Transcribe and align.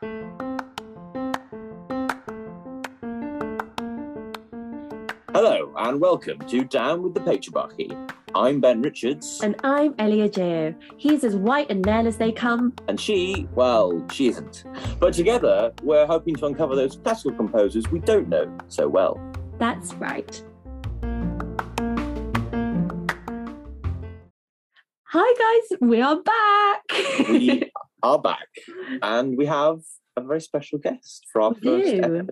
Hello 0.00 0.78
and 5.76 6.00
welcome 6.00 6.38
to 6.48 6.64
Down 6.64 7.02
with 7.02 7.14
the 7.14 7.20
Patriarchy. 7.20 7.90
I'm 8.34 8.60
Ben 8.60 8.80
Richards, 8.80 9.40
And 9.42 9.56
I'm 9.64 9.94
Elia 9.98 10.28
Jeo. 10.28 10.74
He's 10.96 11.24
as 11.24 11.34
white 11.34 11.68
and 11.70 11.84
male 11.84 12.06
as 12.06 12.16
they 12.16 12.30
come. 12.30 12.74
and 12.86 13.00
she, 13.00 13.48
well, 13.54 14.04
she 14.12 14.28
isn't. 14.28 14.64
But 15.00 15.14
together, 15.14 15.72
we're 15.82 16.06
hoping 16.06 16.36
to 16.36 16.46
uncover 16.46 16.76
those 16.76 16.96
classical 16.96 17.32
composers 17.32 17.90
we 17.90 17.98
don't 17.98 18.28
know 18.28 18.56
so 18.68 18.88
well. 18.88 19.20
That's 19.58 19.94
right. 19.94 20.44
Hi 25.10 25.34
guys, 25.70 25.78
we 25.80 26.00
are 26.00 26.22
back. 26.22 26.82
We 27.28 27.72
are 28.02 28.18
back, 28.18 28.48
and 29.02 29.36
we 29.36 29.46
have 29.46 29.78
a 30.16 30.20
very 30.22 30.40
special 30.40 30.78
guest 30.78 31.26
for 31.32 31.40
our 31.42 31.50
We 31.50 31.60
first 31.60 31.90
do. 31.90 31.98
episode. 32.02 32.30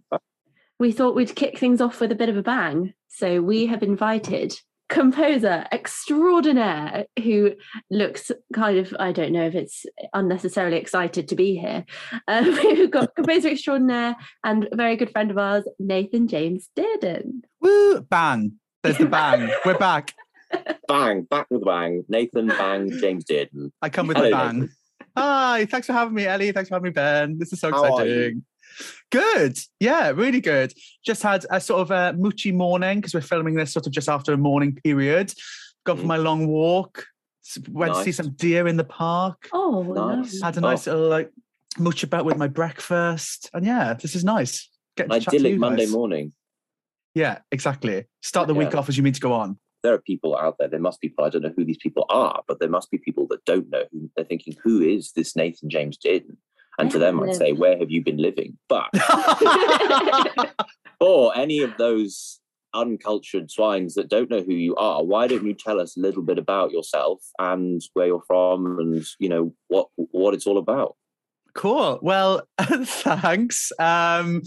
we 0.79 0.93
thought 0.93 1.15
we'd 1.15 1.35
kick 1.37 1.59
things 1.59 1.81
off 1.81 2.01
with 2.01 2.13
a 2.13 2.17
bit 2.17 2.29
of 2.29 2.37
a 2.37 2.43
bang. 2.43 2.95
So 3.09 3.41
we 3.41 3.67
have 3.67 3.83
invited 3.83 4.55
composer 4.89 5.65
extraordinaire 5.73 7.07
who 7.23 7.53
looks 7.91 8.31
kind 8.55 8.79
of, 8.79 8.95
I 9.01 9.11
don't 9.13 9.33
know 9.33 9.47
if 9.47 9.55
it's 9.55 9.85
unnecessarily 10.15 10.77
excited 10.77 11.29
to 11.29 11.35
be 11.37 11.57
here. 11.57 11.85
Um, 12.29 12.45
we've 12.45 12.91
got 12.91 13.15
composer 13.17 13.49
extraordinaire 13.49 14.17
and 14.45 14.69
a 14.71 14.77
very 14.77 14.97
good 14.97 15.11
friend 15.11 15.31
of 15.31 15.39
ours, 15.39 15.65
Nathan 15.79 16.27
James 16.29 16.69
Dearden. 16.77 17.43
Woo! 17.61 18.01
Bang. 18.03 18.53
There's 18.83 18.99
the 18.99 19.07
bang. 19.07 19.51
We're 19.65 19.79
back. 19.79 20.13
Bang, 20.89 21.23
back 21.23 21.49
with 21.51 21.63
a 21.63 21.65
bang. 21.65 22.05
Nathan 22.09 22.47
Bang, 22.47 22.89
James 23.01 23.25
Dearden. 23.25 23.73
I 23.83 23.89
come 23.89 24.07
with 24.07 24.17
Hello, 24.17 24.31
the 24.31 24.37
bang. 24.37 24.69
Hi, 25.17 25.67
thanks 25.67 25.87
for 25.87 25.93
having 25.95 26.15
me, 26.15 26.27
Ellie. 26.27 26.53
Thanks 26.53 26.69
for 26.69 26.75
having 26.75 26.89
me, 26.89 26.91
Ben. 26.91 27.39
This 27.39 27.53
is 27.53 27.61
so 27.61 27.71
How 27.71 27.85
exciting. 27.85 28.45
Good. 29.11 29.59
Yeah, 29.81 30.11
really 30.11 30.41
good. 30.41 30.75
Just 31.05 31.23
had 31.23 31.47
a 31.51 31.61
sort 31.61 31.81
of 31.81 31.91
a 31.91 32.17
moochy 32.19 32.53
morning 32.53 32.99
because 32.99 33.15
we're 33.15 33.21
filming 33.23 33.55
this 33.55 33.73
sort 33.73 33.87
of 33.87 33.93
just 33.93 34.09
after 34.09 34.33
a 34.33 34.37
morning 34.37 34.79
period. 34.85 35.33
Gone 35.85 35.97
for 35.99 36.03
Mm. 36.03 36.07
my 36.07 36.17
long 36.17 36.47
walk. 36.49 37.07
s- 37.49 37.59
Went 37.69 37.95
to 37.95 38.03
see 38.03 38.11
some 38.13 38.31
deer 38.31 38.67
in 38.67 38.77
the 38.77 38.83
park. 38.85 39.49
Oh, 39.53 39.83
Nice. 39.85 40.33
nice. 40.35 40.43
Had 40.43 40.57
a 40.57 40.61
nice 40.61 40.87
little 40.87 41.09
like 41.09 41.31
mooch 41.79 42.03
about 42.03 42.25
with 42.25 42.37
my 42.37 42.49
breakfast. 42.49 43.49
And 43.55 43.65
yeah, 43.65 43.95
this 43.95 44.17
is 44.17 44.25
nice. 44.25 44.69
Getting 44.97 45.13
An 45.13 45.21
to 45.21 45.25
chat 45.25 45.31
to 45.31 45.37
idyllic 45.37 45.53
you 45.53 45.59
Monday 45.61 45.85
guys. 45.85 45.93
morning. 45.93 46.33
Yeah, 47.15 47.39
exactly. 47.53 48.05
Start 48.21 48.49
the 48.49 48.55
week 48.55 48.75
off 48.75 48.89
as 48.89 48.97
you 48.97 49.05
mean 49.05 49.13
to 49.13 49.21
go 49.21 49.33
on. 49.33 49.59
There 49.87 49.95
are 49.95 49.99
people 49.99 50.37
out 50.37 50.59
there. 50.59 50.67
There 50.67 50.81
must 50.81 51.01
be 51.01 51.09
people. 51.09 51.25
I 51.25 51.29
don't 51.29 51.43
know 51.43 51.53
who 51.57 51.65
these 51.65 51.77
people 51.77 52.07
are, 52.09 52.43
but 52.49 52.59
there 52.59 52.69
must 52.69 52.91
be 52.91 52.99
people 52.99 53.29
that 53.29 53.45
don't 53.45 53.71
know 53.71 53.85
who 53.93 54.11
they're 54.17 54.25
thinking, 54.25 54.57
who 54.65 54.83
is 54.83 55.13
this 55.13 55.37
Nathan 55.37 55.71
James 55.71 55.97
Dearden? 55.97 56.39
And 56.81 56.91
to 56.91 56.99
them, 56.99 57.23
I'd 57.23 57.37
say, 57.37 57.53
where 57.53 57.79
have 57.79 57.93
you 57.93 58.03
been 58.03 58.17
living? 58.17 58.59
But 58.69 58.91
or 61.01 61.37
any 61.37 61.63
of 61.63 61.77
those 61.79 62.41
uncultured 62.75 63.49
swines 63.49 63.95
that 63.95 64.09
don't 64.09 64.29
know 64.29 64.43
who 64.43 64.55
you 64.55 64.75
are, 64.75 65.05
why 65.05 65.29
don't 65.29 65.47
you 65.47 65.55
tell 65.55 65.81
us 65.81 65.97
a 65.97 66.01
little 66.01 66.25
bit 66.25 66.37
about 66.37 66.73
yourself 66.73 67.21
and 67.39 67.81
where 67.95 68.09
you're 68.09 68.25
from 68.27 68.81
and 68.81 69.07
you 69.21 69.29
know 69.29 69.55
what 69.69 69.87
what 69.95 70.35
it's 70.35 70.49
all 70.49 70.59
about? 70.59 70.97
Cool. 71.55 72.01
Well, 72.03 72.43
thanks. 72.61 73.71
Um, 73.79 74.43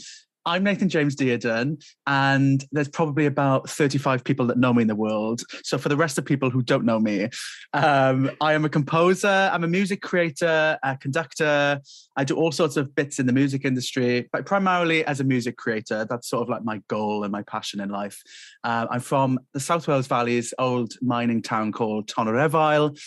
I'm 0.50 0.64
Nathan 0.64 0.89
James 0.89 1.16
Dearden, 1.16 1.80
and 2.08 2.66
there's 2.72 2.88
probably 2.88 3.28
about 3.28 3.69
35 3.69 4.23
people 4.23 4.47
that 4.47 4.58
know 4.58 4.73
me 4.73 4.81
in 4.81 4.88
the 4.88 4.95
world. 4.95 5.44
So, 5.64 5.78
for 5.78 5.89
the 5.89 5.95
rest 5.95 6.17
of 6.17 6.25
people 6.25 6.50
who 6.50 6.64
don't 6.64 6.86
know 6.86 7.00
me, 7.00 7.30
um, 7.73 8.31
I 8.42 8.53
am 8.53 8.66
a 8.66 8.70
composer, 8.70 9.52
I'm 9.53 9.64
a 9.64 9.67
music 9.67 10.02
creator, 10.02 10.80
a 10.81 10.97
conductor. 10.97 11.80
I 12.17 12.23
do 12.23 12.36
all 12.36 12.52
sorts 12.52 12.77
of 12.77 12.95
bits 12.95 13.20
in 13.20 13.27
the 13.27 13.31
music 13.31 13.64
industry, 13.64 14.27
but 14.33 14.47
primarily 14.47 15.05
as 15.05 15.20
a 15.20 15.23
music 15.23 15.55
creator. 15.55 16.08
That's 16.09 16.27
sort 16.27 16.42
of 16.42 16.50
like 16.50 16.64
my 16.64 16.81
goal 16.88 17.23
and 17.23 17.31
my 17.31 17.44
passion 17.44 17.80
in 17.80 17.89
life. 17.89 18.20
Uh, 18.64 18.88
I'm 18.89 19.02
from 19.02 19.38
the 19.53 19.59
South 19.59 19.88
Wales 19.88 20.08
Valley's 20.08 20.52
old 20.58 20.94
mining 20.99 21.43
town 21.43 21.71
called 21.71 22.08
Tonyrefail. 22.08 22.99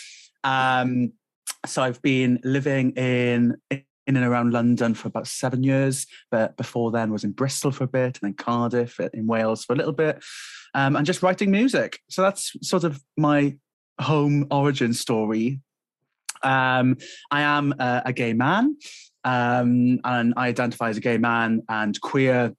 Um, 0.44 1.12
so 1.66 1.82
I've 1.82 2.00
been 2.02 2.38
living 2.44 2.92
in 2.92 3.56
in 4.06 4.16
and 4.16 4.26
around 4.26 4.52
London 4.52 4.94
for 4.94 5.08
about 5.08 5.26
seven 5.26 5.62
years, 5.62 6.06
but 6.30 6.56
before 6.56 6.90
then 6.90 7.12
was 7.12 7.24
in 7.24 7.32
Bristol 7.32 7.70
for 7.70 7.84
a 7.84 7.88
bit, 7.88 8.18
and 8.20 8.28
then 8.28 8.34
Cardiff 8.34 8.98
uh, 9.00 9.08
in 9.14 9.26
Wales 9.26 9.64
for 9.64 9.72
a 9.72 9.76
little 9.76 9.92
bit, 9.92 10.22
um, 10.74 10.96
and 10.96 11.06
just 11.06 11.22
writing 11.22 11.50
music. 11.50 12.00
So 12.08 12.22
that's 12.22 12.52
sort 12.62 12.84
of 12.84 13.00
my 13.16 13.56
home 14.00 14.46
origin 14.50 14.92
story. 14.92 15.60
Um, 16.42 16.96
I 17.30 17.42
am 17.42 17.74
a, 17.78 18.02
a 18.06 18.12
gay 18.12 18.32
man, 18.32 18.76
um, 19.24 20.00
and 20.04 20.34
I 20.36 20.48
identify 20.48 20.88
as 20.88 20.96
a 20.96 21.00
gay 21.00 21.18
man 21.18 21.62
and 21.68 22.00
queer 22.00 22.54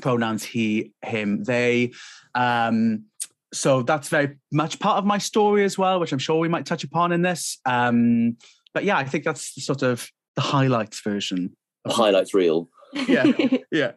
pronouns 0.00 0.44
he, 0.44 0.92
him, 1.02 1.44
they. 1.44 1.92
Um, 2.34 3.04
so 3.52 3.82
that's 3.82 4.08
very 4.08 4.36
much 4.52 4.78
part 4.78 4.98
of 4.98 5.04
my 5.04 5.18
story 5.18 5.64
as 5.64 5.76
well, 5.76 6.00
which 6.00 6.12
I'm 6.12 6.18
sure 6.18 6.38
we 6.38 6.48
might 6.48 6.66
touch 6.66 6.84
upon 6.84 7.12
in 7.12 7.22
this. 7.22 7.58
Um, 7.66 8.36
but 8.72 8.84
yeah, 8.84 8.96
I 8.96 9.04
think 9.04 9.24
that's 9.24 9.62
sort 9.64 9.82
of 9.82 10.08
the 10.40 10.46
highlights 10.46 11.00
version. 11.02 11.54
The 11.84 11.92
highlights 11.92 12.32
reel. 12.34 12.68
Yeah. 13.06 13.26
Yeah. 13.70 13.92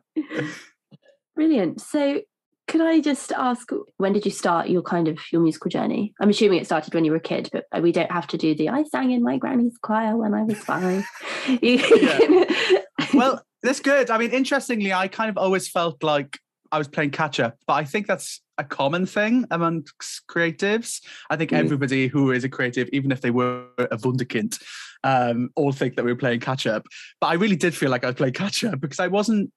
Brilliant. 1.36 1.82
So 1.82 2.22
could 2.68 2.82
I 2.82 3.00
just 3.00 3.32
ask 3.32 3.70
when 3.98 4.14
did 4.14 4.26
you 4.26 4.32
start 4.32 4.70
your 4.70 4.82
kind 4.82 5.08
of 5.08 5.18
your 5.32 5.42
musical 5.42 5.70
journey? 5.70 6.14
I'm 6.22 6.30
assuming 6.30 6.60
it 6.60 6.66
started 6.66 6.94
when 6.94 7.06
you 7.06 7.12
were 7.12 7.18
a 7.18 7.22
kid, 7.22 7.50
but 7.52 7.66
we 7.82 7.92
don't 7.92 8.12
have 8.12 8.28
to 8.28 8.38
do 8.38 8.54
the 8.56 8.70
I 8.70 8.84
sang 8.84 9.12
in 9.12 9.24
my 9.24 9.38
granny's 9.38 9.78
choir 9.82 10.16
when 10.18 10.34
I 10.34 10.44
was 10.44 10.58
five. 10.60 11.06
Well, 13.14 13.42
that's 13.62 13.80
good. 13.80 14.10
I 14.10 14.18
mean, 14.18 14.32
interestingly, 14.32 14.92
I 14.92 15.08
kind 15.08 15.30
of 15.30 15.38
always 15.38 15.68
felt 15.68 16.02
like 16.04 16.40
I 16.72 16.80
was 16.80 16.88
playing 16.88 17.12
catch 17.12 17.40
up, 17.40 17.58
but 17.68 17.74
I 17.74 17.84
think 17.84 18.08
that's 18.08 18.42
a 18.58 18.64
common 18.64 19.06
thing 19.06 19.46
amongst 19.52 20.24
creatives. 20.28 21.00
I 21.30 21.36
think 21.36 21.52
Mm. 21.52 21.60
everybody 21.60 22.08
who 22.08 22.32
is 22.32 22.44
a 22.44 22.50
creative, 22.50 22.90
even 22.92 23.12
if 23.12 23.22
they 23.22 23.30
were 23.30 23.66
a 23.78 23.98
wunderkind, 23.98 24.60
um, 25.04 25.50
all 25.56 25.72
think 25.72 25.96
that 25.96 26.06
we 26.06 26.12
were 26.12 26.18
playing 26.18 26.40
catch 26.40 26.66
up. 26.68 26.86
But 27.20 27.28
I 27.28 27.34
really 27.34 27.56
did 27.56 27.76
feel 27.76 27.90
like 27.90 28.04
I 28.04 28.08
was 28.08 28.16
playing 28.16 28.34
catch 28.34 28.64
up 28.64 28.80
because 28.80 29.00
I 29.00 29.08
wasn't 29.08 29.52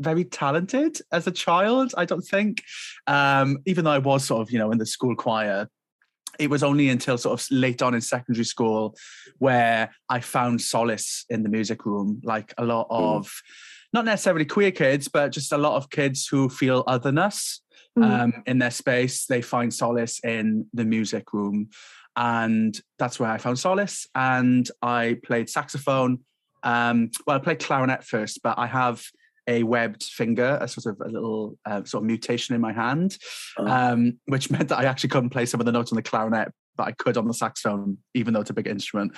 very 0.00 0.24
talented 0.24 0.98
as 1.12 1.26
a 1.26 1.30
child, 1.30 1.94
I 1.96 2.04
don't 2.04 2.20
think. 2.22 2.62
Um, 3.06 3.58
even 3.66 3.84
though 3.84 3.92
I 3.92 3.98
was 3.98 4.24
sort 4.24 4.42
of, 4.42 4.50
you 4.50 4.58
know, 4.58 4.70
in 4.70 4.78
the 4.78 4.86
school 4.86 5.16
choir, 5.16 5.68
it 6.38 6.50
was 6.50 6.62
only 6.62 6.88
until 6.90 7.16
sort 7.16 7.40
of 7.40 7.46
late 7.50 7.80
on 7.80 7.94
in 7.94 8.00
secondary 8.02 8.44
school 8.44 8.94
where 9.38 9.90
I 10.10 10.20
found 10.20 10.60
solace 10.60 11.24
in 11.30 11.42
the 11.42 11.48
music 11.48 11.86
room, 11.86 12.20
like 12.24 12.52
a 12.58 12.64
lot 12.64 12.90
Mm. 12.90 13.16
of 13.16 13.32
not 13.92 14.04
necessarily 14.04 14.44
queer 14.44 14.70
kids, 14.70 15.08
but 15.08 15.32
just 15.32 15.52
a 15.52 15.56
lot 15.58 15.76
of 15.76 15.88
kids 15.88 16.26
who 16.26 16.48
feel 16.50 16.84
otherness 16.86 17.62
Mm. 17.98 18.04
um, 18.04 18.42
in 18.46 18.58
their 18.58 18.70
space. 18.70 19.24
They 19.24 19.40
find 19.40 19.72
solace 19.72 20.20
in 20.22 20.66
the 20.74 20.84
music 20.84 21.32
room. 21.32 21.70
And 22.16 22.78
that's 22.98 23.20
where 23.20 23.30
I 23.30 23.38
found 23.38 23.58
solace. 23.58 24.06
And 24.14 24.68
I 24.82 25.18
played 25.24 25.48
saxophone. 25.50 26.20
Um, 26.62 27.10
well, 27.26 27.36
I 27.36 27.40
played 27.40 27.58
clarinet 27.60 28.04
first, 28.04 28.40
but 28.42 28.58
I 28.58 28.66
have 28.66 29.02
a 29.46 29.62
webbed 29.62 30.02
finger, 30.02 30.58
a 30.60 30.66
sort 30.66 30.86
of 30.86 31.00
a 31.06 31.08
little 31.10 31.56
uh, 31.64 31.84
sort 31.84 32.02
of 32.02 32.06
mutation 32.06 32.54
in 32.54 32.60
my 32.60 32.72
hand, 32.72 33.16
Oh. 33.58 33.66
um, 33.66 34.18
which 34.26 34.50
meant 34.52 34.68
that 34.70 34.78
I 34.78 34.84
actually 34.84 35.10
couldn't 35.10 35.30
play 35.30 35.46
some 35.46 35.60
of 35.60 35.66
the 35.66 35.72
notes 35.72 35.92
on 35.92 35.96
the 35.96 36.02
clarinet, 36.02 36.48
but 36.76 36.88
I 36.88 36.92
could 36.92 37.16
on 37.16 37.28
the 37.28 37.34
saxophone, 37.34 37.98
even 38.14 38.34
though 38.34 38.40
it's 38.40 38.50
a 38.50 38.54
big 38.54 38.66
instrument. 38.66 39.12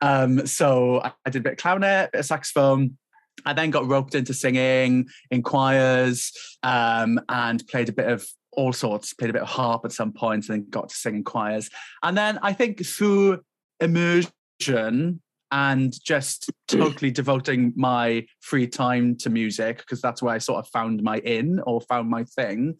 Um, 0.00 0.46
so 0.46 1.00
I, 1.02 1.12
I 1.26 1.30
did 1.30 1.40
a 1.40 1.42
bit 1.42 1.52
of 1.54 1.58
clarinet, 1.58 2.08
a 2.08 2.10
bit 2.12 2.20
of 2.20 2.26
saxophone. 2.26 2.96
I 3.44 3.54
then 3.54 3.70
got 3.70 3.88
roped 3.88 4.14
into 4.14 4.34
singing 4.34 5.06
in 5.30 5.42
choirs 5.42 6.32
um, 6.62 7.18
and 7.28 7.66
played 7.66 7.88
a 7.88 7.92
bit 7.92 8.06
of 8.08 8.24
all 8.52 8.72
sorts, 8.72 9.14
played 9.14 9.30
a 9.30 9.32
bit 9.32 9.42
of 9.42 9.48
harp 9.48 9.84
at 9.84 9.92
some 9.92 10.12
points 10.12 10.48
point 10.48 10.48
and 10.48 10.64
then 10.64 10.70
got 10.70 10.88
to 10.88 10.94
sing 10.94 11.16
in 11.16 11.24
choirs. 11.24 11.70
And 12.02 12.16
then 12.16 12.38
I 12.42 12.52
think 12.52 12.84
through 12.84 13.40
immersion 13.80 15.20
and 15.50 15.94
just 16.04 16.50
totally 16.68 17.10
devoting 17.10 17.72
my 17.76 18.26
free 18.40 18.66
time 18.66 19.16
to 19.18 19.30
music, 19.30 19.78
because 19.78 20.00
that's 20.00 20.22
where 20.22 20.34
I 20.34 20.38
sort 20.38 20.58
of 20.58 20.68
found 20.68 21.02
my 21.02 21.18
in 21.18 21.60
or 21.60 21.80
found 21.80 22.08
my 22.08 22.24
thing, 22.24 22.76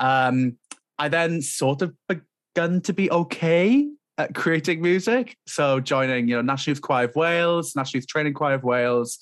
um, 0.00 0.56
I 0.98 1.08
then 1.08 1.42
sort 1.42 1.82
of 1.82 1.94
begun 2.08 2.80
to 2.82 2.92
be 2.92 3.10
okay 3.10 3.88
at 4.16 4.34
creating 4.34 4.80
music. 4.80 5.36
So 5.46 5.80
joining, 5.80 6.28
you 6.28 6.36
know, 6.36 6.42
National 6.42 6.72
Youth 6.72 6.82
Choir 6.82 7.06
of 7.06 7.16
Wales, 7.16 7.74
National 7.74 7.98
Youth 7.98 8.06
Training 8.06 8.34
Choir 8.34 8.54
of 8.54 8.62
Wales, 8.62 9.18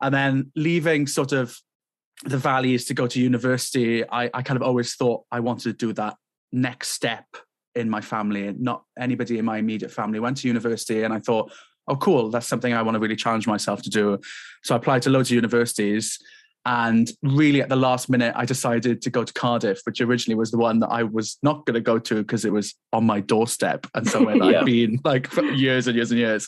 and 0.00 0.14
then 0.14 0.52
leaving 0.54 1.06
sort 1.06 1.32
of 1.32 1.56
the 2.24 2.38
valleys 2.38 2.84
to 2.86 2.94
go 2.94 3.06
to 3.06 3.20
university. 3.20 4.08
I, 4.08 4.30
I 4.32 4.42
kind 4.42 4.56
of 4.56 4.62
always 4.62 4.94
thought 4.94 5.24
I 5.30 5.40
wanted 5.40 5.64
to 5.64 5.86
do 5.86 5.92
that 5.94 6.16
next 6.52 6.88
step 6.88 7.26
in 7.74 7.88
my 7.88 8.00
family. 8.00 8.54
Not 8.58 8.84
anybody 8.98 9.38
in 9.38 9.44
my 9.44 9.58
immediate 9.58 9.90
family 9.90 10.20
went 10.20 10.38
to 10.38 10.48
university, 10.48 11.02
and 11.02 11.12
I 11.12 11.18
thought, 11.18 11.52
oh, 11.88 11.96
cool, 11.96 12.30
that's 12.30 12.46
something 12.46 12.72
I 12.72 12.82
want 12.82 12.94
to 12.94 13.00
really 13.00 13.16
challenge 13.16 13.46
myself 13.46 13.82
to 13.82 13.90
do. 13.90 14.18
So 14.62 14.74
I 14.74 14.78
applied 14.78 15.02
to 15.02 15.10
loads 15.10 15.30
of 15.30 15.34
universities. 15.34 16.18
And 16.64 17.10
really, 17.22 17.60
at 17.60 17.68
the 17.68 17.76
last 17.76 18.08
minute, 18.08 18.34
I 18.36 18.44
decided 18.44 19.02
to 19.02 19.10
go 19.10 19.24
to 19.24 19.32
Cardiff, 19.32 19.80
which 19.82 20.00
originally 20.00 20.36
was 20.36 20.52
the 20.52 20.58
one 20.58 20.78
that 20.78 20.90
I 20.90 21.02
was 21.02 21.38
not 21.42 21.66
going 21.66 21.74
to 21.74 21.80
go 21.80 21.98
to 21.98 22.14
because 22.14 22.44
it 22.44 22.52
was 22.52 22.74
on 22.92 23.04
my 23.04 23.18
doorstep 23.18 23.88
and 23.94 24.06
somewhere 24.06 24.38
that 24.38 24.44
I'd 24.58 24.64
been 24.64 25.00
like 25.04 25.26
for 25.26 25.42
years 25.42 25.88
and 25.88 25.96
years 25.96 26.12
and 26.12 26.20
years. 26.20 26.46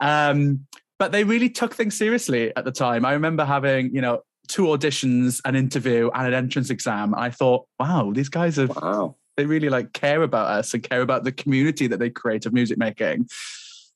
Um, 0.00 0.66
but 1.00 1.10
they 1.10 1.24
really 1.24 1.50
took 1.50 1.74
things 1.74 1.96
seriously 1.96 2.54
at 2.54 2.64
the 2.64 2.70
time. 2.70 3.04
I 3.04 3.14
remember 3.14 3.44
having, 3.44 3.92
you 3.92 4.02
know, 4.02 4.20
two 4.50 4.64
auditions, 4.64 5.40
an 5.44 5.54
interview, 5.54 6.10
and 6.14 6.26
an 6.26 6.34
entrance 6.34 6.70
exam. 6.70 7.14
I 7.14 7.30
thought, 7.30 7.66
wow, 7.78 8.10
these 8.12 8.28
guys 8.28 8.58
are 8.58 8.66
Wow. 8.66 9.14
they 9.36 9.46
really 9.46 9.68
like 9.68 9.92
care 9.92 10.22
about 10.22 10.46
us 10.50 10.74
and 10.74 10.82
care 10.82 11.02
about 11.02 11.22
the 11.24 11.32
community 11.32 11.86
that 11.86 12.00
they 12.00 12.10
create 12.10 12.46
of 12.46 12.52
music 12.52 12.76
making. 12.76 13.28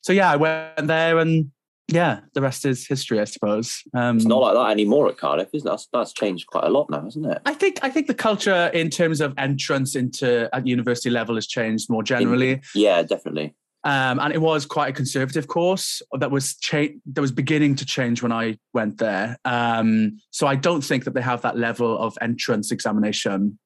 So 0.01 0.13
yeah, 0.13 0.31
I 0.31 0.37
went 0.37 0.87
there 0.87 1.19
and 1.19 1.51
yeah, 1.89 2.21
the 2.33 2.41
rest 2.41 2.65
is 2.65 2.87
history, 2.87 3.21
I 3.21 3.25
suppose. 3.25 3.83
Um, 3.93 4.17
It's 4.17 4.25
not 4.25 4.41
like 4.41 4.55
that 4.55 4.71
anymore 4.71 5.09
at 5.09 5.19
Cardiff, 5.19 5.49
isn't 5.53 5.67
it? 5.67 5.71
That's, 5.71 5.89
that's 5.93 6.13
changed 6.15 6.47
quite 6.47 6.65
a 6.65 6.71
lot 6.71 6.89
now, 6.89 7.03
hasn't 7.03 7.27
it? 7.27 7.39
I 7.45 7.53
think 7.53 7.81
I 7.83 7.91
think 7.91 8.07
the 8.07 8.15
culture 8.15 8.71
in 8.73 8.89
terms 8.91 9.21
of 9.21 9.35
entrance 9.37 9.95
into 9.97 10.49
at 10.55 10.67
university 10.67 11.11
level 11.11 11.35
has 11.35 11.47
changed 11.47 11.91
more 11.91 12.03
generally. 12.03 12.63
Yeah, 12.75 13.03
definitely. 13.03 13.55
Um, 13.85 14.19
and 14.19 14.33
it 14.33 14.41
was 14.41 14.65
quite 14.65 14.89
a 14.89 14.93
conservative 14.93 15.47
course 15.47 16.01
that 16.19 16.31
was 16.31 16.57
cha- 16.57 16.95
that 17.13 17.21
was 17.21 17.33
beginning 17.33 17.77
to 17.77 17.85
change 17.85 18.23
when 18.23 18.33
I 18.33 18.57
went 18.73 18.97
there. 18.99 19.37
Um, 19.45 20.19
so 20.31 20.47
I 20.47 20.57
don't 20.57 20.81
think 20.83 21.05
that 21.05 21.13
they 21.13 21.21
have 21.21 21.43
that 21.43 21.59
level 21.59 21.99
of 21.99 22.17
entrance 22.23 22.73
examination 22.73 23.59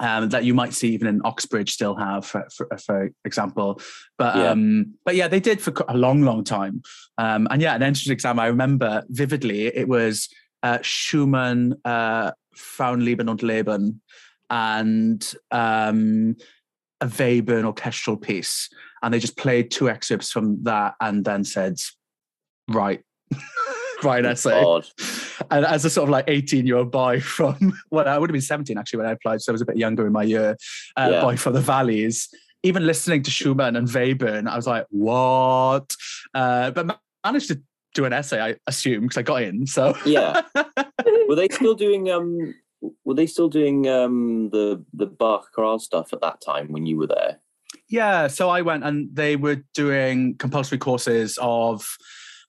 um, 0.00 0.30
that 0.30 0.44
you 0.44 0.54
might 0.54 0.72
see 0.72 0.88
even 0.94 1.06
in 1.06 1.20
Oxbridge 1.24 1.72
still 1.72 1.94
have, 1.94 2.26
for, 2.26 2.48
for, 2.56 2.66
for 2.84 3.10
example. 3.24 3.80
But 4.18 4.34
Yeah. 4.34 4.50
um, 4.50 4.94
but 5.04 5.14
yeah, 5.14 5.28
they 5.28 5.40
did 5.40 5.60
for 5.60 5.72
a 5.88 5.96
long, 5.96 6.22
long 6.22 6.42
time. 6.42 6.82
Um, 7.18 7.46
and 7.50 7.62
yeah, 7.62 7.74
an 7.74 7.82
entrance 7.82 8.08
exam 8.08 8.40
I 8.40 8.46
remember 8.46 9.04
vividly. 9.08 9.66
It 9.66 9.88
was 9.88 10.28
uh, 10.62 10.78
Schumann, 10.82 11.74
uh, 11.84 12.32
Frauenliebe 12.56 13.28
und 13.28 13.42
Leben, 13.42 14.00
and 14.48 15.34
um, 15.50 16.36
a 17.00 17.06
Webern 17.06 17.64
orchestral 17.64 18.16
piece 18.16 18.68
and 19.02 19.12
they 19.14 19.18
just 19.18 19.36
played 19.36 19.70
two 19.70 19.88
excerpts 19.88 20.30
from 20.30 20.62
that 20.64 20.94
and 21.00 21.24
then 21.24 21.44
said, 21.44 21.76
"Right, 22.68 23.02
write 24.02 24.24
an 24.24 24.32
essay." 24.32 24.60
God. 24.62 24.86
And 25.50 25.64
as 25.64 25.84
a 25.84 25.90
sort 25.90 26.04
of 26.08 26.10
like 26.10 26.26
eighteen-year-old 26.28 26.90
boy 26.90 27.20
from 27.20 27.72
well, 27.90 28.06
I 28.06 28.18
would 28.18 28.28
have 28.30 28.34
been 28.34 28.40
seventeen 28.42 28.78
actually 28.78 28.98
when 28.98 29.06
I 29.06 29.12
applied, 29.12 29.40
so 29.40 29.52
I 29.52 29.54
was 29.54 29.62
a 29.62 29.66
bit 29.66 29.76
younger 29.76 30.06
in 30.06 30.12
my 30.12 30.22
year. 30.22 30.56
Uh, 30.96 31.08
Yeah. 31.12 31.20
Boy 31.22 31.36
from 31.36 31.54
the 31.54 31.60
valleys. 31.60 32.28
Even 32.62 32.86
listening 32.86 33.22
to 33.22 33.30
Schumann 33.30 33.74
and 33.74 33.88
Webern, 33.88 34.46
I 34.46 34.54
was 34.56 34.66
like, 34.66 34.86
"What?" 34.90 35.94
Uh, 36.34 36.70
but 36.72 36.86
ma- 36.86 36.96
managed 37.24 37.48
to 37.48 37.62
do 37.94 38.04
an 38.04 38.12
essay, 38.12 38.40
I 38.40 38.56
assume, 38.66 39.02
because 39.02 39.16
I 39.16 39.22
got 39.22 39.42
in. 39.42 39.66
So 39.66 39.96
Yeah. 40.04 40.42
Were 41.28 41.36
they 41.36 41.48
still 41.48 41.74
doing 41.74 42.10
um 42.10 42.54
were 43.04 43.14
they 43.14 43.26
still 43.26 43.48
doing 43.48 43.88
um 43.88 44.50
the 44.50 44.84
the 44.94 45.06
Bach 45.06 45.50
chorale 45.54 45.78
stuff 45.78 46.12
at 46.12 46.20
that 46.20 46.40
time 46.40 46.68
when 46.72 46.86
you 46.86 46.96
were 46.96 47.06
there? 47.06 47.40
Yeah, 47.88 48.26
so 48.28 48.48
I 48.48 48.62
went 48.62 48.84
and 48.84 49.08
they 49.14 49.36
were 49.36 49.62
doing 49.74 50.36
compulsory 50.38 50.78
courses 50.78 51.38
of 51.40 51.86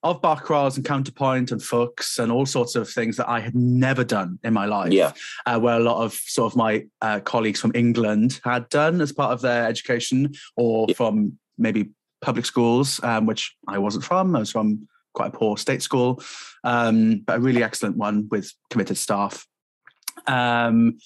of 0.03 0.19
Bach 0.21 0.45
chorales 0.45 0.77
and 0.77 0.85
counterpoint 0.85 1.51
and 1.51 1.61
Fux 1.61 2.17
and 2.17 2.31
all 2.31 2.45
sorts 2.47 2.75
of 2.75 2.89
things 2.89 3.17
that 3.17 3.29
I 3.29 3.39
had 3.39 3.53
never 3.53 4.03
done 4.03 4.39
in 4.43 4.51
my 4.53 4.65
life. 4.65 4.91
Yeah. 4.91 5.11
uh, 5.45 5.59
where 5.59 5.77
a 5.77 5.83
lot 5.83 6.03
of 6.03 6.13
sort 6.13 6.51
of 6.51 6.57
my 6.57 6.85
uh, 7.01 7.19
colleagues 7.19 7.59
from 7.59 7.71
England 7.75 8.39
had 8.43 8.67
done 8.69 8.99
as 8.99 9.11
part 9.11 9.31
of 9.31 9.41
their 9.41 9.67
education, 9.67 10.33
or 10.55 10.87
Yeah. 10.89 10.95
from 10.95 11.37
maybe 11.59 11.91
public 12.21 12.45
schools, 12.47 12.99
um, 13.03 13.27
which 13.27 13.55
I 13.67 13.77
wasn't 13.77 14.03
from. 14.03 14.35
I 14.35 14.39
was 14.39 14.51
from 14.51 14.87
quite 15.13 15.33
a 15.35 15.37
poor 15.37 15.55
state 15.57 15.83
school, 15.83 16.19
um, 16.63 17.19
but 17.19 17.37
a 17.37 17.39
really 17.39 17.61
excellent 17.63 17.97
one 17.97 18.27
with 18.31 18.51
committed 18.71 18.97
staff. 18.97 19.45
Um, 20.27 20.97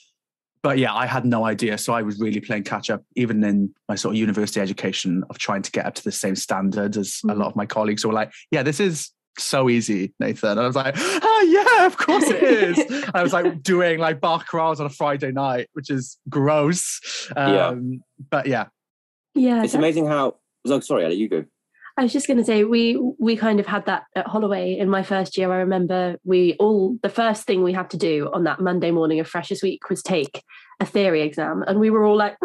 but 0.63 0.79
yeah, 0.79 0.93
I 0.95 1.05
had 1.05 1.25
no 1.25 1.45
idea. 1.45 1.77
So 1.77 1.93
I 1.93 2.01
was 2.01 2.19
really 2.19 2.39
playing 2.39 2.63
catch 2.63 2.89
up, 2.89 3.03
even 3.15 3.43
in 3.43 3.73
my 3.87 3.93
sort 3.95 4.15
of 4.15 4.19
university 4.19 4.59
education, 4.59 5.23
of 5.29 5.37
trying 5.37 5.61
to 5.61 5.71
get 5.71 5.85
up 5.85 5.93
to 5.95 6.03
the 6.03 6.11
same 6.11 6.35
standard 6.35 6.97
as 6.97 7.19
a 7.23 7.27
Mhm. 7.27 7.37
lot 7.37 7.47
of 7.49 7.55
my 7.55 7.67
colleagues 7.67 8.01
who 8.01 8.09
were 8.09 8.15
like, 8.15 8.31
yeah, 8.49 8.63
this 8.63 8.79
is 8.79 9.11
so 9.37 9.69
easy, 9.69 10.13
Nathan. 10.19 10.51
And 10.51 10.61
I 10.61 10.65
was 10.65 10.75
like, 10.75 10.95
oh, 10.97 11.45
yeah, 11.77 11.85
of 11.85 11.97
course 11.97 12.23
it 12.29 12.41
is. 12.41 13.05
I 13.13 13.21
was 13.21 13.31
like 13.33 13.61
doing 13.61 13.99
like 13.99 14.19
Bach 14.21 14.47
chorales 14.49 14.79
on 14.79 14.87
a 14.87 14.89
Friday 14.89 15.31
night, 15.31 15.67
which 15.73 15.89
is 15.91 16.17
gross. 16.29 17.29
Yeah. 17.35 17.67
Um, 17.67 18.01
But 18.31 18.47
yeah, 18.47 18.67
Yeah, 19.35 19.63
It's 19.63 19.73
amazing 19.75 20.07
how 20.07 20.37
oh, 20.67 20.79
sorry, 20.79 21.05
Ellie, 21.05 21.15
you 21.15 21.29
go. 21.29 21.45
I 21.97 22.03
was 22.03 22.11
just 22.11 22.27
going 22.27 22.37
to 22.37 22.43
say 22.43 22.65
we 22.65 22.97
we 23.19 23.37
kind 23.37 23.59
of 23.59 23.65
had 23.65 23.85
that 23.85 24.03
at 24.15 24.27
Holloway 24.27 24.77
in 24.77 24.89
my 24.89 25.01
first 25.01 25.37
year. 25.37 25.51
I 25.51 25.57
remember 25.57 26.17
we 26.25 26.55
all 26.59 26.97
the 27.01 27.09
first 27.09 27.45
thing 27.47 27.63
we 27.63 27.71
had 27.71 27.89
to 27.91 27.97
do 27.97 28.29
on 28.33 28.43
that 28.43 28.59
Monday 28.59 28.91
morning 28.91 29.19
of 29.21 29.27
Freshers 29.29 29.63
Week 29.63 29.89
was 29.89 30.03
take 30.03 30.43
a 30.81 30.85
theory 30.85 31.21
exam, 31.21 31.63
and 31.65 31.79
we 31.79 31.89
were 31.89 32.03
all 32.03 32.17
like, 32.17 32.35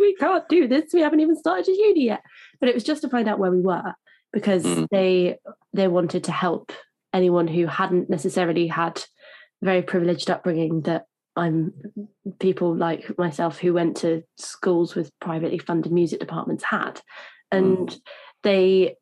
"We 0.00 0.14
can't 0.16 0.48
do 0.48 0.66
this. 0.66 0.92
We 0.94 1.02
haven't 1.02 1.20
even 1.20 1.36
started 1.36 1.68
a 1.68 1.72
uni 1.72 2.06
yet." 2.06 2.22
But 2.60 2.70
it 2.70 2.74
was 2.74 2.84
just 2.84 3.02
to 3.02 3.10
find 3.10 3.28
out 3.28 3.38
where 3.38 3.50
we 3.50 3.60
were 3.60 3.92
because 4.32 4.64
Mm. 4.64 4.86
they 4.90 5.36
they 5.74 5.88
wanted 5.88 6.24
to 6.24 6.32
help 6.32 6.72
anyone 7.12 7.46
who 7.48 7.66
hadn't 7.66 8.08
necessarily 8.08 8.68
had 8.68 9.04
a 9.62 9.64
very 9.66 9.82
privileged 9.82 10.30
upbringing 10.30 10.82
that 10.82 11.04
I'm 11.36 11.72
people 12.38 12.74
like 12.74 13.16
myself 13.18 13.58
who 13.58 13.74
went 13.74 13.98
to 13.98 14.22
schools 14.38 14.94
with 14.94 15.10
privately 15.20 15.58
funded 15.58 15.92
music 15.92 16.20
departments 16.20 16.64
had. 16.64 17.00
And 17.50 17.96
they 18.42 18.96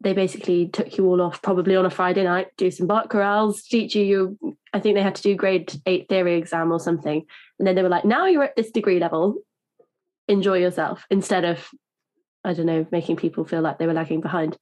they 0.00 0.14
basically 0.14 0.68
took 0.68 0.96
you 0.96 1.06
all 1.06 1.20
off 1.20 1.42
probably 1.42 1.76
on 1.76 1.84
a 1.84 1.90
Friday 1.90 2.24
night, 2.24 2.48
do 2.56 2.70
some 2.70 2.86
Bach 2.86 3.10
chorales, 3.10 3.62
teach 3.64 3.94
you 3.94 4.04
you 4.04 4.56
I 4.72 4.80
think 4.80 4.94
they 4.94 5.02
had 5.02 5.14
to 5.16 5.22
do 5.22 5.34
grade 5.34 5.74
eight 5.86 6.08
theory 6.08 6.36
exam 6.36 6.72
or 6.72 6.80
something. 6.80 7.24
And 7.58 7.66
then 7.66 7.74
they 7.74 7.82
were 7.82 7.88
like, 7.88 8.04
now 8.04 8.26
you're 8.26 8.44
at 8.44 8.56
this 8.56 8.70
degree 8.70 8.98
level, 8.98 9.36
enjoy 10.28 10.58
yourself 10.58 11.04
instead 11.10 11.44
of 11.44 11.68
I 12.44 12.52
don't 12.52 12.66
know, 12.66 12.86
making 12.92 13.16
people 13.16 13.44
feel 13.44 13.60
like 13.60 13.78
they 13.78 13.86
were 13.86 13.92
lagging 13.92 14.20
behind. 14.20 14.56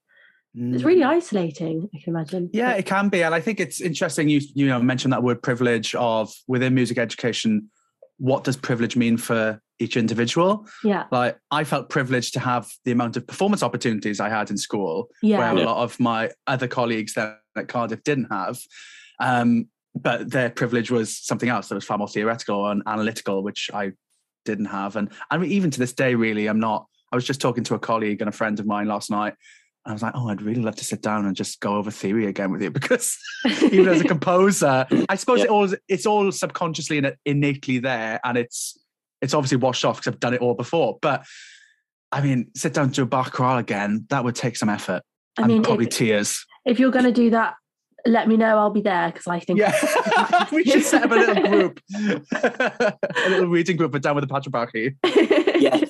It's 0.57 0.85
really 0.85 1.03
isolating, 1.03 1.91
I 1.93 1.99
can 1.99 2.15
imagine. 2.15 2.47
Mm. 2.47 2.51
Yeah, 2.53 2.73
it 2.75 2.87
can 2.87 3.09
be, 3.09 3.25
and 3.25 3.35
I 3.35 3.41
think 3.41 3.59
it's 3.59 3.81
interesting. 3.81 4.29
You 4.29 4.41
you 4.55 4.69
know 4.69 4.81
mentioned 4.81 5.13
that 5.13 5.23
word 5.23 5.43
privilege 5.43 5.97
of 5.97 6.33
within 6.47 6.75
music 6.75 6.97
education. 6.97 7.71
What 8.19 8.45
does 8.45 8.57
privilege 8.57 8.95
mean 8.95 9.17
for 9.17 9.61
each 9.79 9.97
individual? 9.97 10.67
Yeah. 10.83 11.05
Like 11.11 11.39
I 11.51 11.65
felt 11.65 11.89
privileged 11.89 12.33
to 12.35 12.41
have 12.41 12.71
the 12.85 12.93
amount 12.93 13.17
of 13.17 13.27
performance 13.27 13.63
opportunities 13.63 14.21
I 14.21 14.29
had 14.29 14.51
in 14.51 14.57
school, 14.57 15.09
Yeah. 15.23 15.39
where 15.39 15.57
Yeah. 15.57 15.65
a 15.65 15.67
lot 15.67 15.83
of 15.83 15.99
my 16.01 16.31
other 16.47 16.69
colleagues 16.69 17.15
that 17.15 17.39
at 17.57 17.69
Cardiff 17.69 18.03
didn't 18.05 18.29
have. 18.31 18.59
Um, 19.21 19.69
but 19.95 20.31
their 20.31 20.51
privilege 20.51 20.91
was 20.91 21.17
something 21.17 21.49
else 21.49 21.69
that 21.69 21.77
was 21.77 21.85
far 21.85 21.99
more 21.99 22.09
theoretical 22.09 22.69
and 22.69 22.83
analytical, 22.87 23.43
which 23.45 23.71
I 23.73 23.93
didn't 24.45 24.65
have. 24.67 24.97
And 24.97 25.09
I 25.31 25.39
mean, 25.39 25.51
even 25.53 25.71
to 25.71 25.79
this 25.79 25.93
day, 25.93 26.15
really, 26.15 26.47
I'm 26.49 26.59
not. 26.61 26.87
I 27.13 27.17
was 27.17 27.25
just 27.25 27.41
talking 27.41 27.63
to 27.65 27.75
a 27.75 27.79
colleague 27.79 28.21
and 28.21 28.29
a 28.29 28.33
friend 28.33 28.59
of 28.59 28.67
mine 28.67 28.89
last 28.89 29.09
night. 29.11 29.35
And 29.87 29.93
I 29.93 29.93
was 29.93 30.03
like, 30.03 30.15
oh, 30.17 30.29
I'd 30.31 30.43
really 30.43 30.63
love 30.63 30.75
to 30.77 30.85
sit 30.85 31.01
down 31.01 31.27
and 31.27 31.37
just 31.37 31.61
go 31.61 31.77
over 31.77 31.91
theory 31.93 32.27
again 32.27 32.51
with 32.51 32.61
you 32.63 32.71
because 32.81 33.17
even 33.71 33.89
as 33.89 34.01
a 34.01 34.05
composer, 34.09 34.87
I 35.09 35.15
suppose 35.15 35.39
Yeah. 35.41 35.45
it 35.45 35.51
all 35.51 35.69
it's 35.89 36.07
all 36.07 36.33
subconsciously 36.33 36.99
and 36.99 37.15
innately 37.25 37.79
there, 37.79 38.19
and 38.25 38.37
it's 38.37 38.77
it's 39.25 39.35
obviously 39.35 39.57
washed 39.59 39.85
off 39.85 39.97
because 39.97 40.13
I've 40.15 40.21
done 40.21 40.35
it 40.35 40.41
all 40.41 40.55
before. 40.55 40.99
But 41.03 41.25
I 42.13 42.21
mean, 42.21 42.51
sit 42.55 42.75
down 42.75 42.93
to 42.93 43.03
a 43.03 43.07
Bach 43.07 43.33
chorale 43.33 43.59
again, 43.59 44.07
that 44.11 44.23
would 44.23 44.37
take 44.37 44.57
some 44.57 44.69
effort 44.69 45.03
I 45.37 45.43
and 45.43 45.49
mean, 45.49 45.63
probably 45.65 45.87
if, 45.87 45.93
tears. 45.95 46.47
if 46.65 46.79
you're 46.79 46.93
going 46.93 47.07
to 47.07 47.13
do 47.13 47.31
that, 47.31 47.55
let 48.07 48.29
me 48.29 48.37
know. 48.37 48.59
I'll 48.59 48.71
be 48.71 48.83
there 48.83 49.09
because 49.11 49.27
I 49.27 49.41
think. 49.41 49.59
Yeah, 49.59 50.47
we 50.53 50.63
should 50.65 50.85
set 50.85 51.03
up 51.05 51.11
a 51.11 51.15
little 51.15 51.43
group, 51.49 51.81
a 51.95 53.29
little 53.31 53.49
reading 53.49 53.77
group, 53.77 53.93
but 53.93 54.03
down 54.03 54.15
with 54.15 54.29
the 54.29 54.33
Patriarchy. 54.33 54.95
Yeah. 55.61 55.81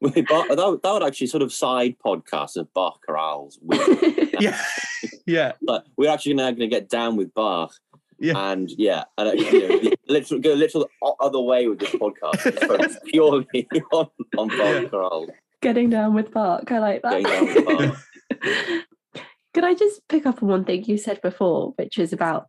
Wait, 0.00 0.26
Bach- 0.26 0.48
that, 0.48 0.58
would- 0.68 0.82
that 0.82 0.92
would 0.92 1.04
actually 1.04 1.28
sort 1.28 1.42
of 1.44 1.52
side 1.52 1.94
podcast 2.04 2.56
of 2.56 2.72
Bach 2.74 2.98
chorales. 3.08 3.54
With, 3.62 4.34
Yeah, 4.40 4.60
yeah, 5.26 5.52
but 5.62 5.86
we're 5.96 6.10
actually 6.10 6.34
now 6.34 6.46
going 6.50 6.58
to 6.60 6.66
get 6.66 6.88
down 6.88 7.14
with 7.16 7.32
Bach. 7.32 7.72
Yeah. 8.22 8.52
And 8.52 8.70
yeah, 8.78 9.04
and 9.18 9.28
uh, 9.30 9.32
you 9.32 9.68
know, 9.68 9.78
the 9.80 9.96
literal, 10.08 10.40
go 10.40 10.52
literal 10.54 10.88
o- 11.02 11.16
other 11.20 11.40
way 11.40 11.66
with 11.66 11.80
this 11.80 11.90
podcast. 11.90 12.40
It's 12.84 12.98
purely 13.06 13.46
on, 13.92 14.08
on 14.38 14.48
Bach 14.48 14.90
Yeah. 14.92 15.34
Getting 15.60 15.90
down 15.90 16.14
with 16.14 16.32
Bark. 16.32 16.70
I 16.72 16.78
like 16.78 17.02
Going 17.02 17.24
down 17.24 17.44
with 17.46 17.54
that. 17.66 17.96
Bach. 18.40 19.22
Could 19.54 19.64
I 19.64 19.74
just 19.74 20.00
pick 20.08 20.24
up 20.24 20.42
on 20.42 20.48
one 20.48 20.64
thing 20.64 20.84
you 20.84 20.96
said 20.96 21.20
before, 21.20 21.72
which 21.76 21.98
is 21.98 22.12
about 22.12 22.46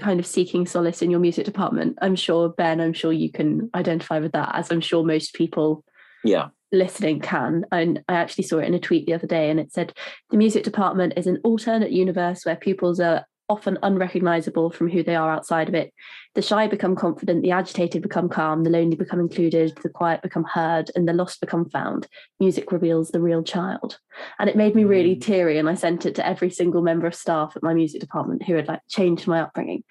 kind 0.00 0.18
of 0.18 0.26
seeking 0.26 0.66
solace 0.66 1.02
in 1.02 1.10
your 1.10 1.20
music 1.20 1.44
department? 1.44 1.98
I'm 2.00 2.16
sure, 2.16 2.48
Ben, 2.48 2.80
I'm 2.80 2.94
sure 2.94 3.12
you 3.12 3.30
can 3.30 3.68
identify 3.74 4.18
with 4.18 4.32
that, 4.32 4.54
as 4.54 4.70
I'm 4.70 4.80
sure 4.80 5.04
most 5.04 5.34
people 5.34 5.84
Yeah. 6.24 6.48
listening 6.72 7.20
can. 7.20 7.66
And 7.70 8.02
I 8.08 8.14
actually 8.14 8.44
saw 8.44 8.58
it 8.58 8.64
in 8.66 8.72
a 8.74 8.78
tweet 8.78 9.04
the 9.06 9.12
other 9.14 9.26
day, 9.26 9.50
and 9.50 9.60
it 9.60 9.72
said 9.72 9.92
the 10.30 10.38
music 10.38 10.64
department 10.64 11.14
is 11.16 11.26
an 11.26 11.38
alternate 11.44 11.92
universe 11.92 12.44
where 12.46 12.56
pupils 12.56 12.98
are 12.98 13.26
often 13.48 13.78
unrecognizable 13.82 14.70
from 14.70 14.88
who 14.88 15.02
they 15.02 15.16
are 15.16 15.30
outside 15.30 15.68
of 15.68 15.74
it. 15.74 15.92
The 16.34 16.42
shy 16.42 16.66
become 16.66 16.94
confident, 16.94 17.42
the 17.42 17.50
agitated 17.50 18.02
become 18.02 18.28
calm, 18.28 18.62
the 18.62 18.70
lonely 18.70 18.96
become 18.96 19.20
included, 19.20 19.76
the 19.82 19.88
quiet 19.88 20.22
become 20.22 20.44
heard, 20.44 20.90
and 20.94 21.08
the 21.08 21.12
lost 21.12 21.40
become 21.40 21.68
found. 21.68 22.06
Music 22.40 22.70
reveals 22.72 23.10
the 23.10 23.20
real 23.20 23.42
child. 23.42 23.98
And 24.38 24.50
it 24.50 24.56
made 24.56 24.74
me 24.74 24.84
really 24.84 25.16
Mm. 25.16 25.22
teary, 25.22 25.58
and 25.58 25.68
I 25.68 25.74
sent 25.74 26.06
it 26.06 26.14
to 26.16 26.26
every 26.26 26.50
single 26.50 26.82
member 26.82 27.06
of 27.06 27.14
staff 27.14 27.54
at 27.56 27.62
my 27.62 27.74
music 27.74 28.00
department 28.00 28.42
who 28.42 28.54
had 28.54 28.68
like 28.68 28.80
changed 28.88 29.26
my 29.26 29.40
upbringing. 29.40 29.82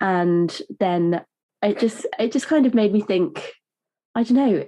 And 0.00 0.60
then 0.80 1.24
it 1.62 1.78
just 1.78 2.06
it 2.18 2.32
just 2.32 2.48
kind 2.48 2.66
of 2.66 2.74
made 2.74 2.92
me 2.92 3.00
think, 3.00 3.52
I 4.14 4.24
don't 4.24 4.36
know, 4.36 4.66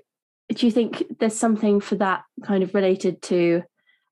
do 0.55 0.67
you 0.67 0.73
think 0.73 1.05
there's 1.19 1.37
something 1.37 1.81
for 1.81 1.97
that 1.97 2.23
kind 2.45 2.63
of 2.63 2.75
related 2.75 3.21
to 3.23 3.63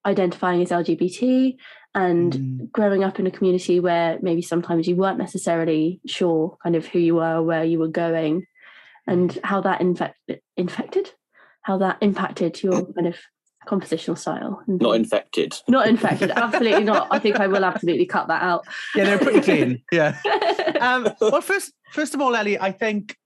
identifying 0.04 0.60
as 0.60 0.70
LGBT 0.70 1.56
and 1.94 2.32
Mm. 2.32 2.72
growing 2.72 3.04
up 3.04 3.18
in 3.20 3.26
a 3.26 3.30
community 3.30 3.78
where 3.80 4.18
maybe 4.22 4.42
sometimes 4.42 4.86
you 4.88 4.96
weren't 4.96 5.18
necessarily 5.18 6.00
sure 6.06 6.56
kind 6.62 6.76
of 6.76 6.86
who 6.86 6.98
you 6.98 7.14
were, 7.16 7.42
where 7.42 7.64
you 7.64 7.78
were 7.78 7.88
going, 7.88 8.46
and 9.06 9.38
how 9.44 9.60
that 9.60 9.80
infect, 9.80 10.16
infected, 10.56 11.12
how 11.62 11.78
that 11.78 11.98
impacted 12.00 12.62
your 12.62 12.84
kind 12.94 13.06
of 13.06 13.16
compositional 13.68 14.18
style. 14.18 14.62
Not 14.66 14.96
infected. 14.96 15.54
not 15.68 15.86
infected, 15.94 16.30
absolutely 16.30 16.84
not. 16.84 17.08
I 17.10 17.18
think 17.18 17.36
I 17.36 17.46
will 17.46 17.64
absolutely 17.64 18.06
cut 18.06 18.28
that 18.28 18.42
out. 18.42 18.66
Yeah, 18.94 19.04
they're 19.04 19.18
pretty 19.18 19.40
clean. 19.40 19.82
Yeah. 19.92 20.16
Um, 20.80 21.08
well, 21.20 21.40
first, 21.40 21.72
first 21.92 22.14
of 22.14 22.20
all, 22.20 22.34
Ellie, 22.36 22.58
I 22.58 22.70
think 22.72 23.16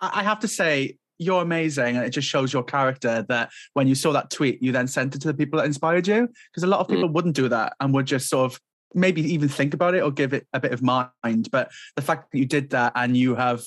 I 0.00 0.20
I 0.20 0.22
have 0.22 0.40
to 0.40 0.48
say 0.48 0.98
you're 1.18 1.42
amazing, 1.42 1.96
and 1.96 2.04
it 2.04 2.10
just 2.10 2.28
shows 2.28 2.52
your 2.52 2.62
character 2.62 3.24
that 3.28 3.50
when 3.74 3.86
you 3.86 3.94
saw 3.94 4.12
that 4.12 4.30
tweet, 4.30 4.62
you 4.62 4.72
then 4.72 4.86
sent 4.86 5.14
it 5.14 5.20
to 5.22 5.28
the 5.28 5.34
people 5.34 5.58
that 5.58 5.66
inspired 5.66 6.06
you, 6.06 6.28
because 6.50 6.62
a 6.62 6.66
lot 6.66 6.80
of 6.80 6.86
mm. 6.88 6.94
people 6.94 7.08
wouldn't 7.08 7.36
do 7.36 7.48
that 7.48 7.74
and 7.80 7.94
would 7.94 8.06
just 8.06 8.28
sort 8.28 8.52
of 8.52 8.60
maybe 8.94 9.20
even 9.20 9.48
think 9.48 9.74
about 9.74 9.94
it 9.94 10.02
or 10.02 10.10
give 10.10 10.32
it 10.32 10.46
a 10.52 10.60
bit 10.60 10.72
of 10.72 10.82
mind. 10.82 11.48
But 11.50 11.70
the 11.96 12.02
fact 12.02 12.32
that 12.32 12.38
you 12.38 12.46
did 12.46 12.70
that 12.70 12.92
and 12.94 13.16
you 13.16 13.34
have 13.34 13.62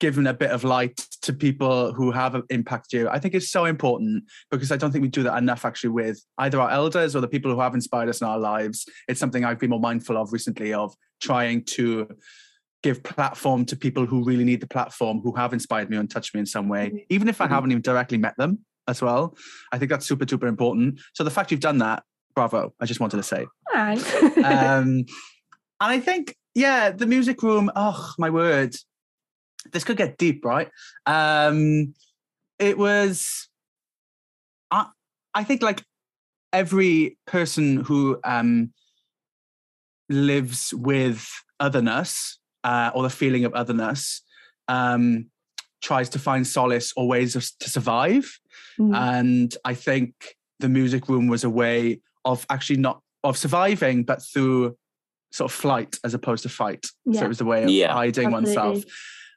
given 0.00 0.26
a 0.26 0.34
bit 0.34 0.50
of 0.50 0.62
light 0.62 0.96
to 1.22 1.32
people 1.32 1.92
who 1.92 2.10
have 2.12 2.40
impacted 2.50 3.00
you, 3.00 3.08
I 3.08 3.18
think 3.18 3.34
is 3.34 3.50
so 3.50 3.64
important 3.64 4.24
because 4.50 4.70
I 4.70 4.76
don't 4.76 4.92
think 4.92 5.02
we 5.02 5.08
do 5.08 5.24
that 5.24 5.38
enough 5.38 5.64
actually 5.64 5.90
with 5.90 6.22
either 6.38 6.60
our 6.60 6.70
elders 6.70 7.16
or 7.16 7.20
the 7.20 7.28
people 7.28 7.52
who 7.52 7.60
have 7.60 7.74
inspired 7.74 8.08
us 8.08 8.20
in 8.20 8.26
our 8.26 8.38
lives. 8.38 8.86
It's 9.08 9.18
something 9.18 9.44
I've 9.44 9.58
been 9.58 9.70
more 9.70 9.80
mindful 9.80 10.16
of 10.16 10.32
recently 10.32 10.72
of 10.72 10.94
trying 11.20 11.64
to 11.64 12.08
give 12.82 13.02
platform 13.02 13.64
to 13.66 13.76
people 13.76 14.06
who 14.06 14.22
really 14.24 14.44
need 14.44 14.60
the 14.60 14.66
platform, 14.68 15.20
who 15.20 15.34
have 15.34 15.52
inspired 15.52 15.90
me 15.90 15.96
and 15.96 16.10
touched 16.10 16.34
me 16.34 16.40
in 16.40 16.46
some 16.46 16.68
way, 16.68 17.04
even 17.08 17.28
if 17.28 17.40
I 17.40 17.46
Mhm. 17.46 17.50
haven't 17.50 17.70
even 17.72 17.82
directly 17.82 18.18
met 18.18 18.36
them 18.36 18.64
as 18.86 19.02
well. 19.02 19.36
I 19.72 19.78
think 19.78 19.90
that's 19.90 20.06
super, 20.06 20.26
super 20.28 20.46
important. 20.46 21.00
So 21.14 21.24
the 21.24 21.30
fact 21.30 21.50
you've 21.50 21.60
done 21.60 21.78
that, 21.78 22.04
bravo. 22.34 22.72
I 22.80 22.86
just 22.86 23.00
wanted 23.00 23.16
to 23.16 23.22
say. 23.22 23.46
Thanks. 23.72 24.04
Um, 24.38 25.04
and 25.80 25.92
I 25.92 26.00
think, 26.00 26.36
yeah, 26.54 26.90
the 26.90 27.06
music 27.06 27.42
room, 27.42 27.70
oh, 27.76 28.12
my 28.18 28.30
word. 28.30 28.74
This 29.72 29.84
could 29.84 29.96
get 29.96 30.16
deep, 30.18 30.44
right? 30.44 30.70
Um, 31.06 31.94
it 32.58 32.78
was, 32.78 33.48
I, 34.70 34.86
I 35.34 35.44
think, 35.44 35.62
like 35.62 35.84
every 36.52 37.18
person 37.26 37.78
who 37.84 38.18
um, 38.24 38.72
lives 40.08 40.72
with 40.74 41.28
otherness 41.60 42.37
uh, 42.64 42.90
or 42.94 43.02
the 43.02 43.10
feeling 43.10 43.44
of 43.44 43.54
otherness 43.54 44.22
um, 44.68 45.26
tries 45.80 46.08
to 46.10 46.18
find 46.18 46.46
solace 46.46 46.92
or 46.96 47.06
ways 47.08 47.36
of, 47.36 47.46
to 47.60 47.70
survive. 47.70 48.38
Mm. 48.78 48.94
And 48.96 49.56
I 49.64 49.74
think 49.74 50.36
the 50.58 50.68
music 50.68 51.08
room 51.08 51.28
was 51.28 51.44
a 51.44 51.50
way 51.50 52.00
of 52.24 52.44
actually 52.50 52.78
not 52.78 53.00
of 53.24 53.36
surviving, 53.36 54.04
but 54.04 54.22
through 54.22 54.76
sort 55.30 55.50
of 55.50 55.56
flight 55.56 55.96
as 56.04 56.14
opposed 56.14 56.42
to 56.44 56.48
fight. 56.48 56.86
So 57.12 57.24
it 57.24 57.28
was 57.28 57.38
the 57.38 57.44
way 57.44 57.64
of 57.64 57.70
Yeah. 57.70 57.92
hiding 57.92 58.30
oneself. 58.30 58.82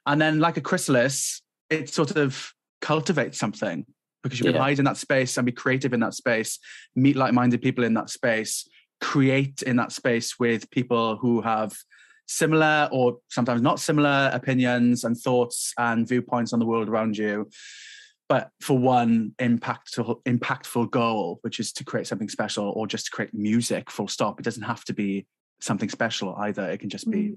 And 0.06 0.20
then, 0.20 0.40
like 0.40 0.56
a 0.56 0.60
chrysalis, 0.60 1.42
it 1.70 1.88
sort 1.88 2.16
of 2.16 2.52
cultivates 2.80 3.38
something 3.38 3.86
because 4.22 4.38
you 4.38 4.44
can 4.44 4.54
Yeah. 4.54 4.62
hide 4.62 4.78
in 4.78 4.84
that 4.84 4.96
space 4.96 5.36
and 5.36 5.46
be 5.46 5.52
creative 5.52 5.92
in 5.92 6.00
that 6.00 6.14
space, 6.14 6.58
meet 6.94 7.16
like 7.16 7.32
minded 7.32 7.60
people 7.60 7.84
in 7.84 7.94
that 7.94 8.10
space, 8.10 8.68
create 9.00 9.62
in 9.62 9.76
that 9.76 9.92
space 9.92 10.38
with 10.38 10.70
people 10.70 11.16
who 11.16 11.40
have 11.40 11.72
similar 12.32 12.88
or 12.92 13.18
sometimes 13.28 13.60
not 13.60 13.78
similar 13.80 14.30
opinions 14.32 15.04
and 15.04 15.16
thoughts 15.16 15.72
and 15.78 16.08
viewpoints 16.08 16.52
on 16.52 16.58
the 16.58 16.66
world 16.66 16.88
around 16.88 17.16
you. 17.16 17.48
But 18.28 18.50
for 18.60 18.78
one 18.78 19.32
impactful, 19.38 20.22
impactful 20.24 20.90
goal, 20.90 21.38
which 21.42 21.60
is 21.60 21.72
to 21.74 21.84
create 21.84 22.06
something 22.06 22.30
special 22.30 22.70
or 22.70 22.86
just 22.86 23.06
to 23.06 23.10
create 23.10 23.34
music, 23.34 23.90
full 23.90 24.08
stop. 24.08 24.40
It 24.40 24.44
doesn't 24.44 24.62
have 24.62 24.84
to 24.84 24.94
be 24.94 25.26
something 25.60 25.90
special 25.90 26.34
either. 26.36 26.70
It 26.70 26.78
can 26.80 26.88
just 26.88 27.10
be 27.10 27.22
Mm. 27.22 27.36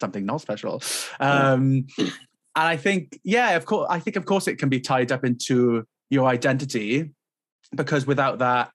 something 0.00 0.26
not 0.26 0.42
special. 0.42 0.82
Um, 1.20 1.86
and 1.98 2.12
I 2.54 2.76
think, 2.76 3.18
yeah, 3.24 3.56
of 3.56 3.64
course, 3.64 3.86
I 3.90 3.98
think, 3.98 4.16
of 4.16 4.26
course, 4.26 4.46
it 4.46 4.56
can 4.56 4.68
be 4.68 4.80
tied 4.80 5.10
up 5.10 5.24
into 5.24 5.84
your 6.10 6.26
identity 6.28 7.12
because 7.74 8.06
without 8.06 8.38
that, 8.38 8.72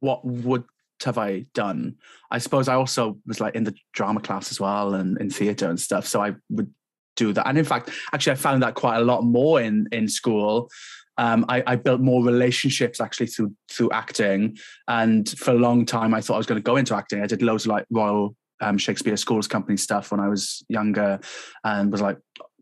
what 0.00 0.24
would 0.24 0.64
have 1.04 1.18
I 1.18 1.46
done? 1.54 1.96
I 2.30 2.38
suppose 2.38 2.68
I 2.68 2.74
also 2.74 3.18
was 3.26 3.40
like 3.40 3.54
in 3.54 3.64
the 3.64 3.74
drama 3.92 4.20
class 4.20 4.50
as 4.50 4.60
well 4.60 4.94
and 4.94 5.20
in 5.20 5.30
theatre 5.30 5.68
and 5.68 5.80
stuff. 5.80 6.06
So 6.06 6.22
I 6.22 6.34
would 6.50 6.72
do 7.16 7.32
that. 7.32 7.46
And 7.46 7.58
in 7.58 7.64
fact, 7.64 7.90
actually, 8.12 8.32
I 8.32 8.36
found 8.36 8.62
that 8.62 8.74
quite 8.74 8.96
a 8.96 9.04
lot 9.04 9.22
more 9.22 9.60
in 9.60 9.88
in 9.92 10.08
school. 10.08 10.70
Um, 11.16 11.44
I, 11.48 11.62
I 11.66 11.76
built 11.76 12.00
more 12.00 12.24
relationships 12.24 13.00
actually 13.00 13.28
through 13.28 13.54
through 13.70 13.90
acting, 13.92 14.56
and 14.88 15.28
for 15.38 15.52
a 15.52 15.58
long 15.58 15.86
time 15.86 16.12
I 16.12 16.20
thought 16.20 16.34
I 16.34 16.38
was 16.38 16.46
going 16.46 16.60
to 16.60 16.62
go 16.62 16.76
into 16.76 16.94
acting. 16.96 17.22
I 17.22 17.26
did 17.26 17.42
loads 17.42 17.64
of 17.64 17.70
like 17.70 17.86
Royal 17.90 18.34
um, 18.60 18.78
Shakespeare 18.78 19.16
Schools 19.16 19.46
Company 19.46 19.76
stuff 19.76 20.10
when 20.10 20.20
I 20.20 20.28
was 20.28 20.64
younger, 20.68 21.20
and 21.62 21.92
was 21.92 22.00
like 22.00 22.18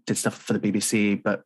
did 0.06 0.18
stuff 0.18 0.36
for 0.36 0.52
the 0.52 0.58
BBC, 0.60 1.22
but 1.22 1.42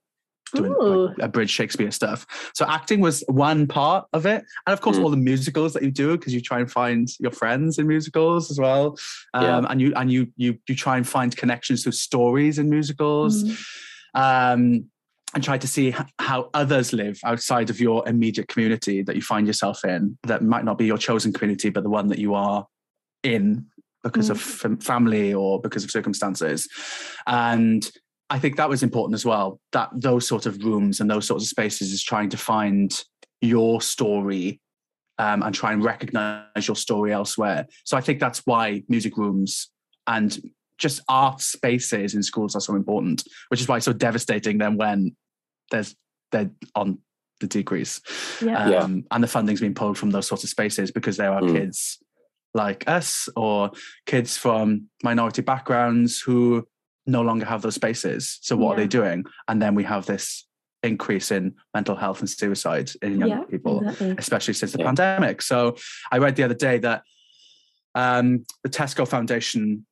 doing 0.54 0.72
like, 1.08 1.18
abridged 1.18 1.50
Shakespeare 1.50 1.90
stuff. 1.90 2.26
So 2.54 2.64
acting 2.68 3.00
was 3.00 3.24
one 3.28 3.66
part 3.66 4.06
of 4.12 4.26
it, 4.26 4.44
and 4.66 4.72
of 4.72 4.80
course 4.80 4.96
Mm. 4.96 5.02
all 5.04 5.10
the 5.10 5.16
musicals 5.16 5.72
that 5.74 5.82
you 5.82 5.90
do 5.90 6.16
because 6.16 6.32
you 6.32 6.40
try 6.40 6.60
and 6.60 6.70
find 6.70 7.08
your 7.18 7.32
friends 7.32 7.78
in 7.78 7.86
musicals 7.86 8.50
as 8.50 8.58
well, 8.58 8.96
um, 9.34 9.44
Yeah. 9.44 9.66
and 9.70 9.80
you 9.80 9.92
and 9.96 10.10
you 10.10 10.28
you 10.36 10.58
you 10.68 10.74
try 10.74 10.96
and 10.96 11.06
find 11.06 11.36
connections 11.36 11.82
to 11.84 11.92
stories 11.92 12.58
in 12.58 12.70
musicals, 12.70 13.44
Mm. 13.44 13.64
um, 14.14 14.84
and 15.34 15.42
try 15.44 15.58
to 15.58 15.66
see 15.68 15.94
how 16.20 16.48
others 16.54 16.92
live 16.92 17.18
outside 17.24 17.68
of 17.68 17.80
your 17.80 18.08
immediate 18.08 18.48
community 18.48 19.02
that 19.02 19.16
you 19.16 19.22
find 19.22 19.46
yourself 19.46 19.84
in. 19.84 20.16
That 20.22 20.42
might 20.42 20.64
not 20.64 20.78
be 20.78 20.86
your 20.86 20.98
chosen 20.98 21.32
community, 21.32 21.68
but 21.70 21.82
the 21.82 21.90
one 21.90 22.08
that 22.08 22.18
you 22.18 22.34
are 22.34 22.66
in 23.22 23.66
because 24.04 24.30
of 24.30 24.40
fam- 24.40 24.78
family 24.78 25.34
or 25.34 25.60
because 25.60 25.82
of 25.82 25.90
circumstances, 25.90 26.68
and 27.26 27.90
I 28.28 28.38
think 28.38 28.56
that 28.56 28.68
was 28.68 28.83
important 28.83 29.14
as 29.14 29.25
well. 29.25 29.61
That 29.73 29.90
those 29.95 30.26
sort 30.26 30.47
of 30.47 30.62
rooms 30.64 31.00
and 31.00 31.09
those 31.11 31.26
sorts 31.26 31.45
of 31.45 31.49
spaces 31.49 31.92
is 31.92 32.02
trying 32.02 32.28
to 32.30 32.37
find 32.37 32.92
your 33.40 33.80
story 33.80 34.61
um, 35.18 35.42
and 35.42 35.54
try 35.54 35.73
and 35.73 35.83
recognize 35.85 36.66
your 36.66 36.76
story 36.76 37.12
elsewhere. 37.12 37.66
So 37.85 37.97
I 37.97 38.00
think 38.00 38.18
that's 38.21 38.40
why 38.45 38.83
music 38.88 39.16
rooms 39.16 39.71
and 40.06 40.38
just 40.78 41.02
art 41.09 41.40
spaces 41.40 42.14
in 42.14 42.23
schools 42.23 42.54
are 42.54 42.61
so 42.61 42.75
important, 42.75 43.23
which 43.49 43.61
is 43.61 43.68
why 43.68 43.76
it's 43.76 43.87
so 43.87 43.92
devastating 43.92 44.59
then 44.59 44.76
when 44.76 45.16
there's 45.71 45.95
they're 46.33 46.50
on 46.75 46.99
the 47.40 47.47
decrease. 47.47 48.00
Yeah. 48.42 48.68
Yeah. 48.68 48.76
Um, 48.78 49.04
and 49.11 49.23
the 49.23 49.28
funding's 49.28 49.61
being 49.61 49.75
pulled 49.75 49.99
from 49.99 50.11
those 50.11 50.26
sorts 50.26 50.42
of 50.45 50.50
spaces 50.50 50.90
because 50.90 51.16
there 51.16 51.33
are 51.33 51.42
Mm. 51.42 51.52
kids 51.52 51.99
like 52.54 52.85
us 52.88 53.28
or 53.37 53.71
kids 54.06 54.37
from 54.37 54.88
minority 55.02 55.42
backgrounds 55.42 56.21
who 56.21 56.66
no 57.06 57.22
longer 57.22 57.46
have 57.46 57.62
those 57.62 57.75
spaces. 57.75 58.38
So 58.42 58.56
what 58.56 58.75
are 58.75 58.80
they 58.80 58.88
doing? 58.88 59.25
And 59.48 59.62
then 59.62 59.75
we 59.75 59.84
have 59.84 60.06
this 60.06 60.46
increase 60.82 61.30
in 61.30 61.54
mental 61.75 61.96
health 61.96 62.20
and 62.20 62.28
suicide 62.28 62.90
in 63.02 63.18
young 63.18 63.28
Yeah, 63.28 63.44
people 63.44 63.80
Exactly. 63.80 64.14
especially 64.18 64.54
since 64.54 64.72
the 64.72 64.78
Yeah. 64.78 64.86
pandemic. 64.86 65.42
So 65.42 65.76
I 66.12 66.18
read 66.18 66.36
the 66.36 66.42
other 66.44 66.54
day 66.54 66.78
that 66.78 67.02
um, 67.94 68.44
the 68.62 68.68
Tesco 68.68 69.06
Foundation 69.08 69.86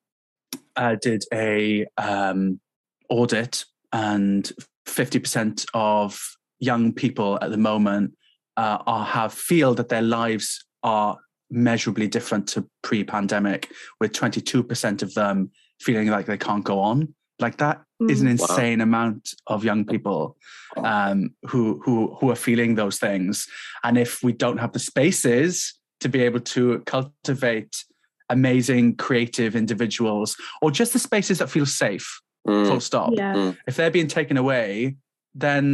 uh, 0.76 0.97
did 1.00 1.25
a 1.33 1.87
um, 1.97 2.61
audit, 3.09 3.64
and 3.92 4.52
fifty 4.87 5.18
percent 5.18 5.64
of 5.73 6.21
young 6.59 6.92
people 6.92 7.38
at 7.40 7.50
the 7.50 7.56
moment 7.56 8.14
uh, 8.56 8.78
are 8.87 9.04
have 9.04 9.33
feel 9.33 9.75
that 9.75 9.88
their 9.88 10.02
lives 10.02 10.64
are 10.83 11.16
measurably 11.50 12.09
different 12.09 12.47
to 12.49 12.68
pre-pandemic, 12.83 13.71
with 14.00 14.12
twenty 14.12 14.40
two 14.40 14.62
percent 14.62 15.02
of 15.02 15.14
them 15.14 15.50
feeling 15.85 16.09
like 16.09 16.26
they 16.26 16.38
can't 16.38 16.64
go 16.64 16.79
on. 16.81 17.14
Like 17.41 17.57
that 17.59 17.83
is 18.09 18.21
an 18.23 18.29
Mm. 18.29 18.41
Wow. 18.41 18.47
insane 18.47 18.81
amount 18.81 19.23
of 19.47 19.64
young 19.64 19.85
people 19.85 20.37
um, 20.76 21.19
who 21.50 21.81
who 21.85 21.95
who 22.19 22.31
are 22.33 22.37
feeling 22.49 22.75
those 22.76 22.99
things. 22.99 23.47
And 23.85 23.99
if 23.99 24.23
we 24.23 24.33
don't 24.33 24.59
have 24.59 24.73
the 24.73 24.79
spaces 24.79 25.75
to 26.00 26.09
be 26.09 26.21
able 26.29 26.41
to 26.57 26.62
cultivate 26.87 27.85
amazing 28.31 28.97
creative 28.97 29.55
individuals, 29.57 30.37
or 30.62 30.71
just 30.71 30.93
the 30.93 30.99
spaces 30.99 31.38
that 31.38 31.50
feel 31.50 31.67
safe, 31.67 32.21
Mm. 32.47 32.67
full 32.69 32.81
stop. 32.81 33.11
Yeah. 33.17 33.53
If 33.67 33.76
they're 33.76 33.91
being 33.99 34.07
taken 34.19 34.37
away, 34.37 34.97
then 35.35 35.64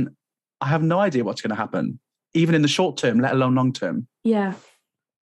I 0.61 0.67
have 0.69 0.83
no 0.85 0.99
idea 1.01 1.25
what's 1.25 1.43
going 1.43 1.51
to 1.57 1.63
happen, 1.65 1.99
even 2.33 2.55
in 2.55 2.63
the 2.63 2.69
short 2.69 2.97
term, 2.97 3.19
let 3.19 3.33
alone 3.33 3.55
long 3.57 3.73
term. 3.73 4.07
Yeah. 4.23 4.53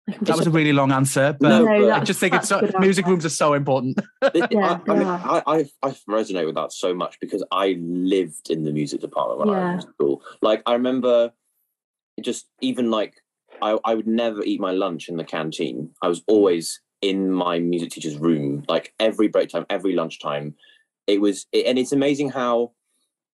I 0.09 0.17
That 0.21 0.37
was 0.37 0.47
a 0.47 0.51
really 0.51 0.73
long 0.73 0.91
answer, 0.91 1.35
but 1.39 1.49
No, 1.49 1.65
No, 1.65 1.87
but- 1.87 2.01
I 2.01 2.03
just 2.03 2.19
think 2.19 2.33
it's 2.33 2.49
so, 2.49 2.67
music 2.79 3.05
rooms 3.05 3.25
are 3.25 3.29
so 3.29 3.53
important. 3.53 3.99
Yeah, 4.51 4.79
I, 4.87 4.91
I, 4.91 4.95
mean, 4.95 5.07
I, 5.07 5.43
I, 5.47 5.57
I 5.83 5.89
resonate 6.09 6.45
with 6.45 6.55
that 6.55 6.71
so 6.73 6.93
much 6.93 7.19
because 7.19 7.43
I 7.51 7.77
lived 7.79 8.49
in 8.49 8.63
the 8.63 8.71
music 8.71 9.01
department 9.01 9.39
when 9.39 9.49
I 9.49 9.75
was 9.75 9.85
in 9.85 9.91
school. 9.93 10.23
Like 10.41 10.61
I 10.65 10.73
remember, 10.73 11.31
just 12.21 12.47
even 12.61 12.91
like 12.91 13.15
I, 13.61 13.77
I 13.83 13.95
would 13.95 14.07
never 14.07 14.43
eat 14.43 14.59
my 14.59 14.71
lunch 14.71 15.09
in 15.09 15.17
the 15.17 15.23
canteen. 15.23 15.91
I 16.01 16.07
was 16.07 16.23
always 16.27 16.81
in 17.01 17.31
my 17.31 17.59
music 17.59 17.91
teacher's 17.91 18.17
room, 18.17 18.63
like 18.67 18.93
every 18.99 19.27
break 19.27 19.49
time, 19.49 19.65
every 19.69 19.93
lunchtime. 19.93 20.55
It 21.07 21.19
was, 21.19 21.47
and 21.53 21.79
it's 21.79 21.91
amazing 21.91 22.29
how 22.29 22.71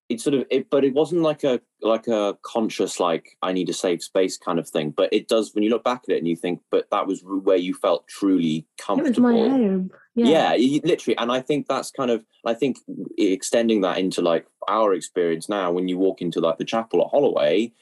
it 0.08 0.20
sort 0.20 0.34
of 0.34 0.46
it, 0.50 0.70
but 0.70 0.84
it 0.84 0.94
wasn't 0.94 1.20
like 1.22 1.44
a 1.44 1.60
like 1.82 2.06
a 2.08 2.36
conscious 2.42 2.98
like 2.98 3.36
I 3.42 3.52
need 3.52 3.68
a 3.68 3.74
safe 3.74 4.02
space 4.02 4.38
kind 4.38 4.58
of 4.58 4.68
thing. 4.68 4.90
But 4.90 5.12
it 5.12 5.28
does 5.28 5.54
when 5.54 5.62
you 5.64 5.70
look 5.70 5.84
back 5.84 6.02
at 6.08 6.14
it 6.14 6.18
and 6.18 6.26
you 6.26 6.34
think, 6.36 6.60
but 6.70 6.88
that 6.90 7.06
was 7.06 7.22
where 7.24 7.56
you 7.56 7.74
felt 7.74 8.08
truly 8.08 8.66
comfortable. 8.78 9.28
It 9.30 9.32
was 9.32 9.50
my 9.50 9.56
home. 9.56 9.90
Yeah, 10.14 10.54
you- 10.54 10.80
literally, 10.82 11.16
and 11.18 11.30
I 11.30 11.40
think 11.40 11.68
that's 11.68 11.90
kind 11.90 12.10
of 12.10 12.24
I 12.46 12.54
think 12.54 12.78
extending 13.18 13.82
that 13.82 13.98
into 13.98 14.22
like 14.22 14.46
our 14.66 14.94
experience 14.94 15.48
now. 15.48 15.70
When 15.72 15.88
you 15.88 15.98
walk 15.98 16.22
into 16.22 16.40
like 16.40 16.58
the 16.58 16.64
chapel 16.64 17.02
at 17.02 17.08
Holloway, 17.10 17.72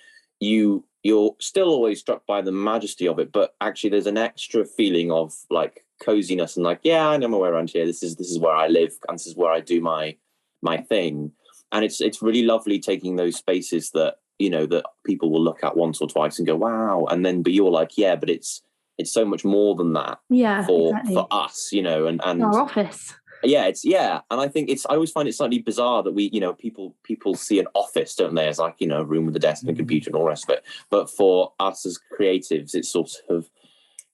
you 0.41 0.85
you're 1.03 1.37
still 1.41 1.69
always 1.69 2.01
struck 2.01 2.27
by 2.27 2.43
the 2.43 2.51
majesty 2.53 3.07
of 3.07 3.21
it, 3.21 3.31
but 3.31 3.55
actually 3.61 3.91
there's 3.91 4.09
an 4.09 4.19
extra 4.19 4.65
feeling 4.65 5.13
of 5.13 5.33
like 5.51 5.85
coziness 6.03 6.57
and 6.57 6.65
like 6.65 6.81
yeah, 6.83 7.09
I 7.09 7.17
know 7.17 7.29
my 7.29 7.39
way 7.39 7.49
around 7.49 7.71
here. 7.71 7.87
This 7.87 8.03
is 8.03 8.17
this 8.17 8.31
is 8.31 8.39
where 8.39 8.55
I 8.55 8.67
live, 8.67 8.93
and 9.09 9.17
this 9.17 9.27
is 9.27 9.37
where 9.37 9.53
I 9.53 9.61
do 9.61 9.81
my 9.81 10.17
my 10.63 10.79
thing. 10.79 11.33
And 11.73 11.85
it's 11.85 12.01
it's 12.01 12.23
really 12.23 12.43
lovely 12.43 12.79
taking 12.79 13.17
those 13.17 13.37
spaces 13.37 13.91
that 13.91 14.17
you 14.39 14.51
know 14.51 14.67
that 14.67 14.85
people 15.05 15.31
will 15.31 15.43
look 15.43 15.65
at 15.65 15.77
once 15.77 16.01
or 16.01 16.09
twice 16.09 16.39
and 16.39 16.47
go 16.47 16.57
wow, 16.57 17.07
and 17.11 17.25
then 17.25 17.43
but 17.43 17.53
you're 17.53 17.71
like 17.71 17.97
yeah, 17.99 18.17
but 18.17 18.31
it's 18.31 18.63
it's 18.99 19.13
so 19.13 19.25
much 19.25 19.45
more 19.45 19.75
than 19.75 19.93
that 19.95 20.19
Yeah, 20.31 20.65
for 20.67 20.91
exactly. 20.91 21.15
for 21.15 21.27
us, 21.31 21.71
you 21.73 21.83
know, 21.83 22.07
and 22.07 22.21
and 22.25 22.43
Our 22.43 22.61
office. 22.61 23.15
yeah 23.45 23.67
it's 23.67 23.85
yeah 23.85 24.21
and 24.31 24.41
i 24.41 24.49
think 24.49 24.71
it's 24.71 24.87
i 24.87 24.95
always 24.95 25.11
find 25.13 25.29
it 25.29 25.35
slightly 25.35 25.59
bizarre 25.59 26.03
that 26.03 26.13
we 26.13 26.31
you 26.33 26.41
know 26.41 26.55
people 26.55 26.97
people 27.03 27.35
see 27.35 27.59
an 27.59 27.67
office 27.75 28.15
don't 28.15 28.35
they 28.35 28.49
as 28.49 28.59
like 28.59 28.75
you 28.79 28.87
know 28.87 29.01
a 29.01 29.05
room 29.05 29.27
with 29.27 29.37
a 29.37 29.39
desk 29.39 29.63
and 29.63 29.71
a 29.71 29.75
Mhm. 29.75 29.77
computer 29.77 30.09
and 30.09 30.17
all 30.17 30.23
the 30.23 30.29
rest 30.31 30.45
of 30.49 30.57
it 30.57 30.65
but 30.89 31.11
for 31.11 31.53
us 31.61 31.85
as 31.85 31.99
creatives 32.19 32.75
it's 32.75 32.89
sort 32.89 33.11
of 33.29 33.51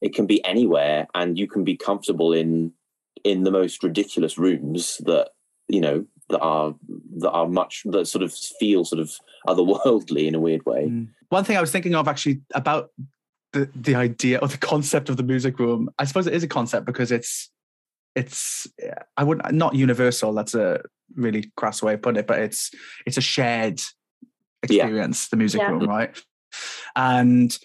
it 0.00 0.12
can 0.12 0.26
be 0.26 0.44
anywhere 0.44 1.06
and 1.14 1.38
you 1.38 1.46
can 1.46 1.62
be 1.62 1.76
comfortable 1.76 2.32
in 2.32 2.72
in 3.22 3.44
the 3.44 3.52
most 3.52 3.84
ridiculous 3.84 4.36
rooms 4.38 4.98
that 5.04 5.30
you 5.68 5.80
know 5.80 6.04
that 6.28 6.40
are 6.40 6.74
that 7.18 7.30
are 7.30 7.48
much 7.48 7.82
that 7.86 8.06
sort 8.06 8.22
of 8.22 8.32
feel 8.32 8.84
sort 8.84 9.00
of 9.00 9.10
otherworldly 9.46 10.26
in 10.26 10.34
a 10.34 10.40
weird 10.40 10.64
way 10.66 10.84
Mm. 10.86 11.08
One 11.28 11.44
thing 11.44 11.56
I 11.56 11.60
was 11.62 11.70
thinking 11.72 11.94
of 11.94 12.08
actually 12.08 12.40
about 12.54 12.90
the 13.52 13.68
the 13.74 13.94
idea 13.94 14.38
or 14.40 14.48
the 14.48 14.58
concept 14.58 15.08
of 15.08 15.16
the 15.16 15.22
music 15.22 15.58
room. 15.58 15.88
I 15.98 16.04
suppose 16.04 16.26
it 16.26 16.34
is 16.34 16.42
a 16.42 16.48
concept 16.48 16.84
because 16.86 17.10
it's 17.12 17.50
it's 18.14 18.66
I 19.16 19.24
would 19.24 19.40
not 19.52 19.74
universal. 19.74 20.32
That's 20.34 20.54
a 20.54 20.82
really 21.14 21.50
crass 21.56 21.82
way 21.82 21.94
of 21.94 22.02
putting 22.02 22.20
it, 22.20 22.26
but 22.26 22.38
it's 22.40 22.70
it's 23.06 23.16
a 23.16 23.22
shared 23.22 23.80
Yeah. 24.68 24.84
experience. 24.84 25.28
The 25.28 25.36
music 25.36 25.60
Yeah. 25.60 25.70
room, 25.70 25.84
right? 25.88 26.14
And 26.96 27.58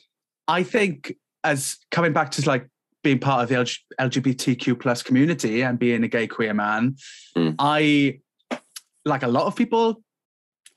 I 0.48 0.64
think 0.64 1.16
as 1.44 1.78
coming 1.92 2.14
back 2.14 2.32
to 2.32 2.48
like 2.48 2.68
being 3.04 3.20
part 3.20 3.44
of 3.44 3.50
the 3.50 3.56
LGBTQ 4.00 4.80
plus 4.80 5.04
community 5.04 5.62
and 5.62 5.78
being 5.78 6.04
a 6.04 6.08
gay 6.08 6.28
queer 6.28 6.54
man, 6.54 6.96
Mm. 7.36 7.56
I 7.60 8.20
like 9.08 9.24
a 9.24 9.28
lot 9.28 9.46
of 9.46 9.56
people 9.56 10.02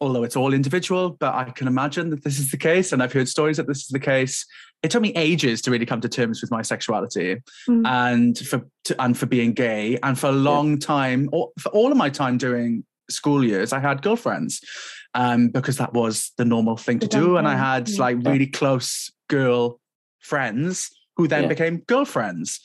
although 0.02 0.22
it's 0.22 0.36
all 0.36 0.54
individual, 0.54 1.10
but 1.20 1.34
I 1.34 1.44
can 1.50 1.68
imagine 1.68 2.08
that 2.10 2.24
this 2.24 2.38
is 2.38 2.50
the 2.50 2.56
case. 2.56 2.92
And 2.92 3.02
I've 3.02 3.12
heard 3.12 3.28
stories 3.28 3.58
that 3.58 3.66
this 3.66 3.82
is 3.82 3.88
the 3.88 3.98
case. 3.98 4.46
It 4.82 4.90
took 4.90 5.02
me 5.02 5.12
ages 5.14 5.60
to 5.62 5.70
really 5.70 5.84
come 5.84 6.00
to 6.00 6.08
terms 6.08 6.40
with 6.40 6.50
my 6.50 6.62
sexuality 6.62 7.36
Mm. 7.68 7.86
and 7.86 8.38
for 8.38 8.66
to, 8.84 9.02
and 9.02 9.16
for 9.16 9.26
being 9.26 9.52
gay. 9.52 9.98
And 10.02 10.18
for 10.18 10.28
a 10.28 10.32
long 10.32 10.78
time, 10.78 11.28
or 11.32 11.50
for 11.58 11.68
all 11.70 11.90
of 11.92 11.98
my 11.98 12.08
time 12.08 12.38
during 12.38 12.84
school 13.10 13.44
years, 13.44 13.74
I 13.74 13.80
had 13.80 14.00
girlfriends 14.00 14.60
um, 15.12 15.48
because 15.48 15.76
that 15.76 15.92
was 15.92 16.32
the 16.38 16.46
normal 16.46 16.78
thing 16.78 16.98
to 17.00 17.06
do. 17.06 17.36
And 17.36 17.46
I 17.46 17.56
had 17.56 17.86
yeah. 17.90 18.00
like 18.00 18.16
really 18.24 18.46
close 18.46 19.12
girl 19.28 19.80
friends 20.20 20.88
who 21.16 21.28
then 21.28 21.42
Yeah. 21.42 21.48
became 21.48 21.78
girlfriends. 21.86 22.60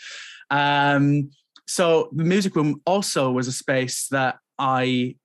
Um, 0.52 1.32
so 1.68 2.10
the 2.14 2.24
music 2.24 2.56
room 2.56 2.82
also 2.86 3.30
was 3.32 3.48
a 3.50 3.52
space 3.52 4.08
that 4.12 4.38
I 4.58 5.16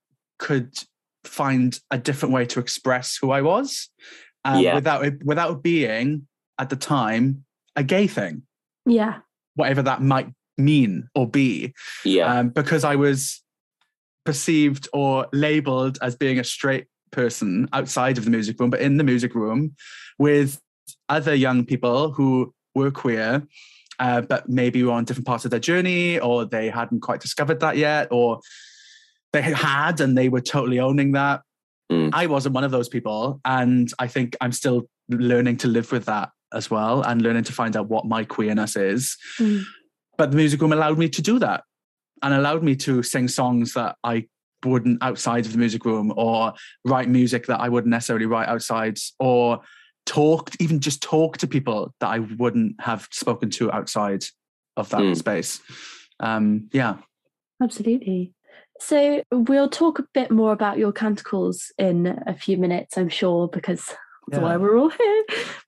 could 0.40 0.76
find 1.25 1.78
a 1.90 1.99
different 1.99 2.32
way 2.35 2.44
to 2.47 2.59
express 2.59 3.16
who 3.20 3.30
I 3.30 3.42
was, 3.42 3.88
um, 4.44 4.62
Yeah. 4.64 4.75
without 4.75 5.04
it, 5.04 5.23
without 5.25 5.62
being 5.62 6.26
at 6.59 6.70
the 6.70 6.76
time 6.76 7.44
a 7.76 7.85
gay 7.85 8.06
thing, 8.09 8.42
Yeah. 8.87 9.18
whatever 9.54 9.82
that 9.82 10.02
might 10.02 10.28
mean 10.59 11.09
or 11.14 11.28
be, 11.28 11.73
yeah 12.04 12.40
um, 12.40 12.49
because 12.50 12.85
I 12.85 12.97
was 12.97 13.42
perceived 14.25 14.88
or 14.92 15.26
labeled 15.32 15.99
as 16.02 16.16
being 16.16 16.38
a 16.38 16.44
straight 16.44 16.87
person 17.10 17.69
outside 17.73 18.19
of 18.19 18.25
the 18.25 18.30
music 18.30 18.58
room, 18.60 18.71
but 18.71 18.80
in 18.80 18.97
the 18.97 19.04
music 19.04 19.34
room 19.34 19.75
with 20.19 20.60
other 21.08 21.34
young 21.34 21.65
people 21.65 22.12
who 22.12 22.52
were 22.75 22.91
queer. 22.91 23.47
Uh, 23.99 24.23
but 24.23 24.49
maybe 24.49 24.82
were 24.82 24.93
on 24.93 25.04
different 25.04 25.26
parts 25.26 25.45
of 25.45 25.50
their 25.50 25.60
journey, 25.60 26.19
or 26.21 26.47
they 26.47 26.71
hadn't 26.71 27.00
quite 27.00 27.21
discovered 27.21 27.60
that 27.60 27.76
yet, 27.76 28.08
or 28.10 28.41
they 29.32 29.43
had 29.43 30.00
and 30.00 30.16
they 30.16 30.28
were 30.28 30.40
totally 30.40 30.80
owning 30.80 31.12
that. 31.12 31.43
Mm. 31.90 32.10
I 32.12 32.26
wasn't 32.26 32.54
one 32.54 32.64
of 32.64 32.71
those 32.71 32.88
people. 32.88 33.40
And 33.45 33.93
I 33.99 34.06
think 34.06 34.36
I'm 34.40 34.52
still 34.52 34.88
learning 35.08 35.56
to 35.58 35.69
live 35.69 35.90
with 35.93 36.06
that 36.06 36.30
as 36.52 36.71
well 36.71 37.02
and 37.02 37.23
learning 37.23 37.45
to 37.45 37.52
find 37.52 37.76
out 37.76 37.88
what 37.88 38.06
my 38.06 38.25
queerness 38.25 38.76
is. 38.76 39.16
Mm. 39.38 39.62
But 40.16 40.30
the 40.30 40.36
music 40.36 40.60
room 40.60 40.73
allowed 40.73 40.99
me 40.99 41.08
to 41.08 41.23
do 41.23 41.38
that 41.38 41.64
and 42.23 42.34
allowed 42.34 42.62
me 42.62 42.76
to 42.76 43.02
sing 43.02 43.28
songs 43.28 43.75
that 43.75 43.97
I 44.04 44.26
wouldn't 44.64 45.02
outside 45.02 45.47
of 45.47 45.52
the 45.52 45.58
music 45.58 45.84
room 45.84 46.12
or 46.16 46.52
write 46.84 47.08
music 47.08 47.47
that 47.47 47.60
I 47.60 47.69
wouldn't 47.69 47.90
necessarily 47.90 48.26
write 48.26 48.49
outside 48.49 48.99
or 49.19 49.60
talk, 50.06 50.50
even 50.60 50.80
just 50.80 51.02
talk 51.02 51.38
to 51.38 51.47
people 51.47 51.95
that 52.00 52.08
I 52.08 52.19
wouldn't 52.19 52.80
have 52.80 53.08
spoken 53.10 53.49
to 53.50 53.73
outside 53.73 54.25
of 54.76 54.90
that 54.90 55.00
Mm. 55.00 55.16
space. 55.16 55.60
Um, 56.21 56.69
yeah. 56.73 56.99
Absolutely. 57.62 58.34
So 58.80 59.23
we'll 59.30 59.69
talk 59.69 59.99
a 59.99 60.06
bit 60.14 60.30
more 60.30 60.52
about 60.52 60.78
your 60.78 60.93
canticles 60.93 61.71
in 61.78 62.19
a 62.26 62.34
few 62.34 62.56
minutes, 62.56 62.97
I'm 62.97 63.10
sure, 63.10 63.47
because 63.47 63.95
that's 64.28 64.43
why 64.43 64.56
we're 64.56 64.78
all 64.78 64.90
here. 64.90 65.25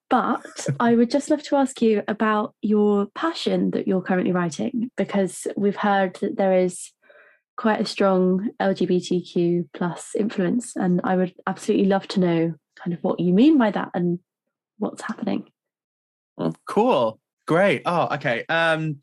But 0.08 0.66
I 0.80 0.94
would 0.94 1.10
just 1.10 1.30
love 1.30 1.42
to 1.44 1.56
ask 1.56 1.80
you 1.82 2.02
about 2.08 2.54
your 2.62 3.06
passion 3.14 3.70
that 3.72 3.86
you're 3.86 4.02
currently 4.02 4.32
writing, 4.32 4.90
because 4.96 5.46
we've 5.56 5.76
heard 5.76 6.16
that 6.16 6.36
there 6.36 6.58
is 6.58 6.90
quite 7.56 7.80
a 7.80 7.84
strong 7.84 8.50
LGBTQ 8.60 9.68
plus 9.74 10.14
influence, 10.18 10.74
and 10.74 11.00
I 11.04 11.16
would 11.16 11.34
absolutely 11.46 11.86
love 11.86 12.08
to 12.08 12.20
know 12.20 12.54
kind 12.76 12.94
of 12.94 13.04
what 13.04 13.20
you 13.20 13.32
mean 13.32 13.58
by 13.58 13.70
that 13.70 13.90
and 13.94 14.18
what's 14.78 15.02
happening. 15.02 15.48
Cool. 16.66 17.20
Great. 17.46 17.82
Oh, 17.84 18.08
okay. 18.14 18.44
Um, 18.48 18.98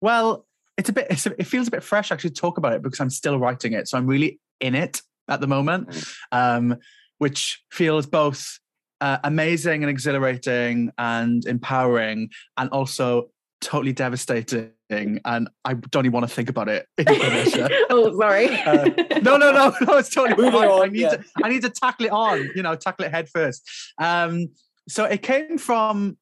well, 0.00 0.46
it's 0.76 0.88
a 0.88 0.92
bit. 0.92 1.06
It's 1.10 1.26
a, 1.26 1.40
it 1.40 1.44
feels 1.44 1.68
a 1.68 1.70
bit 1.70 1.82
fresh 1.82 2.10
actually 2.10 2.30
to 2.30 2.40
talk 2.40 2.58
about 2.58 2.72
it 2.72 2.82
because 2.82 3.00
I'm 3.00 3.10
still 3.10 3.38
writing 3.38 3.72
it, 3.72 3.88
so 3.88 3.98
I'm 3.98 4.06
really 4.06 4.40
in 4.60 4.74
it 4.74 5.02
at 5.28 5.40
the 5.40 5.46
moment, 5.46 6.04
um, 6.32 6.76
which 7.18 7.62
feels 7.70 8.06
both 8.06 8.58
uh, 9.00 9.18
amazing 9.24 9.82
and 9.82 9.90
exhilarating 9.90 10.92
and 10.98 11.44
empowering, 11.46 12.30
and 12.56 12.70
also 12.70 13.30
totally 13.60 13.92
devastating. 13.92 14.70
And 14.90 15.48
I 15.64 15.74
don't 15.74 16.04
even 16.04 16.12
want 16.12 16.28
to 16.28 16.34
think 16.34 16.50
about 16.50 16.68
it. 16.68 16.86
Oh, 17.90 18.18
sorry. 18.18 18.48
Uh, 18.66 18.88
no, 19.22 19.36
no, 19.36 19.52
no, 19.52 19.74
no. 19.80 19.98
It's 19.98 20.08
totally 20.08 20.36
Moving 20.36 20.60
fine. 20.60 20.68
I 20.68 20.72
on, 20.72 20.92
need 20.92 21.00
yeah. 21.00 21.16
to. 21.16 21.24
I 21.42 21.48
need 21.48 21.62
to 21.62 21.70
tackle 21.70 22.06
it 22.06 22.12
on. 22.12 22.50
You 22.54 22.62
know, 22.62 22.74
tackle 22.74 23.04
it 23.04 23.10
head 23.10 23.28
first. 23.28 23.68
Um, 23.98 24.48
so 24.88 25.04
it 25.04 25.22
came 25.22 25.58
from 25.58 26.16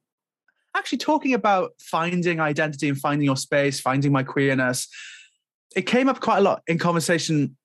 actually 0.76 0.98
talking 0.98 1.34
about 1.34 1.72
finding 1.80 2.40
identity 2.40 2.88
and 2.88 2.98
finding 2.98 3.24
your 3.24 3.36
space, 3.36 3.80
finding 3.80 4.12
my 4.12 4.22
queerness. 4.22 4.88
It 5.76 5.82
came 5.82 6.08
up 6.08 6.20
quite 6.20 6.38
a 6.38 6.42
lot 6.42 6.62
in 6.66 6.78
conversation 6.78 7.56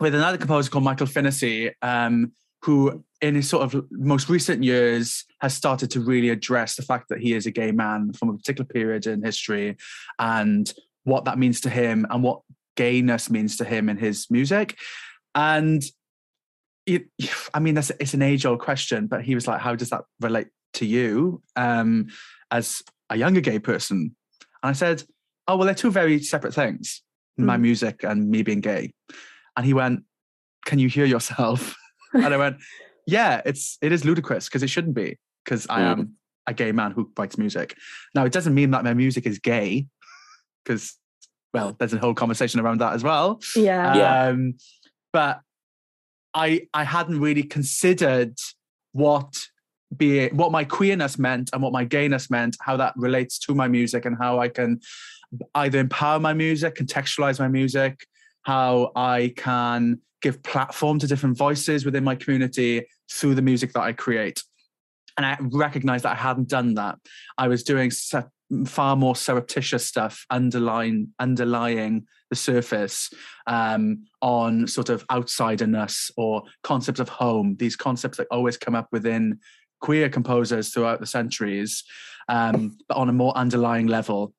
with 0.00 0.14
another 0.14 0.38
composer 0.38 0.70
called 0.70 0.84
Michael 0.84 1.06
Finnissy, 1.06 1.72
um, 1.82 2.32
who 2.62 3.04
in 3.20 3.34
his 3.34 3.48
sort 3.48 3.62
of 3.62 3.84
most 3.90 4.28
recent 4.28 4.62
years 4.62 5.24
has 5.40 5.54
started 5.54 5.90
to 5.90 6.00
really 6.00 6.30
address 6.30 6.76
the 6.76 6.82
fact 6.82 7.08
that 7.08 7.20
he 7.20 7.34
is 7.34 7.46
a 7.46 7.50
gay 7.50 7.70
man 7.70 8.12
from 8.12 8.30
a 8.30 8.36
particular 8.36 8.66
period 8.66 9.06
in 9.06 9.22
history 9.22 9.76
and 10.18 10.72
what 11.04 11.24
that 11.26 11.38
means 11.38 11.60
to 11.60 11.70
him 11.70 12.06
and 12.10 12.22
what 12.22 12.40
gayness 12.76 13.30
means 13.30 13.56
to 13.56 13.64
him 13.64 13.88
in 13.88 13.96
his 13.96 14.26
music. 14.30 14.76
And 15.34 15.82
it, 16.86 17.06
I 17.52 17.60
mean, 17.60 17.74
that's 17.74 17.92
it's 18.00 18.14
an 18.14 18.22
age 18.22 18.44
old 18.46 18.60
question, 18.60 19.06
but 19.06 19.22
he 19.22 19.34
was 19.34 19.46
like, 19.46 19.60
"How 19.60 19.74
does 19.74 19.90
that 19.90 20.02
relate 20.20 20.48
to 20.74 20.86
you 20.86 21.42
um, 21.56 22.08
as 22.50 22.82
a 23.10 23.16
younger 23.16 23.40
gay 23.40 23.58
person?" 23.58 24.14
And 24.62 24.70
I 24.70 24.72
said, 24.72 25.02
"Oh, 25.48 25.56
well, 25.56 25.66
they're 25.66 25.74
two 25.74 25.90
very 25.90 26.20
separate 26.22 26.54
things: 26.54 27.02
my 27.36 27.56
Mm. 27.56 27.60
music 27.62 28.04
and 28.04 28.30
me 28.30 28.42
being 28.42 28.60
gay." 28.60 28.92
And 29.56 29.64
he 29.66 29.74
went, 29.74 30.04
"Can 30.64 30.78
you 30.78 30.88
hear 30.88 31.04
yourself?" 31.06 31.76
and 32.14 32.32
I 32.34 32.36
went, 32.36 32.56
"Yeah, 33.06 33.42
it's 33.44 33.78
it 33.82 33.92
is 33.92 34.04
ludicrous 34.04 34.46
because 34.48 34.62
it 34.62 34.68
shouldn't 34.70 34.94
be 34.94 35.16
because 35.44 35.66
I 35.68 35.80
Mm. 35.80 35.92
am 35.92 36.16
a 36.46 36.54
gay 36.54 36.72
man 36.72 36.90
who 36.92 37.10
writes 37.18 37.38
music. 37.38 37.76
Now, 38.14 38.24
it 38.24 38.32
doesn't 38.32 38.54
mean 38.54 38.70
that 38.72 38.84
my 38.84 38.94
music 38.94 39.26
is 39.26 39.38
gay 39.38 39.86
because." 40.64 40.98
Well, 41.52 41.76
there's 41.78 41.92
a 41.94 41.98
whole 41.98 42.14
conversation 42.14 42.58
around 42.58 42.80
that 42.80 42.94
as 42.94 43.04
well. 43.04 43.40
yeah. 43.54 43.94
Yeah. 43.94 44.26
Um, 44.28 44.54
but 45.12 45.40
I 46.34 46.66
I 46.74 46.82
hadn't 46.82 47.20
really 47.20 47.44
considered 47.44 48.34
what 48.90 49.46
be 49.96 50.20
it, 50.20 50.32
what 50.32 50.52
my 50.52 50.64
queerness 50.64 51.18
meant 51.18 51.50
and 51.52 51.62
what 51.62 51.72
my 51.72 51.84
gayness 51.84 52.30
meant, 52.30 52.56
how 52.60 52.76
that 52.76 52.94
relates 52.96 53.38
to 53.40 53.54
my 53.54 53.68
music 53.68 54.04
and 54.04 54.16
how 54.18 54.38
I 54.38 54.48
can 54.48 54.80
either 55.54 55.78
empower 55.78 56.20
my 56.20 56.32
music, 56.32 56.76
contextualize 56.76 57.38
my 57.38 57.48
music, 57.48 58.06
how 58.42 58.92
I 58.94 59.32
can 59.36 60.00
give 60.22 60.42
platform 60.42 60.98
to 60.98 61.06
different 61.06 61.36
voices 61.36 61.84
within 61.84 62.04
my 62.04 62.14
community 62.14 62.86
through 63.10 63.34
the 63.34 63.42
music 63.42 63.72
that 63.72 63.82
I 63.82 63.92
create. 63.92 64.42
And 65.16 65.24
I 65.24 65.36
recognized 65.40 66.04
that 66.04 66.12
I 66.12 66.20
hadn't 66.20 66.48
done 66.48 66.74
that. 66.74 66.98
I 67.38 67.48
was 67.48 67.62
doing 67.62 67.90
far 68.66 68.96
more 68.96 69.16
surreptitious 69.16 69.86
stuff 69.86 70.26
underlying 70.30 71.08
underlying 71.18 72.06
the 72.30 72.36
surface 72.36 73.10
um, 73.46 74.04
on 74.22 74.66
sort 74.66 74.88
of 74.88 75.06
outsiderness 75.08 76.10
or 76.16 76.42
concepts 76.62 77.00
of 77.00 77.08
home. 77.08 77.56
These 77.58 77.76
concepts 77.76 78.18
that 78.18 78.26
always 78.30 78.56
come 78.56 78.74
up 78.74 78.88
within 78.92 79.38
queer 79.84 80.08
composers 80.08 80.70
throughout 80.70 80.98
the 80.98 81.06
centuries, 81.06 81.84
um, 82.30 82.74
but 82.88 82.96
on 82.96 83.10
a 83.10 83.12
more 83.12 83.36
underlying 83.36 83.86
level. 83.86 84.32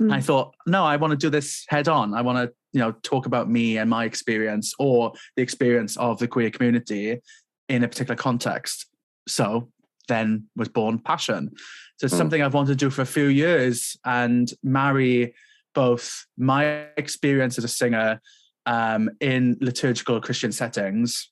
Mm. 0.00 0.12
I 0.12 0.20
thought, 0.20 0.54
no, 0.64 0.84
I 0.84 0.94
want 0.96 1.10
to 1.10 1.16
do 1.16 1.28
this 1.28 1.64
head 1.68 1.88
on. 1.88 2.14
I 2.14 2.22
want 2.22 2.38
to, 2.38 2.54
you 2.72 2.78
know, 2.78 2.92
talk 3.02 3.26
about 3.26 3.50
me 3.50 3.78
and 3.78 3.90
my 3.90 4.04
experience 4.04 4.72
or 4.78 5.12
the 5.34 5.42
experience 5.42 5.96
of 5.96 6.20
the 6.20 6.28
queer 6.28 6.50
community 6.50 7.20
in 7.68 7.82
a 7.82 7.88
particular 7.88 8.14
context. 8.14 8.86
So 9.26 9.72
then 10.06 10.44
was 10.54 10.68
born 10.68 11.00
Passion. 11.00 11.50
So 11.96 12.04
it's 12.04 12.14
mm. 12.14 12.18
something 12.18 12.40
I've 12.40 12.54
wanted 12.54 12.78
to 12.78 12.84
do 12.84 12.88
for 12.88 13.02
a 13.02 13.06
few 13.06 13.26
years 13.26 13.96
and 14.04 14.52
marry 14.62 15.34
both 15.74 16.26
my 16.38 16.86
experience 16.96 17.58
as 17.58 17.64
a 17.64 17.68
singer 17.68 18.20
um, 18.66 19.10
in 19.20 19.56
liturgical 19.60 20.20
Christian 20.20 20.52
settings 20.52 21.31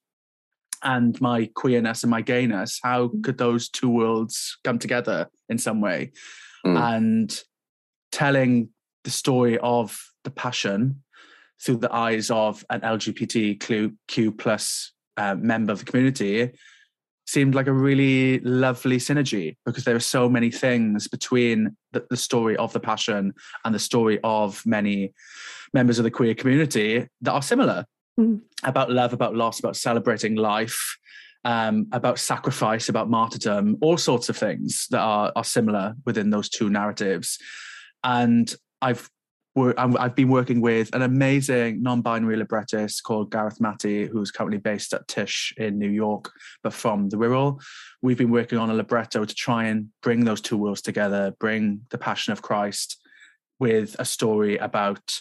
and 0.82 1.20
my 1.20 1.50
queerness 1.54 2.02
and 2.02 2.10
my 2.10 2.22
gayness. 2.22 2.80
How 2.82 3.08
mm. 3.08 3.22
could 3.22 3.38
those 3.38 3.68
two 3.68 3.88
worlds 3.88 4.58
come 4.64 4.78
together 4.78 5.28
in 5.48 5.58
some 5.58 5.80
way? 5.80 6.12
Mm. 6.64 6.96
And 6.96 7.42
telling 8.12 8.70
the 9.04 9.10
story 9.10 9.58
of 9.58 9.98
the 10.24 10.30
passion 10.30 11.02
through 11.62 11.76
the 11.76 11.94
eyes 11.94 12.30
of 12.30 12.64
an 12.70 12.80
LGBTQ 12.80 14.38
plus 14.38 14.92
uh, 15.16 15.34
member 15.34 15.72
of 15.72 15.80
the 15.80 15.84
community 15.84 16.50
seemed 17.26 17.54
like 17.54 17.68
a 17.68 17.72
really 17.72 18.40
lovely 18.40 18.96
synergy 18.96 19.56
because 19.64 19.84
there 19.84 19.94
are 19.94 20.00
so 20.00 20.28
many 20.28 20.50
things 20.50 21.06
between 21.06 21.76
the, 21.92 22.04
the, 22.10 22.16
story 22.16 22.56
of 22.56 22.72
the 22.72 22.80
passion 22.80 23.32
and 23.64 23.74
the 23.74 23.78
story 23.78 24.18
of 24.24 24.64
many 24.66 25.12
members 25.72 25.98
of 25.98 26.02
the 26.02 26.10
queer 26.10 26.34
community 26.34 27.06
that 27.20 27.32
are 27.32 27.42
similar 27.42 27.84
mm. 28.20 28.40
about 28.64 28.90
love 28.90 29.12
about 29.12 29.34
loss 29.34 29.58
about 29.58 29.76
celebrating 29.76 30.34
life 30.34 30.96
um, 31.44 31.86
about 31.92 32.18
sacrifice 32.18 32.88
about 32.88 33.08
martyrdom 33.08 33.76
all 33.80 33.96
sorts 33.96 34.28
of 34.28 34.36
things 34.36 34.86
that 34.90 35.00
are, 35.00 35.32
are 35.34 35.44
similar 35.44 35.94
within 36.04 36.30
those 36.30 36.48
two 36.48 36.68
narratives 36.68 37.38
and 38.04 38.54
i've 38.82 39.08
I've 39.56 40.14
been 40.14 40.28
working 40.28 40.60
with 40.60 40.94
an 40.94 41.02
amazing 41.02 41.82
non-binary 41.82 42.36
librettist 42.36 43.02
called 43.02 43.32
Gareth 43.32 43.60
Matty, 43.60 44.06
who's 44.06 44.30
currently 44.30 44.58
based 44.58 44.94
at 44.94 45.08
Tisch 45.08 45.52
in 45.56 45.76
New 45.76 45.90
York, 45.90 46.30
but 46.62 46.72
from 46.72 47.08
the 47.08 47.16
Wirral. 47.16 47.60
We've 48.00 48.16
been 48.16 48.30
working 48.30 48.58
on 48.58 48.70
a 48.70 48.74
libretto 48.74 49.24
to 49.24 49.34
try 49.34 49.64
and 49.64 49.88
bring 50.02 50.24
those 50.24 50.40
two 50.40 50.56
worlds 50.56 50.82
together, 50.82 51.34
bring 51.40 51.80
the 51.90 51.98
Passion 51.98 52.32
of 52.32 52.42
Christ 52.42 53.00
with 53.58 53.96
a 53.98 54.04
story 54.04 54.56
about 54.56 55.20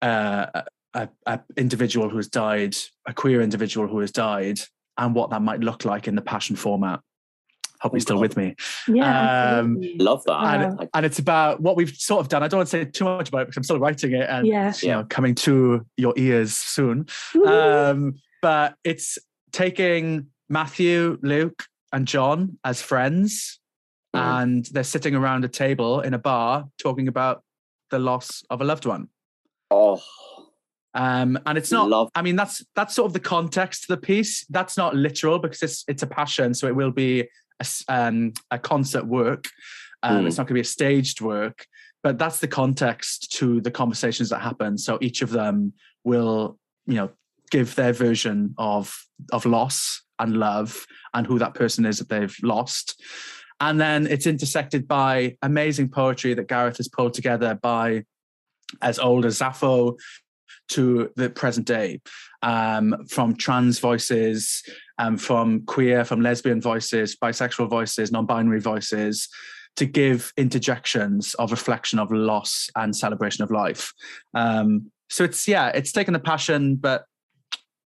uh, 0.00 0.62
a, 0.96 1.08
a 1.26 1.40
individual 1.56 2.08
who 2.08 2.16
has 2.16 2.28
died, 2.28 2.76
a 3.06 3.12
queer 3.12 3.40
individual 3.40 3.86
who 3.86 4.00
has 4.00 4.10
died, 4.10 4.58
and 4.98 5.14
what 5.14 5.30
that 5.30 5.42
might 5.42 5.60
look 5.60 5.84
like 5.84 6.08
in 6.08 6.14
the 6.14 6.22
Passion 6.22 6.56
format 6.56 7.00
hope 7.80 7.92
you're 7.92 8.00
still 8.00 8.18
with 8.18 8.36
me. 8.36 8.54
Yeah, 8.88 9.58
um, 9.58 9.80
love 9.98 10.24
that. 10.24 10.60
And, 10.60 10.88
and, 10.94 11.06
it's 11.06 11.18
about 11.18 11.60
what 11.60 11.76
we've 11.76 11.94
sort 11.94 12.20
of 12.20 12.28
done. 12.28 12.42
I 12.42 12.48
don't 12.48 12.58
want 12.58 12.68
to 12.68 12.70
say 12.70 12.84
too 12.84 13.04
much 13.04 13.28
about 13.28 13.42
it 13.42 13.44
because 13.46 13.58
I'm 13.58 13.62
still 13.64 13.78
writing 13.78 14.12
it 14.12 14.28
and 14.28 14.46
yeah. 14.46 14.72
you 14.82 14.88
know 14.88 15.04
coming 15.08 15.34
to 15.36 15.84
your 15.96 16.14
ears 16.16 16.54
soon. 16.54 17.06
Um, 17.46 18.14
but 18.42 18.74
it's 18.84 19.18
taking 19.52 20.26
Matthew, 20.48 21.18
Luke, 21.22 21.64
and 21.92 22.06
John 22.06 22.58
as 22.64 22.82
friends, 22.82 23.60
mm. 24.14 24.20
and 24.20 24.64
they're 24.66 24.84
sitting 24.84 25.14
around 25.14 25.44
a 25.44 25.48
table 25.48 26.00
in 26.00 26.14
a 26.14 26.18
bar 26.18 26.66
talking 26.78 27.08
about 27.08 27.42
the 27.90 27.98
loss 27.98 28.42
of 28.50 28.60
a 28.60 28.64
loved 28.64 28.86
one. 28.86 29.08
Oh. 29.70 30.00
Um, 30.96 31.38
and 31.44 31.58
it's 31.58 31.70
not. 31.70 31.90
Love. 31.90 32.10
I 32.14 32.22
mean, 32.22 32.36
that's 32.36 32.64
that's 32.74 32.94
sort 32.94 33.06
of 33.06 33.12
the 33.12 33.20
context 33.20 33.82
to 33.82 33.88
the 33.88 33.98
piece. 33.98 34.46
That's 34.46 34.78
not 34.78 34.96
literal 34.96 35.38
because 35.38 35.62
it's 35.62 35.84
it's 35.86 36.02
a 36.02 36.06
passion, 36.06 36.54
so 36.54 36.66
it 36.66 36.74
will 36.74 36.90
be 36.90 37.28
a, 37.60 37.66
um, 37.88 38.32
a 38.50 38.58
concert 38.58 39.06
work. 39.06 39.46
Um, 40.02 40.24
mm. 40.24 40.26
It's 40.26 40.38
not 40.38 40.44
going 40.44 40.54
to 40.54 40.54
be 40.54 40.60
a 40.60 40.64
staged 40.64 41.20
work, 41.20 41.66
but 42.02 42.18
that's 42.18 42.40
the 42.40 42.48
context 42.48 43.30
to 43.32 43.60
the 43.60 43.70
conversations 43.70 44.30
that 44.30 44.40
happen. 44.40 44.78
So 44.78 44.96
each 45.02 45.20
of 45.20 45.30
them 45.30 45.74
will, 46.02 46.58
you 46.86 46.94
know, 46.94 47.10
give 47.50 47.74
their 47.74 47.92
version 47.92 48.54
of 48.56 48.96
of 49.32 49.44
loss 49.44 50.02
and 50.18 50.38
love 50.38 50.86
and 51.12 51.26
who 51.26 51.38
that 51.38 51.52
person 51.52 51.84
is 51.84 51.98
that 51.98 52.08
they've 52.08 52.36
lost. 52.42 53.02
And 53.60 53.78
then 53.78 54.06
it's 54.06 54.26
intersected 54.26 54.88
by 54.88 55.36
amazing 55.42 55.90
poetry 55.90 56.32
that 56.34 56.48
Gareth 56.48 56.78
has 56.78 56.88
pulled 56.88 57.12
together 57.12 57.54
by 57.54 58.04
as 58.82 58.98
old 58.98 59.24
as 59.24 59.38
Sappho 59.38 59.96
to 60.68 61.10
the 61.16 61.30
present 61.30 61.66
day, 61.66 62.00
um, 62.42 63.06
from 63.08 63.34
trans 63.36 63.78
voices, 63.78 64.62
um, 64.98 65.16
from 65.16 65.64
queer, 65.66 66.04
from 66.04 66.20
lesbian 66.20 66.60
voices, 66.60 67.16
bisexual 67.16 67.68
voices, 67.68 68.12
non-binary 68.12 68.60
voices, 68.60 69.28
to 69.76 69.84
give 69.84 70.32
interjections 70.36 71.34
of 71.34 71.50
reflection 71.50 71.98
of 71.98 72.10
loss 72.10 72.70
and 72.76 72.96
celebration 72.96 73.44
of 73.44 73.50
life. 73.50 73.92
Um, 74.34 74.90
so 75.08 75.24
it's 75.24 75.46
yeah, 75.46 75.68
it's 75.68 75.92
taking 75.92 76.14
the 76.14 76.18
passion, 76.20 76.76
but 76.76 77.04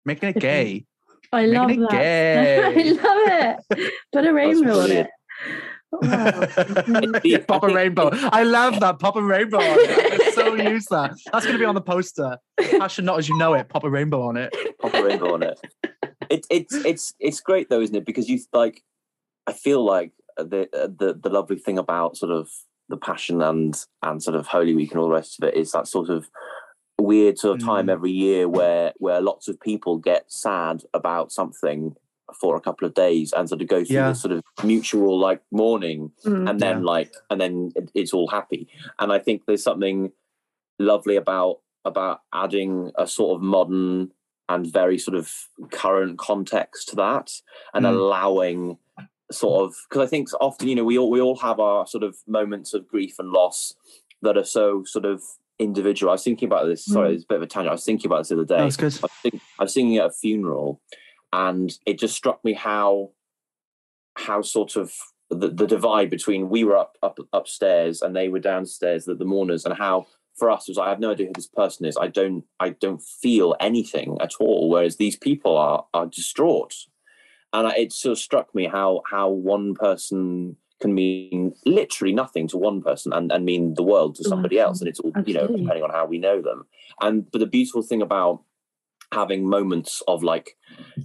making 0.05 0.31
it 0.31 0.41
gay. 0.41 0.85
I 1.33 1.47
love 1.47 1.71
it 1.71 1.81
that. 1.81 1.91
Gay. 1.91 2.61
I 2.65 2.93
love 2.93 3.59
it. 3.79 3.93
Put 4.13 4.27
a 4.27 4.33
rainbow 4.33 4.81
on 4.81 4.91
it. 4.91 5.07
yeah, 7.25 7.39
pop 7.49 7.65
a 7.65 7.69
rainbow. 7.69 8.11
I 8.13 8.45
love 8.45 8.81
that. 8.81 8.99
Pop 8.99 9.17
a 9.17 9.23
rainbow 9.23 9.59
on 9.59 9.65
it. 9.67 10.24
So 10.45 10.55
use 10.55 10.87
that. 10.87 11.13
That's 11.33 11.45
going 11.45 11.57
to 11.57 11.59
be 11.59 11.65
on 11.65 11.75
the 11.75 11.81
poster. 11.81 12.39
Passion 12.79 13.05
not 13.05 13.19
as 13.19 13.29
you 13.29 13.37
know 13.39 13.55
it. 13.55 13.69
Pop 13.69 13.85
a 13.85 13.91
rainbow 13.91 14.23
on 14.23 14.37
it. 14.37 14.55
Pop 14.81 14.95
a 14.95 15.03
rainbow 15.03 15.35
on 15.35 15.43
it. 15.43 15.61
It, 16.31 16.47
it's 16.51 16.75
it's 16.75 17.15
it's 17.21 17.41
great 17.41 17.69
though, 17.69 17.81
isn't 17.81 17.95
it? 17.95 18.07
Because 18.07 18.29
you 18.29 18.39
like, 18.53 18.83
I 19.47 19.53
feel 19.53 19.85
like 19.85 20.13
the 20.37 20.69
the 20.73 21.19
the 21.21 21.29
lovely 21.31 21.59
thing 21.59 21.79
about 21.79 22.17
sort 22.17 22.33
of 22.33 22.49
the 22.89 22.97
passion 22.97 23.43
and 23.43 23.79
and 24.03 24.23
sort 24.23 24.37
of 24.37 24.47
Holy 24.47 24.75
Week 24.75 24.91
and 24.93 25.01
all 25.01 25.09
the 25.09 25.15
rest 25.15 25.43
of 25.43 25.49
it 25.49 25.55
is 25.55 25.73
that 25.73 25.89
sort 25.89 26.09
of 26.11 26.29
weird 26.99 27.39
sort 27.39 27.61
of 27.61 27.67
time 27.67 27.87
mm. 27.87 27.93
every 27.93 28.11
year 28.11 28.49
where 28.49 28.93
where 28.99 29.21
lots 29.21 29.49
of 29.49 29.61
people 29.61 29.99
get 29.99 30.31
sad 30.31 30.83
about 30.95 31.33
something 31.33 31.95
for 32.41 32.57
a 32.57 32.61
couple 32.61 32.87
of 32.87 32.95
days 32.95 33.33
and 33.33 33.49
sort 33.49 33.61
of 33.61 33.69
go 33.69 33.85
through 33.85 33.97
yeah. 33.97 34.09
this 34.09 34.23
sort 34.23 34.33
of 34.33 34.43
mutual 34.63 35.19
like 35.19 35.43
mourning 35.51 36.11
mm, 36.25 36.49
and 36.49 36.61
then 36.61 36.79
yeah. 36.79 36.85
like 36.85 37.13
and 37.31 37.41
then 37.41 37.71
it's 37.95 38.13
all 38.13 38.29
happy 38.29 38.67
and 38.99 39.13
i 39.13 39.19
think 39.19 39.43
there's 39.47 39.63
something 39.63 40.11
lovely 40.79 41.17
about 41.17 41.61
about 41.85 42.21
adding 42.33 42.91
a 42.97 43.07
sort 43.07 43.37
of 43.37 43.43
modern 43.43 44.11
and 44.49 44.71
very 44.71 44.99
sort 44.99 45.17
of 45.17 45.33
current 45.71 46.19
context 46.19 46.89
to 46.89 46.97
that 46.97 47.31
and 47.73 47.85
mm. 47.85 47.89
allowing 47.91 48.79
sort 49.33 49.65
of 49.65 49.75
because 49.89 50.07
i 50.07 50.09
think 50.09 50.29
often 50.41 50.69
you 50.69 50.75
know 50.75 50.85
we 50.85 50.99
all 50.99 51.11
we 51.11 51.21
all 51.21 51.37
have 51.37 51.59
our 51.59 51.87
sort 51.87 52.05
of 52.05 52.17
moments 52.27 52.75
of 52.75 52.87
grief 52.87 53.15
and 53.19 53.31
loss 53.31 53.75
that 54.23 54.37
are 54.37 54.45
so 54.45 54.85
sort 54.85 55.05
of 55.05 55.23
individual 55.59 56.11
i 56.11 56.15
was 56.15 56.23
thinking 56.23 56.47
about 56.47 56.67
this 56.67 56.85
sorry 56.85 57.11
mm. 57.11 57.15
it's 57.15 57.25
a 57.25 57.29
bit 57.29 57.37
of 57.37 57.43
a 57.43 57.47
tangent 57.47 57.71
i 57.71 57.73
was 57.73 57.85
thinking 57.85 58.07
about 58.07 58.19
this 58.19 58.29
the 58.29 58.35
other 58.35 58.45
day 58.45 58.59
That's 58.59 58.77
good. 58.77 58.95
I, 59.03 59.03
was 59.03 59.13
thinking, 59.23 59.41
I 59.59 59.63
was 59.63 59.75
singing 59.75 59.97
at 59.97 60.07
a 60.07 60.13
funeral 60.13 60.81
and 61.33 61.73
it 61.87 61.99
just 61.99 62.17
struck 62.17 62.45
me 62.45 62.53
how 62.53 63.11
how 64.17 64.43
sort 64.43 64.77
of 64.77 64.93
the, 65.31 65.49
the 65.49 65.67
divide 65.67 66.11
between 66.11 66.49
we 66.49 66.65
were 66.65 66.77
up, 66.77 66.97
up 67.03 67.19
upstairs 67.33 68.03
and 68.03 68.15
they 68.15 68.29
were 68.29 68.39
downstairs 68.39 69.05
the, 69.05 69.15
the 69.15 69.25
mourners 69.25 69.65
and 69.65 69.75
how 69.77 70.07
for 70.37 70.51
us 70.51 70.69
was 70.69 70.79
I 70.79 70.89
have 70.89 71.01
no 71.01 71.13
idea 71.13 71.27
who 71.27 71.33
this 71.35 71.47
person 71.47 71.87
is. 71.87 71.97
I 71.97 72.09
don't 72.09 72.45
I 72.61 72.71
don't 72.71 73.03
feel 73.03 73.55
anything 73.61 74.19
at 74.21 74.35
all. 74.41 74.69
Whereas 74.69 74.97
these 74.97 75.17
people 75.17 75.57
are 75.57 75.87
are 75.95 76.07
distraught. 76.07 76.75
And 77.53 77.69
it 77.77 77.93
sort 77.93 78.13
of 78.13 78.19
struck 78.19 78.55
me 78.55 78.67
how 78.67 79.03
how 79.09 79.29
one 79.29 79.75
person 79.75 80.57
can 80.81 80.93
mean 80.93 81.55
literally 81.65 82.13
nothing 82.13 82.49
to 82.49 82.59
one 82.59 82.83
person 82.83 83.13
and, 83.13 83.31
and 83.31 83.45
mean 83.45 83.75
the 83.75 83.83
world 83.83 84.17
to 84.17 84.25
somebody 84.25 84.59
else. 84.59 84.81
And 84.81 84.89
it's 84.89 85.01
all 85.01 85.13
Absolutely. 85.15 85.33
you 85.33 85.39
know 85.39 85.63
depending 85.63 85.85
on 85.85 85.91
how 85.91 86.07
we 86.07 86.19
know 86.19 86.43
them. 86.43 86.67
And 87.01 87.31
but 87.31 87.39
the 87.39 87.47
beautiful 87.47 87.83
thing 87.83 88.03
about 88.03 88.43
having 89.13 89.49
moments 89.49 90.03
of 90.09 90.25
like 90.25 90.57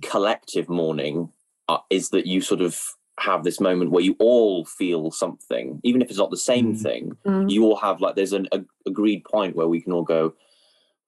collective 0.01 0.67
mourning 0.69 1.29
uh, 1.67 1.77
is 1.91 2.09
that 2.09 2.25
you 2.25 2.41
sort 2.41 2.61
of 2.61 2.95
have 3.19 3.43
this 3.43 3.59
moment 3.59 3.91
where 3.91 4.03
you 4.03 4.15
all 4.19 4.65
feel 4.65 5.11
something, 5.11 5.79
even 5.83 6.01
if 6.01 6.09
it's 6.09 6.19
not 6.19 6.31
the 6.31 6.37
same 6.37 6.75
mm. 6.75 6.81
thing. 6.81 7.17
Mm. 7.25 7.49
You 7.49 7.63
all 7.65 7.77
have 7.77 8.01
like 8.01 8.15
there's 8.15 8.33
an 8.33 8.47
a, 8.51 8.61
agreed 8.87 9.23
point 9.23 9.55
where 9.55 9.67
we 9.67 9.81
can 9.81 9.93
all 9.93 10.03
go, 10.03 10.33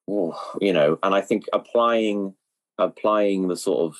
oh, 0.09 0.35
you 0.59 0.73
know. 0.73 0.99
And 1.03 1.15
I 1.15 1.21
think 1.21 1.45
applying 1.53 2.33
applying 2.77 3.47
the 3.47 3.57
sort 3.57 3.81
of 3.81 3.97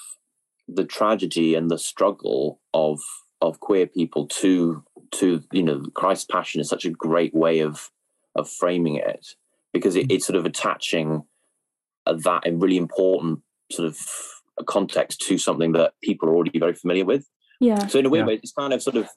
the 0.68 0.86
tragedy 0.86 1.56
and 1.56 1.70
the 1.70 1.80
struggle 1.80 2.60
of 2.74 3.00
of 3.42 3.60
queer 3.60 3.88
people 3.88 4.28
to 4.28 4.84
to 5.12 5.44
you 5.52 5.64
know 5.64 5.84
Christ's 5.94 6.26
passion 6.26 6.62
is 6.62 6.70
such 6.70 6.86
a 6.86 6.92
great 6.92 7.34
way 7.34 7.60
of 7.60 7.90
of 8.36 8.50
framing 8.50 8.96
it 8.96 9.36
because 9.74 9.96
it, 9.96 10.08
mm. 10.08 10.14
it's 10.14 10.26
sort 10.26 10.38
of 10.38 10.46
attaching 10.46 11.24
that 12.06 12.42
a 12.46 12.52
really 12.52 12.78
important 12.78 13.40
sort 13.72 13.88
of 13.88 13.98
context 14.66 15.22
to 15.22 15.38
something 15.38 15.72
that 15.74 15.94
people 16.04 16.30
are 16.30 16.36
already 16.36 16.58
very 16.58 16.74
familiar 16.74 17.06
with. 17.06 17.28
Yeah. 17.62 17.88
So 17.88 18.00
in 18.00 18.06
a 18.06 18.10
weird 18.10 18.24
Yeah. 18.24 18.28
way, 18.28 18.40
it's 18.44 18.52
kind 18.52 18.74
of 18.74 18.82
sort 18.82 18.98
of 18.98 19.08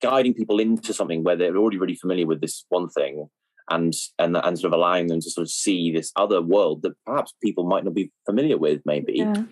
guiding 0.00 0.32
people 0.34 0.60
into 0.60 0.94
something 0.94 1.22
where 1.24 1.36
they're 1.36 1.56
already 1.56 1.76
really 1.78 1.96
familiar 1.96 2.26
with 2.26 2.40
this 2.40 2.64
one 2.70 2.88
thing, 2.88 3.28
and 3.68 3.92
and 4.18 4.36
and 4.36 4.58
sort 4.58 4.72
of 4.72 4.78
allowing 4.78 5.08
them 5.08 5.20
to 5.20 5.30
sort 5.30 5.42
of 5.42 5.50
see 5.50 5.92
this 5.92 6.12
other 6.16 6.40
world 6.40 6.82
that 6.82 6.92
perhaps 7.04 7.34
people 7.42 7.64
might 7.64 7.84
not 7.84 7.94
be 7.94 8.10
familiar 8.24 8.56
with. 8.56 8.80
Maybe. 8.86 9.14
Yeah. 9.16 9.42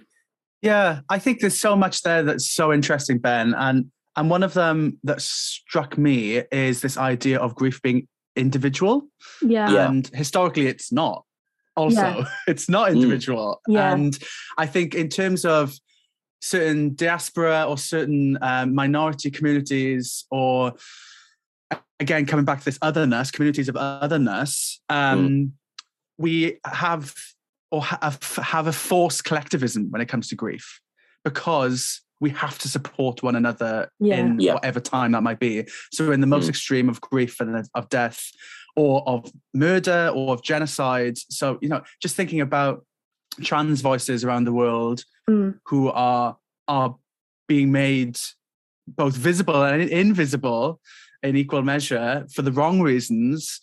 Yeah, 0.62 1.01
I 1.09 1.18
think 1.20 1.40
there's 1.40 1.59
so 1.59 1.77
much 1.77 2.03
there 2.03 2.22
that's 2.24 2.51
so 2.51 2.72
interesting, 2.72 3.18
Ben. 3.18 3.55
And 3.55 3.90
and 4.16 4.31
one 4.31 4.42
of 4.42 4.55
them 4.55 4.98
that 5.05 5.20
struck 5.22 5.96
me 5.96 6.42
is 6.51 6.81
this 6.81 6.96
idea 6.96 7.38
of 7.38 7.55
grief 7.55 7.81
being 7.83 8.09
individual. 8.35 9.07
Yeah. 9.42 9.70
Yeah. 9.70 9.88
And 9.88 10.07
historically 10.14 10.66
it's 10.66 10.90
not. 10.92 11.24
Also, 11.77 12.01
Yeah. 12.01 12.24
it's 12.48 12.68
not 12.68 12.88
Mm. 12.90 12.94
individual. 12.96 13.61
Yeah. 13.68 13.92
And 13.94 14.18
I 14.57 14.66
think 14.66 14.94
in 14.96 15.09
terms 15.09 15.44
of 15.44 15.74
certain 16.40 16.94
diaspora 16.94 17.64
or 17.68 17.77
certain 17.79 18.38
um, 18.42 18.74
minority 18.74 19.31
communities 19.31 20.24
or 20.31 20.72
again 22.01 22.27
coming 22.27 22.44
back 22.44 22.61
to 22.61 22.64
this 22.64 22.79
otherness 22.83 23.31
communities 23.31 23.68
of 23.68 23.77
otherness 23.77 24.81
um, 24.88 25.53
we 26.16 26.59
have 26.64 27.14
or 27.70 27.83
have, 27.85 28.18
have 28.37 28.66
a 28.66 28.72
forced 28.72 29.24
collectivism 29.24 29.90
when 29.90 30.01
it 30.01 30.09
comes 30.09 30.29
to 30.29 30.35
grief 30.35 30.81
because 31.24 32.01
we 32.20 32.31
have 32.31 32.59
to 32.59 32.68
support 32.68 33.22
one 33.22 33.37
another 33.37 33.90
Yeah. 34.01 34.16
in 34.20 34.40
Yeah. 34.40 34.55
whatever 34.55 34.81
time 34.81 35.12
that 35.12 35.22
might 35.22 35.40
be 35.40 35.66
so 35.92 36.12
in 36.12 36.20
the 36.20 36.27
most 36.27 36.46
Mm. 36.46 36.51
extreme 36.51 36.88
of 36.88 37.01
grief 37.01 37.40
and 37.40 37.57
of- 37.57 37.68
of 37.74 37.88
death 37.88 38.31
or 38.77 39.07
of 39.09 39.31
murder 39.55 40.12
or 40.14 40.35
of 40.35 40.42
genocide 40.42 41.18
so 41.18 41.59
you 41.61 41.68
know 41.68 41.83
just 42.01 42.14
thinking 42.14 42.40
about 42.40 42.85
trans 43.42 43.81
voices 43.81 44.24
around 44.24 44.44
the 44.44 44.53
world 44.53 45.05
Mm. 45.29 45.59
who 45.66 45.88
are 45.90 46.37
are 46.68 46.96
being 47.46 47.70
made 47.72 48.18
both 48.87 49.14
visible 49.14 49.62
and 49.62 49.83
invisible 49.90 50.81
in 51.22 51.37
equal 51.37 51.62
measure 51.62 52.27
for 52.35 52.40
the 52.42 52.53
wrong 52.53 52.81
reasons 52.81 53.61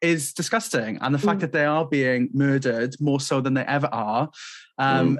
is 0.00 0.32
disgusting 0.32 0.98
and 1.02 1.14
the 1.14 1.18
fact 1.18 1.38
Mm. 1.38 1.40
that 1.42 1.52
they 1.52 1.64
are 1.64 1.86
being 1.86 2.28
murdered 2.32 2.94
more 3.00 3.20
so 3.20 3.40
than 3.40 3.54
they 3.54 3.62
ever 3.64 3.88
are 3.92 4.30
um 4.78 5.18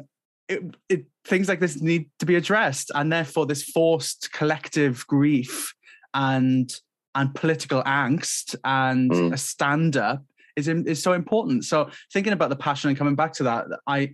it, 0.49 0.63
it 0.89 1.07
things 1.25 1.49
like 1.49 1.61
this 1.61 1.81
need 1.81 2.11
to 2.19 2.27
be 2.27 2.35
addressed 2.35 2.91
and 2.95 3.13
therefore 3.13 3.47
this 3.47 3.63
forced 3.63 4.33
collective 4.33 5.07
grief 5.07 5.75
and 6.15 6.75
and 7.15 7.35
political 7.35 7.83
angst 7.85 8.55
and 8.65 9.11
Mm. 9.11 9.33
a 9.35 9.37
stand 9.37 9.97
up 9.99 10.25
is 10.57 10.69
is 10.69 11.03
so 11.03 11.13
important 11.13 11.65
so 11.65 11.89
thinking 12.13 12.33
about 12.33 12.51
the 12.51 12.57
passion 12.57 12.89
and 12.89 12.99
coming 12.99 13.15
back 13.15 13.33
to 13.33 13.43
that 13.45 13.67
i 13.87 14.13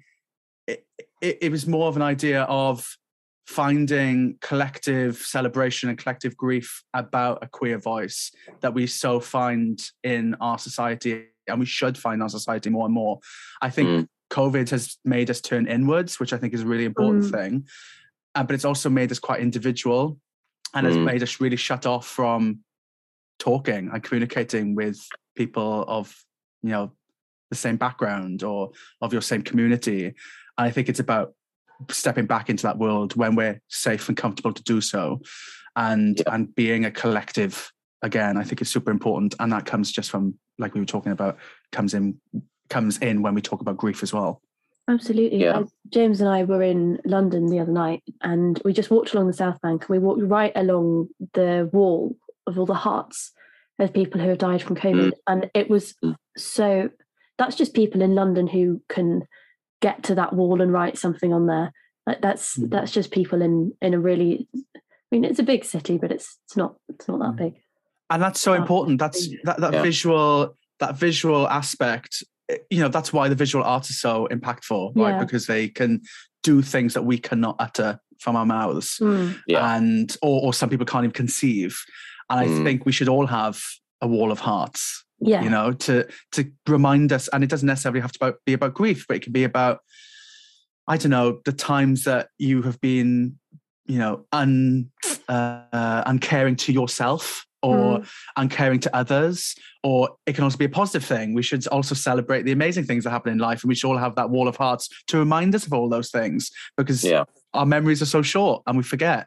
it, 0.66 0.86
it, 1.20 1.38
it 1.42 1.50
was 1.52 1.66
more 1.66 1.88
of 1.88 1.96
an 1.96 2.02
idea 2.02 2.42
of 2.42 2.86
finding 3.46 4.36
collective 4.42 5.16
celebration 5.16 5.88
and 5.88 5.96
collective 5.98 6.36
grief 6.36 6.84
about 6.92 7.38
a 7.42 7.48
queer 7.48 7.78
voice 7.78 8.30
that 8.60 8.74
we 8.74 8.86
so 8.86 9.18
find 9.20 9.80
in 10.04 10.36
our 10.40 10.58
society 10.58 11.24
and 11.46 11.58
we 11.58 11.64
should 11.64 11.96
find 11.96 12.16
in 12.16 12.22
our 12.22 12.28
society 12.28 12.68
more 12.68 12.84
and 12.84 12.94
more 12.94 13.18
i 13.62 13.70
think 13.70 13.88
Mm. 13.88 14.06
covid 14.30 14.68
has 14.68 14.98
made 15.06 15.30
us 15.30 15.40
turn 15.40 15.66
inwards 15.66 16.20
which 16.20 16.34
i 16.34 16.36
think 16.36 16.52
is 16.52 16.60
a 16.62 16.66
really 16.66 16.84
important 16.84 17.24
Mm. 17.24 17.30
thing 17.30 17.66
uh, 18.34 18.42
but 18.44 18.54
it's 18.54 18.66
also 18.66 18.90
made 18.90 19.10
us 19.10 19.18
quite 19.18 19.40
individual 19.40 20.18
and 20.74 20.86
has 20.86 20.96
Mm. 20.98 21.04
made 21.04 21.22
us 21.22 21.40
really 21.40 21.56
shut 21.56 21.86
off 21.86 22.06
from 22.06 22.58
talking 23.38 23.88
and 23.92 24.02
communicating 24.02 24.74
with 24.74 24.98
people 25.36 25.84
of 25.88 26.14
you 26.62 26.70
know 26.70 26.92
the 27.50 27.56
same 27.56 27.76
background 27.76 28.42
or 28.42 28.70
of 29.00 29.12
your 29.12 29.22
same 29.22 29.42
community 29.42 30.06
and 30.06 30.14
i 30.58 30.70
think 30.70 30.88
it's 30.88 31.00
about 31.00 31.34
stepping 31.90 32.26
back 32.26 32.50
into 32.50 32.64
that 32.64 32.78
world 32.78 33.14
when 33.16 33.34
we're 33.36 33.60
safe 33.68 34.08
and 34.08 34.16
comfortable 34.16 34.52
to 34.52 34.62
do 34.64 34.80
so 34.80 35.20
and 35.76 36.18
Yeah. 36.18 36.34
and 36.34 36.54
being 36.54 36.84
a 36.84 36.90
collective 36.90 37.70
again 38.02 38.36
i 38.36 38.42
think 38.44 38.60
is 38.60 38.68
super 38.68 38.90
important 38.90 39.34
and 39.38 39.52
that 39.52 39.64
comes 39.66 39.92
just 39.92 40.10
from 40.10 40.34
like 40.58 40.74
we 40.74 40.80
were 40.80 40.86
talking 40.86 41.12
about 41.12 41.38
comes 41.72 41.94
in 41.94 42.18
comes 42.68 42.98
in 42.98 43.22
when 43.22 43.34
we 43.34 43.40
talk 43.40 43.60
about 43.60 43.76
grief 43.76 44.02
as 44.02 44.12
well 44.12 44.42
Absolutely. 44.90 45.40
Yeah. 45.42 45.58
Uh, 45.58 45.64
James 45.90 46.18
and 46.22 46.30
I 46.30 46.44
were 46.44 46.62
in 46.62 46.98
London 47.04 47.48
the 47.48 47.58
other 47.60 47.72
night 47.72 48.02
and 48.22 48.58
we 48.64 48.72
just 48.72 48.90
walked 48.90 49.12
along 49.12 49.26
the 49.26 49.34
South 49.34 49.60
Bank 49.60 49.82
and 49.82 49.90
we 49.90 49.98
walked 49.98 50.22
right 50.22 50.50
along 50.56 51.08
the 51.34 51.68
wall 51.74 52.16
of 52.46 52.58
all 52.58 52.64
the 52.64 52.72
hearts 52.72 53.32
of 53.78 53.92
people 53.92 54.18
who 54.18 54.30
have 54.30 54.38
died 54.38 54.62
from 54.62 54.76
COVID. 54.76 55.12
And 55.26 55.50
it 55.52 55.68
was 55.68 55.94
Mm. 56.02 56.16
So 56.38 56.90
that's 57.38 57.56
just 57.56 57.74
people 57.74 58.02
in 58.02 58.14
London 58.14 58.46
who 58.46 58.80
can 58.88 59.22
get 59.80 60.02
to 60.04 60.14
that 60.16 60.32
wall 60.32 60.60
and 60.60 60.72
write 60.72 60.98
something 60.98 61.32
on 61.32 61.46
there. 61.46 61.72
Like 62.06 62.20
that's 62.22 62.56
Mm. 62.56 62.70
that's 62.70 62.92
just 62.92 63.10
people 63.10 63.42
in 63.42 63.72
in 63.82 63.94
a 63.94 64.00
really 64.00 64.48
I 64.76 64.80
mean 65.12 65.24
it's 65.24 65.38
a 65.38 65.42
big 65.44 65.64
city, 65.64 65.98
but 65.98 66.10
it's 66.10 66.38
it's 66.46 66.56
not 66.56 66.76
it's 66.88 67.06
not 67.08 67.18
that 67.20 67.32
Mm. 67.34 67.36
big. 67.36 67.54
and 68.10 68.22
that's 68.22 68.40
so 68.40 68.52
Oh, 68.52 68.56
important 68.56 68.98
that's 68.98 69.28
that, 69.44 69.60
that 69.60 69.72
Yeah. 69.74 69.82
visual 69.82 70.56
that 70.80 70.96
visual 70.96 71.46
aspect 71.48 72.24
eh, 72.48 72.56
you 72.70 72.80
know 72.80 72.88
that's 72.88 73.12
why 73.12 73.28
the 73.28 73.34
visual 73.34 73.62
arts 73.64 73.90
is 73.90 74.00
so 74.00 74.26
impactful 74.30 74.96
right 74.96 75.10
Yeah. 75.16 75.18
because 75.24 75.46
they 75.46 75.68
can 75.68 76.00
do 76.42 76.62
things 76.62 76.94
that 76.94 77.02
we 77.04 77.18
cannot 77.18 77.56
utter 77.58 78.00
from 78.18 78.34
our 78.36 78.46
mouths 78.46 78.98
Mm. 79.00 79.36
Yeah. 79.46 79.76
and 79.76 80.16
or, 80.22 80.36
or 80.44 80.52
some 80.54 80.70
people 80.70 80.86
can't 80.86 81.04
even 81.04 81.12
conceive 81.12 81.78
and 82.30 82.40
i 82.40 82.46
Mm. 82.46 82.64
think 82.64 82.86
we 82.86 82.92
should 82.92 83.08
all 83.10 83.26
have 83.26 83.60
a 84.00 84.08
wall 84.08 84.30
of 84.32 84.40
hearts 84.40 85.04
Yeah. 85.20 85.42
you 85.42 85.50
know 85.50 85.72
to 85.72 86.06
to 86.32 86.50
remind 86.68 87.12
us 87.12 87.28
and 87.32 87.42
it 87.42 87.50
doesn't 87.50 87.66
necessarily 87.66 88.00
have 88.00 88.12
to 88.12 88.36
be 88.46 88.52
about 88.52 88.74
grief 88.74 89.04
but 89.08 89.16
it 89.16 89.22
can 89.22 89.32
be 89.32 89.44
about 89.44 89.80
i 90.86 90.96
don't 90.96 91.10
know 91.10 91.40
the 91.44 91.52
times 91.52 92.04
that 92.04 92.28
you 92.38 92.62
have 92.62 92.80
been 92.80 93.36
you 93.86 93.98
know 93.98 94.24
un 94.32 94.90
uh, 95.28 96.02
uncaring 96.06 96.56
to 96.56 96.72
yourself 96.72 97.44
or 97.62 98.02
uncaring 98.36 98.78
to 98.78 98.94
others 98.96 99.56
or 99.82 100.10
it 100.26 100.34
can 100.36 100.44
also 100.44 100.56
be 100.56 100.66
a 100.66 100.68
positive 100.68 101.04
thing 101.04 101.34
we 101.34 101.42
should 101.42 101.66
also 101.68 101.94
celebrate 101.96 102.42
the 102.44 102.52
amazing 102.52 102.84
things 102.84 103.02
that 103.02 103.10
happen 103.10 103.32
in 103.32 103.38
life 103.38 103.62
and 103.64 103.68
we 103.68 103.74
should 103.74 103.88
all 103.88 103.98
have 103.98 104.14
that 104.14 104.30
wall 104.30 104.46
of 104.46 104.56
hearts 104.56 104.88
to 105.08 105.18
remind 105.18 105.52
us 105.54 105.66
of 105.66 105.72
all 105.72 105.88
those 105.88 106.10
things 106.12 106.52
because 106.76 107.02
Yeah. 107.02 107.24
our 107.54 107.66
memories 107.66 108.00
are 108.00 108.06
so 108.06 108.22
short 108.22 108.62
and 108.68 108.76
we 108.76 108.84
forget 108.84 109.26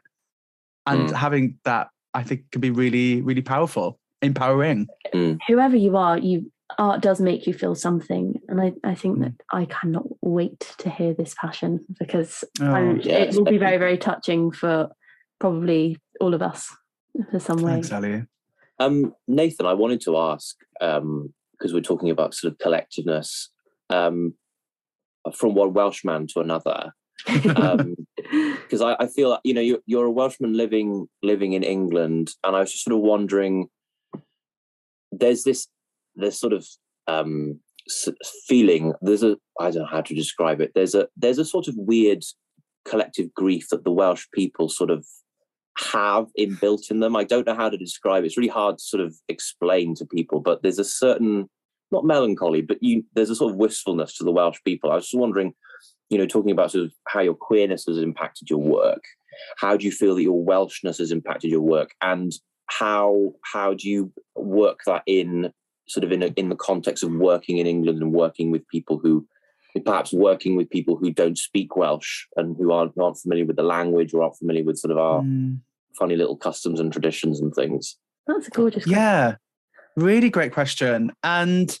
and 0.86 1.10
Mm. 1.10 1.14
having 1.14 1.58
that 1.64 1.88
i 2.14 2.22
think 2.22 2.50
can 2.50 2.60
be 2.62 2.70
really 2.70 3.20
really 3.20 3.42
powerful 3.42 3.98
empowering 4.22 4.86
whoever 5.48 5.76
you 5.76 5.96
are, 5.96 6.16
you 6.18 6.50
art 6.78 7.02
does 7.02 7.20
make 7.20 7.46
you 7.46 7.52
feel 7.52 7.74
something, 7.74 8.40
and 8.48 8.60
I, 8.60 8.72
I 8.84 8.94
think 8.94 9.18
that 9.20 9.34
I 9.52 9.66
cannot 9.66 10.04
wait 10.22 10.60
to 10.78 10.88
hear 10.90 11.12
this 11.14 11.34
passion 11.38 11.84
because 11.98 12.44
I'm- 12.60 12.98
Oh, 12.98 13.02
yeah, 13.02 13.18
it 13.18 13.34
will 13.36 13.44
be 13.44 13.58
very 13.58 13.76
very 13.78 13.98
touching 13.98 14.50
for 14.52 14.88
probably 15.38 15.98
all 16.20 16.34
of 16.34 16.40
us 16.42 16.74
for 17.30 17.38
some 17.40 17.58
way. 17.58 17.72
thanks 17.72 17.92
ellie 17.92 18.22
Um, 18.78 19.14
Nathan, 19.28 19.66
I 19.66 19.74
wanted 19.74 20.00
to 20.02 20.16
ask 20.16 20.56
um, 20.80 21.34
because 21.52 21.72
we're 21.74 21.80
talking 21.80 22.10
about 22.10 22.34
sort 22.34 22.52
of 22.52 22.58
collectiveness 22.58 23.48
um, 23.90 24.34
from 25.34 25.54
one 25.54 25.72
Welshman 25.74 26.26
to 26.28 26.40
another. 26.40 26.92
Because 28.62 28.80
I, 28.80 28.96
I 28.98 29.06
feel 29.08 29.28
like, 29.30 29.40
you 29.44 29.52
know 29.52 29.60
you're, 29.60 29.80
you're 29.86 30.06
a 30.06 30.10
Welshman 30.10 30.54
living 30.54 31.06
living 31.22 31.52
in 31.52 31.62
England, 31.62 32.30
and 32.42 32.56
I 32.56 32.60
was 32.60 32.72
just 32.72 32.84
sort 32.84 32.96
of 32.96 33.02
wondering. 33.02 33.68
There's 35.12 35.44
this 35.44 35.68
this 36.16 36.38
sort 36.38 36.52
of 36.52 36.66
um, 37.06 37.60
feeling. 38.46 38.94
There's 39.02 39.22
a 39.22 39.36
I 39.60 39.70
don't 39.70 39.82
know 39.82 39.88
how 39.90 40.02
to 40.02 40.14
describe 40.14 40.60
it. 40.60 40.72
There's 40.74 40.94
a 40.94 41.08
there's 41.16 41.38
a 41.38 41.44
sort 41.44 41.68
of 41.68 41.74
weird 41.76 42.24
collective 42.84 43.32
grief 43.34 43.68
that 43.70 43.84
the 43.84 43.92
Welsh 43.92 44.26
people 44.34 44.68
sort 44.68 44.90
of 44.90 45.06
have 45.78 46.26
inbuilt 46.38 46.90
in 46.90 47.00
them. 47.00 47.16
I 47.16 47.24
don't 47.24 47.46
know 47.46 47.54
how 47.54 47.70
to 47.70 47.78
describe 47.78 48.24
it. 48.24 48.26
It's 48.26 48.36
really 48.36 48.48
hard 48.48 48.78
to 48.78 48.84
sort 48.84 49.02
of 49.02 49.14
explain 49.28 49.94
to 49.96 50.06
people, 50.06 50.40
but 50.40 50.62
there's 50.62 50.78
a 50.78 50.84
certain 50.84 51.48
not 51.90 52.04
melancholy, 52.04 52.62
but 52.62 52.82
you 52.82 53.04
there's 53.14 53.30
a 53.30 53.36
sort 53.36 53.52
of 53.52 53.58
wistfulness 53.58 54.16
to 54.16 54.24
the 54.24 54.32
Welsh 54.32 54.58
people. 54.64 54.90
I 54.90 54.96
was 54.96 55.04
just 55.04 55.18
wondering, 55.18 55.52
you 56.08 56.18
know, 56.18 56.26
talking 56.26 56.50
about 56.50 56.72
sort 56.72 56.84
of 56.84 56.92
how 57.08 57.20
your 57.20 57.34
queerness 57.34 57.84
has 57.86 57.98
impacted 57.98 58.50
your 58.50 58.60
work. 58.60 59.02
How 59.58 59.76
do 59.76 59.84
you 59.84 59.92
feel 59.92 60.14
that 60.14 60.22
your 60.22 60.44
Welshness 60.44 60.98
has 60.98 61.10
impacted 61.10 61.50
your 61.50 61.60
work, 61.60 61.90
and 62.00 62.32
how 62.78 63.32
how 63.52 63.74
do 63.74 63.88
you 63.88 64.12
work 64.36 64.80
that 64.86 65.02
in 65.06 65.52
sort 65.88 66.04
of 66.04 66.12
in 66.12 66.22
a, 66.22 66.26
in 66.36 66.48
the 66.48 66.56
context 66.56 67.02
of 67.04 67.12
working 67.12 67.58
in 67.58 67.66
England 67.66 68.00
and 68.00 68.12
working 68.12 68.50
with 68.50 68.66
people 68.68 68.98
who 68.98 69.26
perhaps 69.84 70.12
working 70.12 70.54
with 70.56 70.68
people 70.70 70.96
who 70.96 71.10
don't 71.10 71.38
speak 71.38 71.76
Welsh 71.76 72.26
and 72.36 72.56
who 72.58 72.72
aren't 72.72 72.92
aren't 72.98 73.18
familiar 73.18 73.46
with 73.46 73.56
the 73.56 73.62
language 73.62 74.12
or 74.14 74.22
aren't 74.22 74.36
familiar 74.38 74.64
with 74.64 74.78
sort 74.78 74.92
of 74.92 74.98
our 74.98 75.22
Mm. 75.22 75.60
funny 75.98 76.16
little 76.16 76.36
customs 76.36 76.80
and 76.80 76.92
traditions 76.92 77.40
and 77.40 77.54
things. 77.54 77.96
That's 78.26 78.48
a 78.48 78.50
gorgeous. 78.50 78.84
question. 78.84 78.98
Yeah, 79.00 79.36
really 79.96 80.30
great 80.30 80.52
question. 80.52 81.12
And 81.22 81.76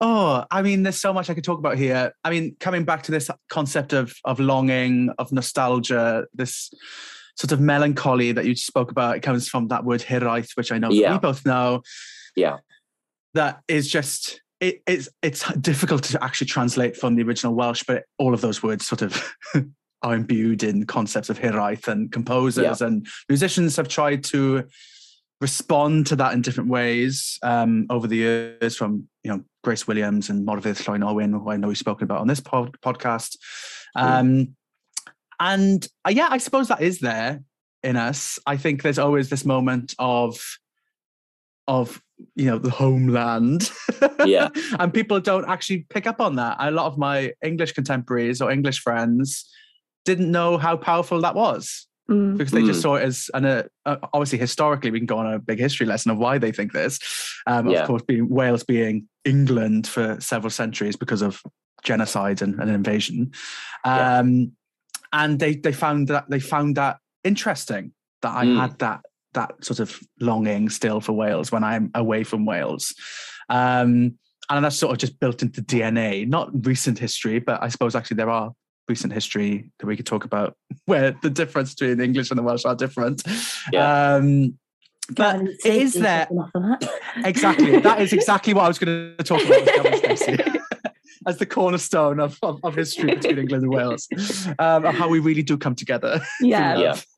oh, 0.00 0.44
I 0.50 0.62
mean, 0.62 0.82
there's 0.82 1.00
so 1.00 1.12
much 1.12 1.30
I 1.30 1.34
could 1.34 1.44
talk 1.44 1.58
about 1.58 1.76
here. 1.78 2.12
I 2.24 2.30
mean, 2.30 2.56
coming 2.58 2.84
back 2.84 3.02
to 3.04 3.12
this 3.12 3.30
concept 3.50 3.92
of 3.92 4.14
of 4.24 4.40
longing, 4.40 5.10
of 5.18 5.30
nostalgia, 5.32 6.24
this 6.34 6.72
sort 7.36 7.52
of 7.52 7.60
melancholy 7.60 8.32
that 8.32 8.44
you 8.44 8.54
spoke 8.54 8.90
about, 8.90 9.16
it 9.16 9.20
comes 9.22 9.48
from 9.48 9.68
that 9.68 9.84
word 9.84 10.00
hiraeth, 10.02 10.50
which 10.54 10.70
I 10.72 10.78
know 10.78 10.90
Yeah. 10.90 11.12
we 11.14 11.18
both 11.18 11.44
know. 11.46 11.82
Yeah. 12.36 12.58
That 13.34 13.60
is 13.68 13.88
just 13.90 14.40
it, 14.60 14.82
it's 14.86 15.08
it's 15.22 15.50
difficult 15.54 16.04
to 16.04 16.22
actually 16.22 16.46
translate 16.46 16.96
from 16.96 17.16
the 17.16 17.22
original 17.22 17.54
Welsh, 17.54 17.82
but 17.86 18.04
all 18.18 18.32
of 18.34 18.40
those 18.42 18.62
words 18.62 18.86
sort 18.86 19.02
of 19.02 19.34
are 20.02 20.14
imbued 20.14 20.62
in 20.62 20.84
concepts 20.86 21.30
of 21.30 21.38
hiraeth 21.38 21.88
and 21.88 22.12
composers 22.12 22.80
Yeah. 22.80 22.86
and 22.86 23.06
musicians 23.28 23.76
have 23.76 23.88
tried 23.88 24.24
to 24.24 24.64
respond 25.40 26.06
to 26.06 26.16
that 26.16 26.32
in 26.34 26.42
different 26.42 26.70
ways 26.70 27.38
um, 27.42 27.86
over 27.90 28.06
the 28.06 28.16
years 28.16 28.76
from 28.76 29.08
you 29.24 29.30
know 29.32 29.42
Grace 29.64 29.86
Williams 29.88 30.28
and 30.30 30.46
Morfydd 30.46 30.80
Llwyn 30.84 31.04
Owen, 31.08 31.32
who 31.32 31.50
I 31.50 31.56
know 31.56 31.68
we've 31.68 31.78
spoken 31.78 32.04
about 32.04 32.20
on 32.20 32.26
this 32.28 32.40
pod- 32.40 32.76
podcast. 32.84 33.36
Um, 33.96 34.54
and 35.50 35.86
uh, 36.06 36.10
yeah, 36.10 36.28
I 36.30 36.38
suppose 36.38 36.68
that 36.68 36.80
is 36.82 37.00
there 37.00 37.42
in 37.82 37.96
us. 37.96 38.38
I 38.46 38.56
think 38.56 38.82
there's 38.82 38.98
always 38.98 39.28
this 39.28 39.44
moment 39.44 39.94
of 39.98 40.40
of 41.68 42.00
you 42.36 42.46
know 42.46 42.58
the 42.58 42.70
homeland 42.70 43.70
Yeah. 44.24 44.48
and 44.78 44.92
people 44.92 45.20
don't 45.20 45.48
actually 45.48 45.86
pick 45.90 46.06
up 46.06 46.20
on 46.20 46.36
that 46.36 46.56
a 46.60 46.70
lot 46.70 46.86
of 46.86 46.98
my 46.98 47.32
english 47.42 47.72
contemporaries 47.72 48.40
or 48.42 48.50
english 48.50 48.80
friends 48.80 49.48
didn't 50.04 50.30
know 50.30 50.58
how 50.58 50.76
powerful 50.76 51.20
that 51.22 51.34
was 51.34 51.86
Mm. 52.10 52.36
because 52.36 52.50
they 52.52 52.62
just 52.64 52.80
Mm. 52.80 52.82
saw 52.82 52.94
it 52.96 53.04
as 53.04 53.30
an 53.32 53.44
uh, 53.44 53.62
uh, 53.86 53.96
obviously 54.12 54.38
historically 54.38 54.90
we 54.90 54.98
can 54.98 55.06
go 55.06 55.18
on 55.18 55.32
a 55.32 55.38
big 55.38 55.60
history 55.60 55.86
lesson 55.86 56.10
of 56.10 56.18
why 56.18 56.36
they 56.36 56.50
think 56.50 56.72
this 56.72 56.98
um, 57.46 57.68
Yeah. 57.68 57.82
of 57.82 57.86
course 57.86 58.02
being 58.02 58.28
wales 58.28 58.64
being 58.64 59.08
england 59.24 59.86
for 59.86 60.20
several 60.20 60.50
centuries 60.50 60.96
because 60.96 61.22
of 61.22 61.40
genocide 61.84 62.42
and, 62.42 62.58
and 62.60 62.68
invasion 62.70 63.30
Yeah. 63.86 64.18
um, 64.18 64.50
and 65.12 65.38
they 65.38 65.54
they 65.56 65.72
found 65.72 66.08
that 66.08 66.24
they 66.28 66.40
found 66.40 66.76
that 66.76 66.98
interesting 67.24 67.92
that 68.22 68.34
i 68.34 68.44
Mm. 68.44 68.56
had 68.60 68.78
that 68.78 69.00
that 69.34 69.64
sort 69.64 69.80
of 69.80 69.98
longing 70.20 70.68
still 70.68 71.00
for 71.00 71.12
wales 71.12 71.50
when 71.52 71.64
i'm 71.64 71.90
away 71.94 72.22
from 72.24 72.44
wales 72.44 72.94
um, 73.48 74.14
and 74.50 74.64
that's 74.64 74.76
sort 74.76 74.92
of 74.92 74.98
just 74.98 75.18
built 75.20 75.42
into 75.42 75.62
dna 75.62 76.26
not 76.28 76.50
recent 76.66 76.98
history 76.98 77.38
but 77.38 77.62
i 77.62 77.68
suppose 77.68 77.94
actually 77.94 78.16
there 78.16 78.30
are 78.30 78.52
recent 78.88 79.12
history 79.12 79.70
that 79.78 79.86
we 79.86 79.96
could 79.96 80.06
talk 80.06 80.24
about 80.24 80.56
where 80.86 81.14
the 81.22 81.30
difference 81.30 81.74
between 81.74 82.00
english 82.00 82.30
and 82.30 82.38
the 82.38 82.42
welsh 82.42 82.64
are 82.64 82.74
different 82.74 83.22
Yeah. 83.72 84.14
um, 84.16 84.58
but 85.16 85.32
Gavin 85.32 85.46
it 85.64 85.74
is 85.82 85.94
there 85.94 86.26
kicking 86.26 86.38
that. 86.54 86.90
exactly 87.24 87.78
that 87.80 88.00
is 88.00 88.12
exactly 88.12 88.54
what 88.54 88.64
i 88.64 88.68
was 88.68 88.78
going 88.78 89.14
to 89.16 89.24
talk 89.24 89.42
about 89.44 89.84
with 89.84 89.98
Stacey. 90.18 90.36
As 91.26 91.38
the 91.38 91.46
cornerstone 91.46 92.20
of, 92.20 92.38
of, 92.42 92.60
of 92.64 92.74
history 92.74 93.14
between 93.14 93.38
england 93.38 93.62
and 93.64 93.72
wales 93.72 94.08
um, 94.58 94.84
of 94.84 94.94
how 94.94 95.08
we 95.08 95.18
really 95.18 95.42
do 95.42 95.56
come 95.56 95.74
together 95.74 96.20
yeah. 96.40 96.78
Yeah. 96.78 96.96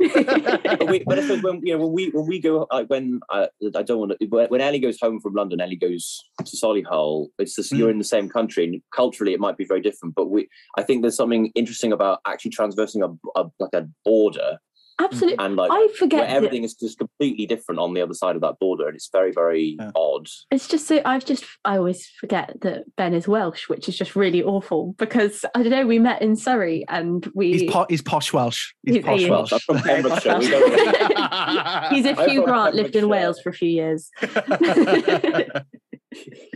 but, 0.78 0.88
we, 0.88 1.04
but 1.06 1.18
I 1.18 1.22
suppose 1.22 1.42
when 1.42 1.60
you 1.64 1.74
know 1.74 1.84
when 1.84 1.92
we 1.92 2.10
when 2.10 2.26
we 2.26 2.40
go 2.40 2.66
like 2.70 2.88
when 2.88 3.20
I, 3.30 3.48
I 3.74 3.82
don't 3.82 3.98
want 3.98 4.12
to 4.18 4.26
when, 4.26 4.48
when 4.48 4.60
Ellie 4.60 4.78
goes 4.78 4.98
home 5.00 5.20
from 5.20 5.34
London, 5.34 5.60
Ellie 5.60 5.76
goes 5.76 6.22
to 6.44 6.56
Solihull. 6.56 7.28
It's 7.38 7.56
just 7.56 7.72
you're 7.72 7.90
in 7.90 7.98
the 7.98 8.04
same 8.04 8.28
country, 8.28 8.64
and 8.64 8.82
culturally 8.94 9.32
it 9.32 9.40
might 9.40 9.56
be 9.56 9.64
very 9.64 9.80
different. 9.80 10.14
But 10.14 10.30
we, 10.30 10.48
I 10.76 10.82
think 10.82 11.02
there's 11.02 11.16
something 11.16 11.50
interesting 11.54 11.92
about 11.92 12.20
actually 12.26 12.52
transversing 12.52 13.02
a, 13.02 13.08
a 13.40 13.44
like 13.58 13.74
a 13.74 13.88
border 14.04 14.58
Absolutely. 15.00 15.44
and 15.44 15.56
like 15.56 15.70
I 15.72 15.88
forget 15.98 16.28
that 16.28 16.36
everything 16.36 16.62
is 16.64 16.74
just 16.74 16.98
completely 16.98 17.46
different 17.46 17.80
on 17.80 17.94
the 17.94 18.00
other 18.00 18.14
side 18.14 18.36
of 18.36 18.42
that 18.42 18.58
border, 18.60 18.86
and 18.86 18.94
it's 18.94 19.08
very 19.12 19.32
very 19.32 19.76
Yeah. 19.78 19.90
odd. 19.96 20.28
it's 20.50 20.68
just 20.68 20.86
so 20.86 21.00
I've 21.04 21.24
just 21.24 21.44
I 21.64 21.76
always 21.78 22.06
forget 22.20 22.54
that 22.60 22.84
Ben 22.96 23.12
is 23.14 23.26
Welsh, 23.26 23.68
which 23.68 23.88
is 23.88 23.96
just 23.96 24.14
really 24.14 24.42
awful 24.42 24.94
because 24.98 25.44
I 25.54 25.62
don't 25.62 25.70
know, 25.72 25.86
we 25.86 25.98
met 25.98 26.22
in 26.22 26.36
Surrey 26.36 26.84
and 26.88 27.28
we 27.34 27.52
he's, 27.58 27.70
po- 27.72 27.86
he's 27.88 28.02
posh 28.02 28.32
welsh 28.32 28.72
he's 28.84 28.96
He's- 28.96 29.04
posh 29.06 29.18
he 29.18 29.24
is. 29.24 29.30
welsh 29.30 29.52
I'm 29.52 29.58
from 29.60 29.78
Pembrokeshire. 29.80 30.38
We 30.38 30.48
don't, 30.48 30.68
he's 31.92 32.06
a 32.06 32.20
I'm 32.20 32.28
Hugh 32.30 32.44
Grant 32.44 32.74
lived 32.74 32.94
in 32.96 33.08
Wales 33.08 33.40
for 33.40 33.48
a 33.50 33.52
few 33.52 33.68
years. 33.68 34.10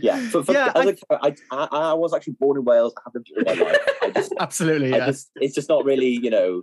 yeah, 0.01 0.19
for, 0.29 0.43
for, 0.43 0.51
Yeah, 0.53 0.71
a- 0.75 0.95
I, 1.21 1.35
I, 1.51 1.63
I 1.71 1.93
was 1.93 2.13
actually 2.13 2.33
born 2.39 2.57
in 2.57 2.65
Wales. 2.65 2.93
I 2.97 3.01
have 3.05 3.13
lived 3.15 3.27
here 3.27 3.43
all 3.47 3.55
my 3.55 3.71
life. 3.71 3.77
I 4.01 4.09
just, 4.11 4.33
absolutely 4.39 4.93
I 4.93 4.97
yeah 4.97 5.05
just, 5.07 5.29
it's 5.35 5.55
just 5.55 5.69
not 5.69 5.85
really, 5.85 6.07
you 6.09 6.29
know. 6.29 6.61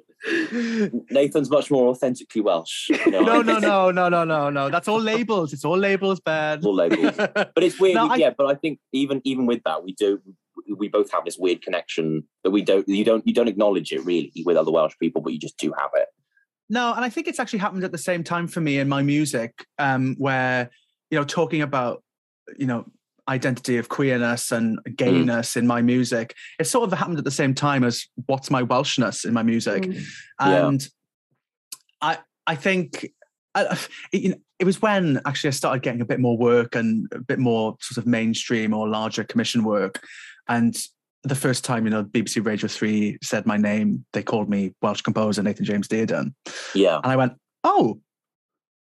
Nathan's 1.10 1.50
much 1.50 1.70
more 1.70 1.88
authentically 1.88 2.40
Welsh. 2.40 2.88
You 2.90 3.10
know, 3.10 3.20
no 3.22 3.42
no 3.42 3.58
no 3.58 3.90
no 3.90 4.08
no 4.08 4.24
no 4.24 4.50
no 4.50 4.68
that's 4.70 4.88
all 4.88 5.00
labels 5.00 5.52
it's 5.52 5.64
all 5.64 5.78
labels 5.78 6.20
ben 6.20 6.64
All 6.64 6.74
labels. 6.74 7.14
But 7.16 7.62
it's 7.62 7.78
weird, 7.80 7.94
No, 7.96 8.04
we- 8.06 8.10
I- 8.10 8.16
yeah. 8.16 8.30
But 8.36 8.46
I 8.46 8.54
think 8.54 8.78
even 8.92 9.20
even 9.24 9.46
with 9.46 9.62
that, 9.64 9.82
we 9.84 9.92
do 9.94 10.20
we 10.76 10.88
both 10.88 11.10
have 11.12 11.24
this 11.24 11.36
weird 11.38 11.62
connection 11.62 12.24
that 12.42 12.50
we 12.50 12.62
don't 12.62 12.86
you 12.88 13.04
don't 13.04 13.26
you 13.26 13.32
don't 13.34 13.48
acknowledge 13.48 13.92
it 13.92 14.04
really 14.04 14.32
with 14.44 14.56
other 14.56 14.72
Welsh 14.72 14.94
people, 15.00 15.22
but 15.22 15.32
you 15.32 15.38
just 15.38 15.56
do 15.58 15.72
have 15.78 15.90
it. 15.94 16.08
No, 16.68 16.92
and 16.94 17.04
I 17.04 17.08
think 17.10 17.28
it's 17.28 17.38
actually 17.38 17.60
happened 17.60 17.84
at 17.84 17.92
the 17.92 17.98
same 17.98 18.24
time 18.24 18.48
for 18.48 18.60
me 18.60 18.78
in 18.78 18.88
my 18.88 19.00
music, 19.02 19.64
um, 19.78 20.16
where 20.18 20.70
you 21.10 21.18
know, 21.18 21.24
talking 21.24 21.62
about 21.62 22.02
you 22.58 22.66
know 22.66 22.84
identity 23.28 23.76
of 23.76 23.88
queerness 23.88 24.52
and 24.52 24.78
gayness 24.94 25.56
in 25.56 25.66
my 25.66 25.82
music, 25.82 26.34
it 26.60 26.64
sort 26.64 26.90
of 26.92 26.96
happened 26.98 27.18
at 27.18 27.24
the 27.24 27.30
same 27.30 27.54
time 27.54 27.82
as 27.82 28.06
what's 28.26 28.50
my 28.50 28.62
Welshness 28.62 29.24
in 29.24 29.32
my 29.34 29.42
music, 29.42 29.82
Mm. 29.84 30.04
Yeah. 30.40 30.68
and 30.68 30.88
I 32.00 32.18
I 32.46 32.54
think. 32.56 33.06
I, 33.54 33.62
it, 34.12 34.22
you 34.22 34.28
know, 34.28 34.36
it 34.58 34.66
was 34.66 34.82
when 34.82 35.18
actually 35.24 35.48
I 35.48 35.52
started 35.52 35.82
getting 35.82 36.02
a 36.02 36.04
bit 36.04 36.20
more 36.20 36.36
work 36.36 36.74
and 36.74 37.08
a 37.12 37.18
bit 37.20 37.38
more 37.38 37.74
sort 37.80 37.96
of 37.96 38.06
mainstream 38.06 38.74
or 38.74 38.86
larger 38.86 39.24
commission 39.24 39.64
work, 39.64 40.04
and 40.46 40.76
the 41.24 41.34
first 41.34 41.64
time 41.64 41.84
you 41.84 41.90
know 41.90 42.04
BBC 42.04 42.44
Radio 42.44 42.68
Three 42.68 43.16
said 43.22 43.46
my 43.46 43.56
name, 43.56 44.04
they 44.12 44.22
called 44.22 44.50
me 44.50 44.74
Welsh 44.82 45.00
composer 45.00 45.42
Nathan 45.42 45.64
James 45.64 45.88
Dearden, 45.88 46.34
Yeah, 46.74 46.96
and 47.02 47.06
I 47.10 47.16
went, 47.16 47.32
"Oh, 47.64 47.98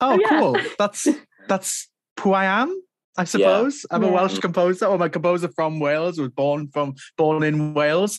oh, 0.00 0.12
Oh, 0.14 0.18
yeah. 0.18 0.28
cool. 0.40 0.58
That's 0.78 1.06
that's 1.48 1.88
who 2.20 2.32
I 2.32 2.46
am." 2.46 2.82
I 3.16 3.24
suppose 3.24 3.86
I'm 3.90 4.02
a 4.04 4.10
Welsh 4.10 4.38
composer, 4.38 4.86
or 4.86 5.02
a 5.02 5.10
composer 5.10 5.48
from 5.48 5.80
Wales, 5.80 6.18
was 6.18 6.30
born 6.30 6.68
from 6.68 6.94
born 7.16 7.42
in 7.42 7.74
Wales. 7.74 8.18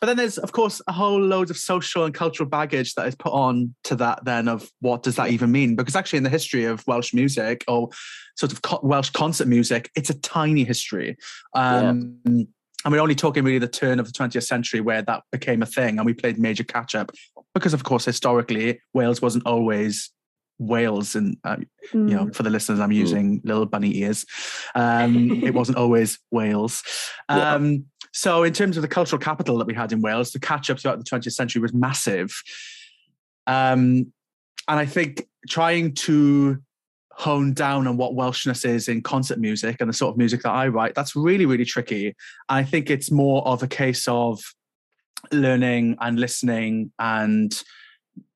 But 0.00 0.06
then 0.06 0.16
there's, 0.16 0.38
of 0.38 0.50
course, 0.50 0.82
a 0.88 0.92
whole 0.92 1.20
load 1.20 1.50
of 1.50 1.56
social 1.56 2.04
and 2.04 2.12
cultural 2.12 2.48
baggage 2.48 2.94
that 2.94 3.06
is 3.06 3.14
put 3.14 3.32
on 3.32 3.74
to 3.84 3.94
that. 3.96 4.24
Then 4.24 4.48
of 4.48 4.68
what 4.80 5.04
does 5.04 5.14
that 5.16 5.30
even 5.30 5.52
mean? 5.52 5.76
Because 5.76 5.94
actually, 5.94 6.16
in 6.16 6.24
the 6.24 6.30
history 6.30 6.64
of 6.64 6.84
Welsh 6.86 7.14
music 7.14 7.64
or 7.68 7.88
sort 8.36 8.52
of 8.52 8.62
co- 8.62 8.80
Welsh 8.82 9.10
concert 9.10 9.46
music, 9.46 9.90
it's 9.94 10.10
a 10.10 10.18
tiny 10.20 10.64
history. 10.64 11.16
Um, 11.54 12.18
And 12.84 12.92
we're 12.92 13.00
only 13.00 13.14
talking 13.14 13.44
really 13.44 13.60
the 13.60 13.68
turn 13.68 14.00
of 14.00 14.06
the 14.06 14.12
20th 14.12 14.42
century 14.42 14.80
where 14.80 15.02
that 15.02 15.22
became 15.30 15.62
a 15.62 15.66
thing, 15.66 15.98
and 15.98 16.06
we 16.06 16.14
played 16.14 16.36
major 16.36 16.64
catch 16.64 16.96
up 16.96 17.12
because, 17.54 17.72
of 17.74 17.84
course, 17.84 18.04
historically 18.04 18.80
Wales 18.92 19.22
wasn't 19.22 19.46
always 19.46 20.10
Wales, 20.58 21.14
and 21.14 21.36
uh, 21.44 21.56
you 21.92 22.00
know, 22.00 22.26
Mm. 22.26 22.34
for 22.34 22.42
the 22.42 22.50
listeners, 22.50 22.80
I'm 22.80 22.92
using 22.92 23.40
little 23.44 23.66
bunny 23.66 23.96
ears. 23.98 24.24
Um, 24.74 25.30
it 25.44 25.54
wasn't 25.54 25.78
always 25.78 26.18
Wales. 26.30 26.82
Yeah. 27.28 27.54
Um, 27.54 27.86
so, 28.12 28.42
in 28.42 28.52
terms 28.52 28.76
of 28.76 28.82
the 28.82 28.88
cultural 28.88 29.18
capital 29.20 29.58
that 29.58 29.66
we 29.66 29.74
had 29.74 29.92
in 29.92 30.00
Wales, 30.02 30.32
the 30.32 30.38
catch 30.38 30.70
up 30.70 30.78
throughout 30.78 30.98
the 30.98 31.04
20th 31.04 31.32
century 31.32 31.60
was 31.62 31.72
massive. 31.72 32.30
Um, 33.46 34.12
and 34.68 34.78
I 34.78 34.86
think 34.86 35.26
trying 35.48 35.94
to 35.94 36.58
hone 37.12 37.52
down 37.52 37.86
on 37.86 37.96
what 37.96 38.14
Welshness 38.14 38.64
is 38.64 38.88
in 38.88 39.02
concert 39.02 39.38
music 39.38 39.76
and 39.80 39.88
the 39.88 39.94
sort 39.94 40.12
of 40.12 40.18
music 40.18 40.42
that 40.42 40.50
I 40.50 40.68
write, 40.68 40.94
that's 40.94 41.16
really, 41.16 41.46
really 41.46 41.64
tricky. 41.64 42.14
I 42.48 42.62
think 42.64 42.90
it's 42.90 43.10
more 43.10 43.46
of 43.46 43.62
a 43.62 43.68
case 43.68 44.06
of 44.08 44.40
learning 45.30 45.96
and 46.00 46.18
listening 46.18 46.92
and, 46.98 47.52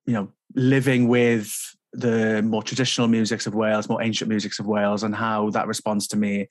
you 0.07 0.15
know, 0.15 0.33
living 0.55 1.09
with 1.09 1.76
the 1.97 2.43
more 2.43 2.63
traditional 2.63 3.09
musics 3.09 3.47
of 3.47 3.55
Wales, 3.55 3.89
more 3.89 4.03
ancient 4.03 4.29
musics 4.29 4.59
of 4.59 4.67
Wales, 4.67 5.03
and 5.03 5.15
how 5.15 5.51
that 5.51 5.67
responds 5.67 6.07
to 6.09 6.17
me. 6.17 6.49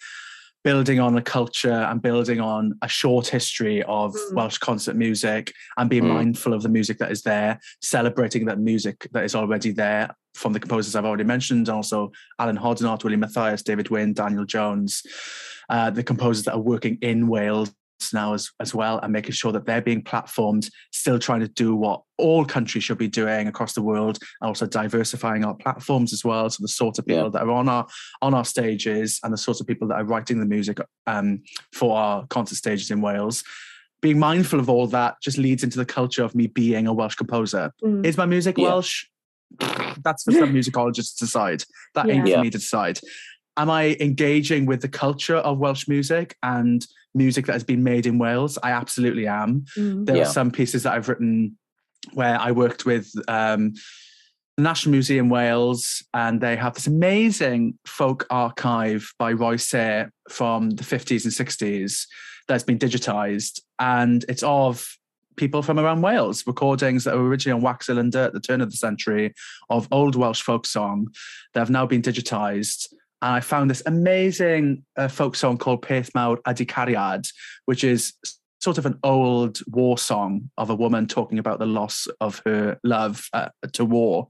Building 0.63 0.99
on 0.99 1.15
a 1.15 1.21
culture 1.21 1.71
and 1.71 2.01
building 2.01 2.39
on 2.39 2.73
a 2.81 2.87
short 2.87 3.27
history 3.27 3.83
of 3.83 4.13
Mm. 4.15 4.33
Welsh 4.33 4.57
concert 4.57 4.95
music 4.95 5.53
and 5.77 5.89
being 5.89 6.05
Mm. 6.05 6.13
mindful 6.15 6.53
of 6.53 6.63
the 6.63 6.69
music 6.69 6.97
that 6.97 7.11
is 7.11 7.21
there, 7.21 7.59
celebrating 7.81 8.45
that 8.45 8.59
music 8.59 9.07
that 9.11 9.23
is 9.23 9.35
already 9.35 9.71
there 9.71 10.09
from 10.33 10.53
the 10.53 10.59
composers 10.59 10.95
I've 10.95 11.05
already 11.05 11.23
mentioned, 11.23 11.69
also 11.69 12.11
Alun 12.41 12.57
Hoddinott, 12.57 13.03
William 13.03 13.21
Mathias, 13.21 13.61
David 13.61 13.89
Wynne, 13.91 14.13
Daniel 14.13 14.43
Jones, 14.43 15.03
uh, 15.69 15.91
the 15.91 16.03
composers 16.03 16.45
that 16.45 16.53
are 16.55 16.59
working 16.59 16.97
in 17.01 17.27
Wales 17.27 17.71
now 18.13 18.33
as, 18.33 18.51
as 18.59 18.73
well, 18.75 18.99
and 18.99 19.11
making 19.13 19.31
sure 19.31 19.51
that 19.51 19.65
they're 19.65 19.81
being 19.81 20.03
platformed, 20.03 20.69
still 20.91 21.17
trying 21.19 21.39
to 21.41 21.47
do 21.47 21.75
what 21.75 22.01
all 22.17 22.45
countries 22.45 22.83
should 22.83 22.97
be 22.97 23.07
doing 23.07 23.47
across 23.47 23.73
the 23.73 23.81
world, 23.81 24.19
and 24.41 24.47
also 24.47 24.65
diversifying 24.65 25.43
our 25.45 25.55
platforms 25.55 26.13
as 26.13 26.23
well. 26.23 26.49
So 26.49 26.61
the 26.61 26.67
sort 26.67 26.99
of 26.99 27.05
people 27.05 27.23
Yeah. 27.23 27.29
that 27.29 27.43
are 27.43 27.51
on 27.51 27.69
our 27.69 27.87
on 28.21 28.33
our 28.33 28.45
stages 28.45 29.19
and 29.23 29.33
the 29.33 29.37
sorts 29.37 29.59
of 29.61 29.67
people 29.67 29.87
that 29.89 29.95
are 29.95 30.03
writing 30.05 30.39
the 30.39 30.45
music 30.45 30.79
um, 31.07 31.41
for 31.73 31.97
our 31.97 32.25
concert 32.27 32.55
stages 32.55 32.91
in 32.91 33.01
Wales. 33.01 33.43
Being 34.01 34.19
mindful 34.19 34.59
of 34.59 34.69
all 34.69 34.87
that 34.87 35.15
just 35.21 35.37
leads 35.37 35.63
into 35.63 35.77
the 35.77 35.85
culture 35.85 36.23
of 36.23 36.35
me 36.35 36.47
being 36.47 36.85
a 36.87 36.93
Welsh 36.93 37.15
composer. 37.15 37.71
Mm. 37.83 38.05
Is 38.05 38.17
my 38.17 38.25
music 38.25 38.57
Yeah. 38.57 38.65
Welsh? 38.69 39.05
That's 40.03 40.23
for 40.23 40.31
some 40.31 40.53
musicologists 40.53 41.17
to 41.17 41.25
decide. 41.25 41.63
That 41.95 42.09
ain't 42.09 42.27
Yeah. 42.27 42.35
for 42.37 42.41
me 42.43 42.49
to 42.51 42.57
decide. 42.57 42.99
Am 43.57 43.69
I 43.69 43.95
engaging 44.01 44.65
with 44.65 44.81
the 44.81 44.89
culture 44.89 45.37
of 45.37 45.59
Welsh 45.59 45.87
music 45.87 46.35
and 46.43 46.85
music 47.15 47.45
that 47.47 47.53
has 47.53 47.63
been 47.63 47.83
made 47.83 48.05
in 48.05 48.17
Wales? 48.19 48.57
I 48.61 48.71
absolutely 48.71 49.27
am. 49.27 49.65
Mm. 49.77 50.05
There 50.05 50.17
Yeah. 50.17 50.23
are 50.23 50.25
some 50.25 50.51
pieces 50.51 50.83
that 50.83 50.93
I've 50.93 51.09
written 51.09 51.57
where 52.13 52.39
I 52.39 52.51
worked 52.51 52.85
with 52.85 53.11
um, 53.27 53.73
the 54.57 54.63
National 54.63 54.91
Museum 54.91 55.29
Wales, 55.29 56.03
and 56.13 56.39
they 56.39 56.55
have 56.55 56.75
this 56.75 56.87
amazing 56.87 57.77
folk 57.85 58.25
archive 58.29 59.11
by 59.17 59.31
Roy 59.33 59.55
Saer 59.57 60.11
from 60.29 60.69
the 60.71 60.83
50s 60.83 61.23
and 61.25 61.33
60s 61.33 62.05
that's 62.47 62.63
been 62.63 62.77
digitized. 62.79 63.59
And 63.79 64.23
it's 64.29 64.43
of 64.43 64.87
people 65.35 65.61
from 65.61 65.79
around 65.79 66.01
Wales, 66.01 66.45
recordings 66.47 67.03
that 67.03 67.15
were 67.15 67.27
originally 67.27 67.57
on 67.57 67.61
wax 67.61 67.87
cylinder 67.87 68.19
at 68.19 68.33
the 68.33 68.39
turn 68.39 68.61
of 68.61 68.71
the 68.71 68.77
century 68.77 69.33
of 69.69 69.87
old 69.91 70.15
Welsh 70.15 70.41
folk 70.41 70.65
song 70.65 71.07
that 71.53 71.59
have 71.59 71.69
now 71.69 71.85
been 71.85 72.01
digitized. 72.01 72.87
And 73.25 73.33
I 73.33 73.39
found 73.39 73.71
this 73.71 73.81
amazing 73.87 74.83
uh, 74.97 75.07
folk 75.07 75.35
song 75.35 75.57
called 75.57 75.81
Peth 75.81 76.13
Mawr 76.13 76.37
Ydi 76.45 76.67
Cariad, 76.67 77.27
which 77.65 77.83
is 77.83 78.13
sort 78.61 78.77
of 78.77 78.85
an 78.85 78.99
old 79.01 79.61
war 79.65 79.97
song 79.97 80.51
of 80.59 80.69
a 80.69 80.75
woman 80.75 81.07
talking 81.07 81.39
about 81.39 81.57
the 81.57 81.65
loss 81.65 82.07
of 82.21 82.39
her 82.45 82.79
love 82.83 83.27
uh, 83.33 83.49
to 83.73 83.83
war. 83.83 84.27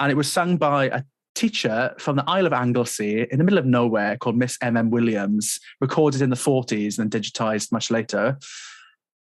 And 0.00 0.10
it 0.10 0.16
was 0.16 0.30
sung 0.30 0.56
by 0.56 0.86
a 0.86 1.04
teacher 1.36 1.94
from 2.00 2.16
the 2.16 2.24
Isle 2.26 2.46
of 2.46 2.52
Anglesey 2.52 3.28
in 3.30 3.38
the 3.38 3.44
middle 3.44 3.60
of 3.60 3.66
nowhere 3.66 4.16
called 4.16 4.36
Miss 4.36 4.58
M.M. 4.60 4.90
Williams, 4.90 5.60
recorded 5.80 6.20
in 6.20 6.30
the 6.30 6.36
40s 6.36 6.98
and 6.98 7.08
then 7.08 7.22
digitized 7.22 7.70
much 7.70 7.92
later. 7.92 8.38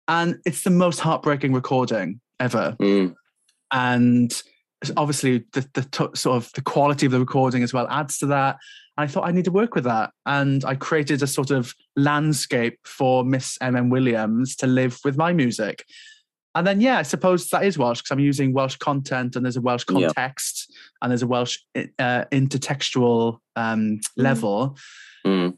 And 0.06 0.38
it's 0.46 0.62
the 0.62 0.70
most 0.70 1.00
heartbreaking 1.00 1.52
recording 1.52 2.20
ever. 2.38 2.76
Mm. 2.80 3.16
And 3.72 4.32
obviously 4.96 5.44
the, 5.52 5.68
the 5.74 5.82
t- 5.82 6.14
sort 6.14 6.36
of 6.36 6.52
the 6.54 6.62
quality 6.62 7.06
of 7.06 7.12
the 7.12 7.18
recording 7.18 7.62
as 7.62 7.72
well 7.72 7.86
adds 7.88 8.18
to 8.18 8.26
that. 8.26 8.58
I 8.96 9.06
thought 9.06 9.26
I 9.26 9.32
need 9.32 9.46
to 9.46 9.50
work 9.50 9.74
with 9.74 9.84
that. 9.84 10.10
And 10.26 10.64
I 10.64 10.74
created 10.74 11.22
a 11.22 11.26
sort 11.26 11.50
of 11.50 11.74
landscape 11.96 12.78
for 12.84 13.24
Miss 13.24 13.56
M.M. 13.60 13.88
Williams 13.88 14.54
to 14.56 14.66
live 14.66 14.98
with 15.04 15.16
my 15.16 15.32
music. 15.32 15.84
And 16.54 16.66
then, 16.66 16.82
yeah, 16.82 16.98
I 16.98 17.02
suppose 17.02 17.48
that 17.48 17.64
is 17.64 17.78
Welsh 17.78 18.00
because 18.00 18.10
I'm 18.10 18.18
using 18.20 18.52
Welsh 18.52 18.76
content 18.76 19.36
and 19.36 19.44
there's 19.44 19.56
a 19.56 19.62
Welsh 19.62 19.84
context 19.84 20.70
and 21.00 21.10
there's 21.10 21.22
a 21.22 21.26
Welsh 21.26 21.58
uh, 21.74 22.24
intertextual 22.30 23.38
um, 23.56 24.00
level. 24.18 24.76
Mm. 25.26 25.56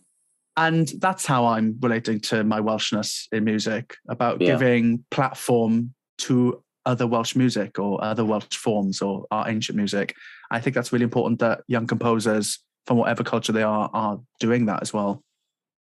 And 0.57 0.93
that's 1.01 1.27
how 1.27 1.47
I'm 1.47 1.77
relating 1.81 2.21
to 2.21 2.45
my 2.45 2.61
Welshness 2.61 3.27
in 3.33 3.43
music 3.43 3.97
about 4.09 4.41
Yeah. 4.41 4.53
giving 4.53 5.05
platform 5.11 5.93
to 6.19 6.63
other 6.87 7.09
Welsh 7.09 7.35
music 7.35 7.81
or 7.81 8.03
other 8.05 8.25
Welsh 8.25 8.55
forms 8.57 9.03
or 9.03 9.27
our 9.33 9.49
ancient 9.49 9.77
music. 9.77 10.15
I 10.53 10.61
think 10.61 10.75
that's 10.77 10.93
really 10.93 11.05
important 11.05 11.41
that 11.41 11.63
young 11.67 11.89
composers 11.89 12.61
from 12.87 12.99
whatever 12.99 13.23
culture 13.25 13.53
they 13.53 13.63
are 13.63 13.91
are 13.93 14.21
doing 14.41 14.67
that 14.67 14.83
as 14.83 14.93
well. 14.93 15.23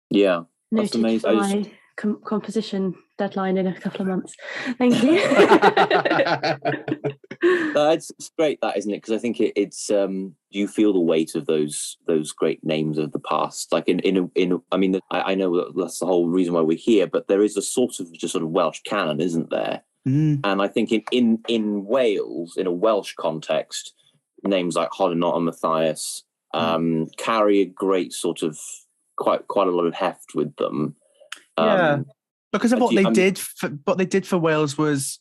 Yeah. 0.10 0.44
That's 0.72 0.94
Noted 0.96 1.00
amazing. 1.00 1.20
for 1.22 1.28
I 1.30 1.40
just- 1.54 1.56
my 1.56 1.72
com- 1.98 2.22
composition 2.26 2.96
deadline 3.18 3.58
in 3.58 3.68
a 3.68 3.80
couple 3.80 4.02
of 4.02 4.08
months. 4.08 4.36
Thank 4.78 5.02
you. 5.04 5.20
Uh, 7.44 7.92
it's, 7.92 8.10
it's 8.12 8.32
great 8.36 8.60
that 8.62 8.76
isn't 8.76 8.92
it 8.92 8.98
because 8.98 9.14
i 9.14 9.18
think 9.20 9.40
it, 9.40 9.54
it's 9.56 9.92
um 9.92 10.34
you 10.50 10.68
feel 10.68 10.92
the 10.92 11.00
weight 11.00 11.36
of 11.36 11.46
those 11.46 11.98
those 12.08 12.32
great 12.32 12.64
names 12.64 12.98
of 12.98 13.12
the 13.12 13.20
past 13.20 13.72
like 13.72 13.88
in 13.88 14.00
in 14.00 14.18
a, 14.18 14.28
in 14.34 14.54
a, 14.54 14.58
i 14.72 14.78
mean 14.78 15.00
I, 15.12 15.22
I 15.34 15.36
know 15.36 15.72
that's 15.72 16.00
the 16.00 16.08
whole 16.08 16.28
reason 16.28 16.56
why 16.56 16.62
we're 16.62 16.78
here 16.78 17.06
but 17.06 17.28
there 17.28 17.44
is 17.44 17.56
a 17.56 17.62
sort 17.62 18.00
of 18.00 18.12
just 18.14 18.32
sort 18.32 18.44
of 18.44 18.50
welsh 18.50 18.82
canon 18.82 19.22
isn't 19.22 19.52
there 19.52 19.84
Mm, 20.08 20.40
and 20.46 20.62
i 20.64 20.68
think 20.68 20.92
in 20.92 21.04
in 21.12 21.40
in 21.48 21.86
wales 21.86 22.56
in 22.58 22.66
a 22.66 22.72
welsh 22.72 23.14
context 23.20 23.94
names 24.44 24.76
like 24.76 24.90
hoddinott 24.90 25.36
and 25.36 25.46
mathias 25.46 26.24
um 26.54 27.08
carry 27.18 27.60
a 27.62 27.66
great 27.66 28.14
sort 28.14 28.42
of 28.42 28.58
quite 29.18 29.48
quite 29.48 29.68
a 29.68 29.72
lot 29.72 29.86
of 29.86 29.94
heft 29.94 30.34
with 30.36 30.56
them 30.58 30.96
Yeah. 31.58 31.94
um, 31.94 32.06
because 32.54 32.72
of 32.72 32.80
what 32.80 32.92
you- 32.94 33.00
they 33.00 33.06
I'm- 33.06 33.14
did 33.14 33.38
for 33.38 33.70
what 33.86 33.98
they 33.98 34.06
did 34.06 34.26
for 34.26 34.38
Wales 34.38 34.78
was 34.78 35.20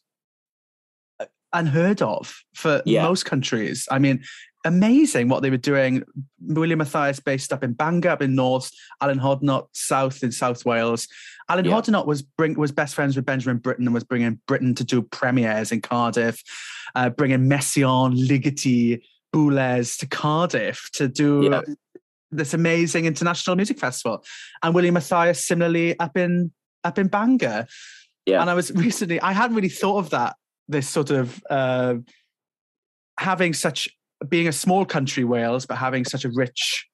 uh, 1.21 1.25
unheard 1.53 2.03
of 2.03 2.35
for 2.55 2.83
Yeah. 2.87 3.03
most 3.03 3.25
countries. 3.25 3.89
I 3.91 3.99
mean, 3.99 4.23
amazing 4.65 5.29
what 5.29 5.43
they 5.43 5.51
were 5.51 5.57
doing. 5.57 6.03
William 6.41 6.79
Mathias 6.79 7.21
based 7.21 7.53
up 7.53 7.63
in 7.65 7.73
Bangor, 7.73 8.11
up 8.11 8.23
in 8.23 8.35
North, 8.35 8.71
Alun 9.03 9.21
Hoddinott 9.21 9.69
south 9.73 10.23
in 10.23 10.33
South 10.33 10.65
Wales. 10.65 11.09
Alun 11.51 11.65
Yeah. 11.65 11.73
Hoddinott 11.73 12.07
was 12.07 12.23
bring 12.23 12.55
was 12.59 12.73
best 12.73 12.95
friends 12.95 13.17
with 13.17 13.25
Benjamin 13.25 13.59
Britten 13.59 13.87
and 13.87 13.95
was 13.95 14.05
bringing 14.05 14.41
Britten 14.47 14.75
to 14.75 14.85
do 14.85 15.03
premieres 15.03 15.73
in 15.73 15.81
Cardiff, 15.81 16.43
uh, 16.95 17.11
bringing 17.11 17.49
Messiaen, 17.49 18.17
Ligeti, 18.29 19.03
Boulez 19.37 19.99
to 19.99 20.07
Cardiff 20.07 20.89
to 20.95 21.09
do 21.09 21.51
Yeah. 21.51 21.61
this 22.31 22.55
amazing 22.55 23.05
international 23.05 23.55
music 23.57 23.79
festival. 23.79 24.25
And 24.63 24.75
William 24.75 24.95
Mathias 24.95 25.45
similarly 25.47 25.99
up 26.01 26.17
in 26.17 26.53
up 26.85 26.99
in 26.99 27.09
Bangor. 27.09 27.67
Yeah. 28.25 28.41
And 28.41 28.49
I 28.49 28.55
was 28.55 28.71
recently, 28.87 29.21
I 29.21 29.33
hadn't 29.33 29.57
really 29.57 29.69
thought 29.69 29.99
of 29.99 30.11
that, 30.11 30.37
this 30.69 30.89
sort 30.89 31.11
of 31.11 31.43
uh, 31.51 31.95
having 33.19 33.53
such, 33.55 33.89
being 34.29 34.49
a 34.49 34.53
small 34.53 34.85
country, 34.85 35.25
Wales, 35.25 35.67
but 35.67 35.77
having 35.77 36.05
such 36.05 36.25
a 36.25 36.31
rich, 36.31 36.87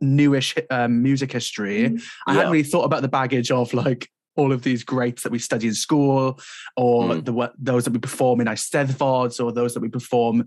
newish 0.00 0.54
um, 0.70 1.02
music 1.02 1.32
history. 1.32 1.90
Mm. 1.90 2.02
I 2.26 2.34
hadn't 2.34 2.52
really 2.52 2.64
thought 2.64 2.84
about 2.84 3.02
the 3.02 3.08
baggage 3.08 3.50
of 3.50 3.72
like 3.74 4.08
all 4.36 4.52
of 4.52 4.62
these 4.62 4.82
greats 4.84 5.22
that 5.22 5.32
we 5.32 5.38
study 5.38 5.66
in 5.68 5.74
school 5.74 6.38
or 6.76 7.04
Mm. 7.04 7.24
the 7.24 7.52
those 7.58 7.84
that 7.84 7.92
we 7.92 7.98
perform 7.98 8.40
in 8.40 8.48
our 8.48 8.54
Eisteddfods 8.54 9.42
or 9.42 9.52
those 9.52 9.74
that 9.74 9.80
we 9.80 9.88
perform 9.88 10.44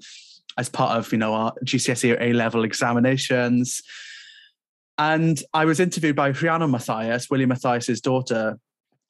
as 0.57 0.69
part 0.69 0.97
of, 0.97 1.11
you 1.11 1.17
know, 1.17 1.33
our 1.33 1.53
GCSE 1.65 2.15
or 2.15 2.21
A-level 2.21 2.63
examinations. 2.63 3.81
And 4.97 5.41
I 5.53 5.65
was 5.65 5.79
interviewed 5.79 6.15
by 6.15 6.29
Rhiannon 6.29 6.71
Mathias, 6.71 7.29
William 7.29 7.49
Mathias's 7.49 7.99
daughter, 8.01 8.59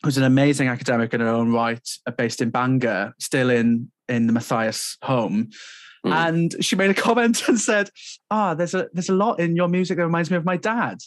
who's 0.03 0.17
an 0.17 0.23
amazing 0.23 0.67
academic 0.67 1.13
in 1.13 1.21
her 1.21 1.27
own 1.27 1.51
right, 1.51 1.87
uh, 2.05 2.11
based 2.11 2.41
in 2.41 2.49
Bangor, 2.49 3.13
still 3.19 3.49
in 3.49 3.91
in 4.09 4.27
the 4.27 4.33
Mathias 4.33 4.97
home. 5.01 5.49
Mm. 6.05 6.27
And 6.27 6.65
she 6.65 6.75
made 6.75 6.89
a 6.89 6.93
comment 7.01 7.47
and 7.47 7.59
said, 7.59 7.89
"Ah, 8.29 8.53
there's 8.53 8.73
a 8.73 8.87
there's 8.93 9.09
a 9.09 9.15
lot 9.15 9.39
in 9.39 9.55
your 9.55 9.67
music 9.67 9.97
that 9.97 10.05
reminds 10.05 10.31
me 10.31 10.37
of 10.37 10.45
my 10.45 10.57
dad." 10.57 10.99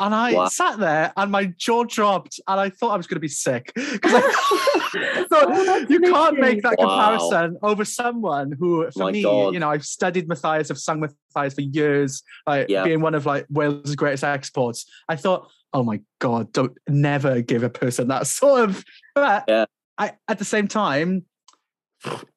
And 0.00 0.14
I 0.14 0.32
Wow. 0.32 0.46
sat 0.48 0.78
there 0.78 1.12
and 1.16 1.30
my 1.30 1.44
jaw 1.58 1.84
dropped, 1.84 2.40
and 2.48 2.58
I 2.58 2.70
thought 2.70 2.92
I 2.92 2.96
was 2.96 3.06
going 3.06 3.16
to 3.16 3.20
be 3.20 3.28
sick 3.28 3.70
because 3.92 4.14
I 4.14 4.22
Oh, 5.32 5.46
thought 5.46 5.66
that's 5.66 5.90
you 5.90 6.00
can't 6.00 6.38
make 6.40 6.62
that 6.62 6.78
Wow. 6.78 7.18
comparison 7.18 7.58
over 7.62 7.84
someone 7.84 8.52
who, 8.58 8.86
oh 8.86 8.90
for 8.90 9.04
My 9.04 9.12
me, 9.12 9.22
God. 9.22 9.54
you 9.54 9.60
know, 9.60 9.70
I've 9.70 9.84
studied 9.84 10.26
Mathias, 10.26 10.70
I've 10.70 10.78
sung 10.78 11.00
Mathias 11.00 11.54
for 11.54 11.60
years, 11.60 12.22
like 12.46 12.68
Yeah. 12.70 12.84
being 12.84 13.00
one 13.02 13.14
of 13.14 13.26
like 13.26 13.46
Wales' 13.50 13.94
greatest 13.94 14.24
exports. 14.24 14.86
I 15.08 15.16
thought, 15.16 15.50
oh 15.74 15.82
my 15.84 16.00
God, 16.18 16.50
don't 16.52 16.76
never 16.88 17.42
give 17.42 17.62
a 17.62 17.70
person 17.70 18.08
that 18.08 18.26
sort 18.26 18.62
of. 18.70 18.84
But 19.14 19.44
Yeah. 19.46 19.66
I, 19.98 20.12
at 20.28 20.38
the 20.38 20.44
same 20.46 20.66
time, 20.66 21.26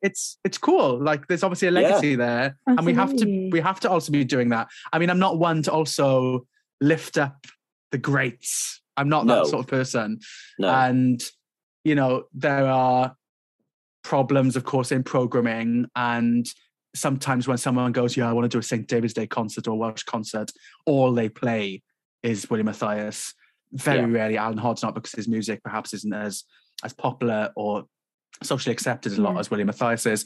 it's 0.01 0.37
it's 0.43 0.57
cool. 0.57 1.01
Like 1.01 1.27
there's 1.27 1.43
obviously 1.43 1.69
a 1.69 1.71
Yeah. 1.71 1.81
legacy 1.81 2.15
there, 2.15 2.57
and 2.67 2.85
we 2.85 2.93
have 2.93 3.15
to 3.15 3.49
we 3.51 3.61
have 3.61 3.79
to 3.81 3.89
also 3.89 4.11
be 4.11 4.25
doing 4.25 4.49
that. 4.49 4.67
I 4.91 4.99
mean, 4.99 5.09
I'm 5.09 5.19
not 5.19 5.39
one 5.39 5.63
to 5.63 5.71
also 5.71 6.45
lift 6.83 7.17
up 7.17 7.45
the 7.91 7.97
greats. 7.97 8.81
I'm 8.97 9.09
not 9.09 9.25
No. 9.25 9.35
that 9.35 9.47
sort 9.47 9.61
of 9.65 9.67
person 9.67 10.19
no 10.59 10.69
and 10.69 11.19
you 11.83 11.95
know 11.95 12.23
there 12.33 12.67
are 12.67 13.15
problems 14.03 14.55
of 14.55 14.63
course 14.65 14.91
in 14.91 15.01
programming 15.03 15.85
and 15.95 16.45
sometimes 16.95 17.47
when 17.47 17.57
someone 17.57 17.91
goes 17.91 18.15
yeah 18.15 18.29
i 18.29 18.33
want 18.33 18.43
to 18.45 18.49
do 18.55 18.59
a 18.59 18.63
st 18.63 18.87
david's 18.87 19.13
day 19.13 19.25
concert 19.25 19.67
or 19.67 19.71
a 19.71 19.75
welsh 19.75 20.03
concert 20.03 20.51
all 20.85 21.11
they 21.13 21.27
play 21.29 21.81
is 22.21 22.49
william 22.49 22.65
mathias 22.67 23.33
very 23.71 23.99
Yeah. 23.99 24.17
rarely 24.17 24.35
alun 24.35 24.59
hoddinott 24.59 24.93
because 24.93 25.13
his 25.13 25.27
music 25.27 25.63
perhaps 25.63 25.93
isn't 25.93 26.13
as 26.13 26.43
as 26.83 26.93
popular 26.93 27.51
or 27.55 27.85
socially 28.43 28.73
accepted 28.73 29.13
a 29.17 29.21
lot 29.21 29.33
Yeah. 29.33 29.39
as 29.39 29.49
william 29.49 29.67
mathias 29.67 30.05
is 30.05 30.25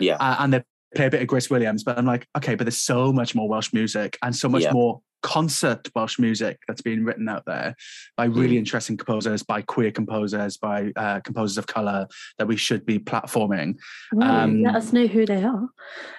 yeah 0.00 0.16
uh, 0.16 0.36
and 0.40 0.52
they 0.52 0.62
play 0.94 1.06
a 1.06 1.10
bit 1.10 1.22
of 1.22 1.26
Grace 1.26 1.48
Williams, 1.48 1.84
but 1.84 1.96
I'm 1.96 2.04
like, 2.04 2.26
okay, 2.36 2.54
but 2.54 2.64
there's 2.64 2.76
so 2.76 3.14
much 3.14 3.34
more 3.34 3.48
Welsh 3.48 3.72
music 3.72 4.18
and 4.22 4.36
so 4.36 4.46
much 4.46 4.64
Yeah. 4.64 4.72
more 4.74 5.00
concert 5.22 5.88
Welsh 5.94 6.18
music 6.18 6.58
that's 6.68 6.82
being 6.82 7.04
written 7.04 7.28
out 7.28 7.44
there 7.46 7.74
by 8.16 8.24
really 8.26 8.54
Mm. 8.56 8.58
interesting 8.58 8.96
composers, 8.96 9.42
by 9.42 9.62
queer 9.62 9.90
composers, 9.90 10.56
by 10.56 10.92
uh, 10.96 11.20
composers 11.20 11.58
of 11.58 11.66
color 11.66 12.06
that 12.38 12.46
we 12.46 12.56
should 12.56 12.84
be 12.84 12.98
platforming. 12.98 13.76
Well, 14.12 14.30
Um, 14.30 14.62
let 14.62 14.74
us 14.76 14.92
know 14.92 15.06
who 15.06 15.24
they 15.26 15.42
are. 15.44 15.68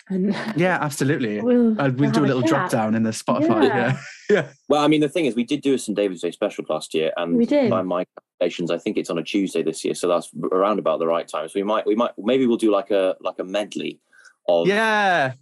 And 0.09 0.33
Yeah, 0.55 0.77
absolutely. 0.81 1.41
we'll, 1.47 1.79
Uh, 1.79 1.91
we'll 1.95 2.11
do 2.11 2.19
a 2.19 2.21
have 2.21 2.23
little 2.23 2.41
drop 2.41 2.69
down 2.69 2.95
in 2.95 3.03
the 3.03 3.11
Spotify. 3.11 3.67
Yeah. 3.67 3.97
Yeah. 4.29 4.47
Well, 4.69 4.81
I 4.81 4.87
mean, 4.87 5.01
the 5.01 5.09
thing 5.09 5.25
is, 5.25 5.35
we 5.35 5.43
did 5.43 5.61
do 5.61 5.73
a 5.73 5.77
St. 5.77 5.95
David's 5.97 6.21
Day 6.21 6.31
special 6.31 6.63
last 6.69 6.93
year, 6.93 7.11
and 7.17 7.35
We 7.37 7.45
did. 7.45 7.69
by 7.69 7.81
my 7.81 8.05
calculations, 8.39 8.71
I 8.71 8.77
think 8.77 8.97
it's 8.97 9.09
on 9.09 9.17
a 9.17 9.23
Tuesday 9.23 9.61
this 9.63 9.83
year, 9.83 9.93
so 9.93 10.07
that's 10.07 10.29
around 10.49 10.79
about 10.79 10.99
the 10.99 11.05
right 11.07 11.27
time. 11.27 11.47
So 11.49 11.59
we 11.59 11.63
might, 11.63 11.85
we 11.85 11.93
might, 11.93 12.11
maybe 12.17 12.47
we'll 12.47 12.57
do 12.57 12.71
like 12.71 12.89
a 12.89 13.15
like 13.19 13.35
a 13.39 13.43
medley 13.43 13.99
of 14.47 14.65
Yeah. 14.67 15.33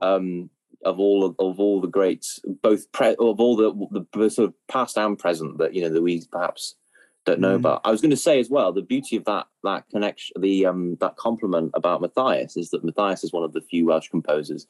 um 0.00 0.48
of 0.84 0.98
all 0.98 1.24
of, 1.24 1.34
of 1.38 1.60
all 1.60 1.80
the 1.80 1.88
greats, 1.88 2.40
both 2.62 2.90
pre- 2.92 3.16
of 3.18 3.40
all 3.40 3.56
the 3.56 4.06
the 4.12 4.30
sort 4.30 4.48
of 4.48 4.54
past 4.68 4.96
and 4.96 5.18
present 5.18 5.58
that 5.58 5.74
you 5.74 5.82
know 5.82 5.90
that 5.90 6.02
we 6.02 6.24
perhaps 6.30 6.76
don't 7.26 7.40
know 7.40 7.52
Mm. 7.56 7.60
about. 7.60 7.80
I 7.84 7.90
was 7.90 8.00
going 8.00 8.10
to 8.10 8.16
say 8.16 8.40
as 8.40 8.48
well, 8.48 8.72
the 8.72 8.80
beauty 8.82 9.16
of 9.16 9.24
that 9.26 9.46
that 9.64 9.84
connection, 9.90 10.40
the 10.40 10.66
um 10.66 10.96
that 11.00 11.16
compliment 11.16 11.70
about 11.74 12.00
Mathias 12.00 12.56
is 12.56 12.70
that 12.70 12.84
Mathias 12.84 13.24
is 13.24 13.32
one 13.32 13.44
of 13.44 13.52
the 13.52 13.60
few 13.60 13.86
Welsh 13.86 14.08
composers 14.08 14.66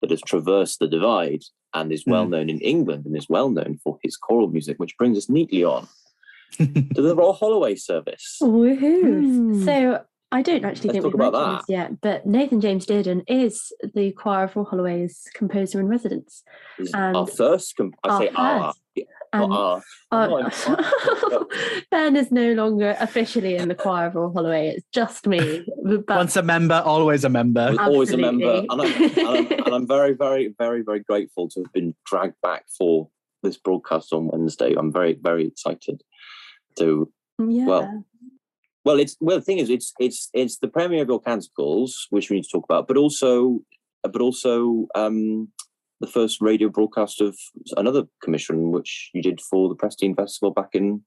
that 0.00 0.10
has 0.10 0.20
traversed 0.22 0.78
the 0.78 0.88
divide 0.88 1.42
and 1.74 1.92
is 1.92 2.04
well 2.06 2.26
Mm. 2.26 2.30
known 2.30 2.50
in 2.50 2.60
England 2.60 3.06
and 3.06 3.16
is 3.16 3.28
well 3.28 3.50
known 3.50 3.78
for 3.82 3.98
his 4.02 4.16
choral 4.16 4.48
music, 4.48 4.78
which 4.78 4.96
brings 4.98 5.18
us 5.18 5.28
neatly 5.28 5.64
on 5.64 5.88
to 6.58 6.66
the 7.02 7.14
Royal 7.16 7.32
Holloway 7.32 7.74
service. 7.74 8.38
Woohoo! 8.40 9.20
Hmm. 9.24 9.64
So 9.64 10.04
I 10.32 10.42
don't 10.42 10.64
actually 10.64 10.88
Let's 10.90 11.02
think 11.02 11.04
we've 11.04 11.14
about 11.14 11.32
mentioned 11.32 11.54
that. 11.54 11.58
this 11.66 11.68
yet, 11.68 12.00
but 12.00 12.26
Nathan 12.26 12.60
James 12.60 12.86
Dearden 12.86 13.24
is 13.28 13.72
the 13.94 14.12
Choir 14.12 14.44
of 14.44 14.54
Royal 14.54 14.64
Holloway's 14.66 15.26
composer 15.34 15.80
in 15.80 15.88
residence. 15.88 16.44
Is 16.78 16.92
And 16.94 17.16
our 17.16 17.26
first, 17.26 17.76
com- 17.76 17.92
I 18.04 18.08
our 18.08 18.20
say 18.20 18.28
our, 18.36 18.66
first. 18.68 18.80
yeah, 18.94 19.04
And 19.32 19.50
not 19.50 19.58
our. 19.60 19.82
I'm 20.12 20.30
not 20.30 21.46
ben 21.90 22.14
is 22.14 22.30
no 22.30 22.52
longer 22.52 22.96
officially 23.00 23.56
in 23.56 23.66
the 23.68 23.74
Choir 23.74 24.06
of 24.06 24.14
Royal 24.14 24.32
Holloway. 24.32 24.68
It's 24.68 24.86
just 24.92 25.26
me. 25.26 25.66
But 25.84 26.08
Once 26.08 26.36
a 26.36 26.42
member, 26.42 26.80
always 26.84 27.24
a 27.24 27.28
member. 27.28 27.60
I'm 27.60 27.78
always 27.80 28.12
a 28.12 28.16
member, 28.16 28.62
and 28.70 28.82
I'm, 28.82 29.02
and, 29.02 29.18
I'm, 29.18 29.52
and 29.52 29.74
I'm 29.74 29.86
very, 29.96 30.12
very, 30.12 30.54
very, 30.56 30.82
very 30.82 31.00
grateful 31.00 31.48
to 31.48 31.62
have 31.64 31.72
been 31.72 31.94
dragged 32.06 32.40
back 32.40 32.66
for 32.78 33.08
this 33.42 33.56
broadcast 33.56 34.12
on 34.12 34.28
Wednesday. 34.28 34.74
I'm 34.78 34.92
very, 34.92 35.14
very 35.20 35.46
excited 35.48 36.02
to. 36.78 37.10
yeah. 37.40 37.64
well, 37.66 38.04
Well, 38.84 38.98
it's 38.98 39.16
well. 39.20 39.38
The 39.38 39.44
thing 39.44 39.58
is, 39.58 39.70
it's 39.70 39.92
it's 40.00 40.30
it's 40.32 40.58
the 40.58 40.68
premiere 40.68 41.02
of 41.02 41.08
your 41.08 41.20
canticles, 41.20 42.06
which 42.10 42.30
we 42.30 42.36
need 42.36 42.44
to 42.44 42.50
talk 42.50 42.64
about, 42.64 42.88
but 42.88 42.96
also, 42.96 43.60
but 44.02 44.20
also 44.20 44.86
um, 44.94 45.48
the 46.00 46.06
first 46.06 46.40
radio 46.40 46.68
broadcast 46.68 47.20
of 47.20 47.36
another 47.76 48.04
commission, 48.22 48.70
which 48.70 49.10
you 49.12 49.22
did 49.22 49.40
for 49.40 49.68
the 49.68 49.74
Presteigne 49.74 50.14
Festival 50.14 50.50
back 50.50 50.70
in 50.72 51.02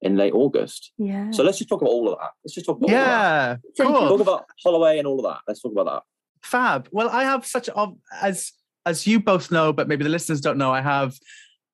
in 0.00 0.16
late 0.16 0.34
August. 0.34 0.92
yeah. 0.98 1.30
So 1.30 1.42
let's 1.42 1.58
just 1.58 1.70
talk 1.70 1.80
about 1.80 1.90
all 1.90 2.12
of 2.12 2.18
that. 2.18 2.30
Let's 2.44 2.54
just 2.54 2.66
talk 2.66 2.76
about 2.76 2.90
all 2.90 2.96
of 2.96 3.04
that. 3.04 3.60
Yeah, 3.78 3.84
cool. 3.86 4.08
Talk 4.08 4.20
about 4.20 4.44
Holloway 4.62 4.98
and 4.98 5.06
all 5.06 5.18
of 5.18 5.24
that. 5.24 5.40
Let's 5.48 5.62
talk 5.62 5.72
about 5.72 5.86
that. 5.86 6.02
Fab. 6.42 6.88
Well, 6.92 7.08
I 7.08 7.24
have 7.24 7.46
such 7.46 7.68
a, 7.68 7.88
as 8.20 8.52
as 8.86 9.06
you 9.06 9.18
both 9.20 9.50
know, 9.50 9.72
but 9.72 9.88
maybe 9.88 10.04
the 10.04 10.10
listeners 10.10 10.40
don't 10.40 10.58
know, 10.58 10.72
I 10.72 10.82
have 10.82 11.14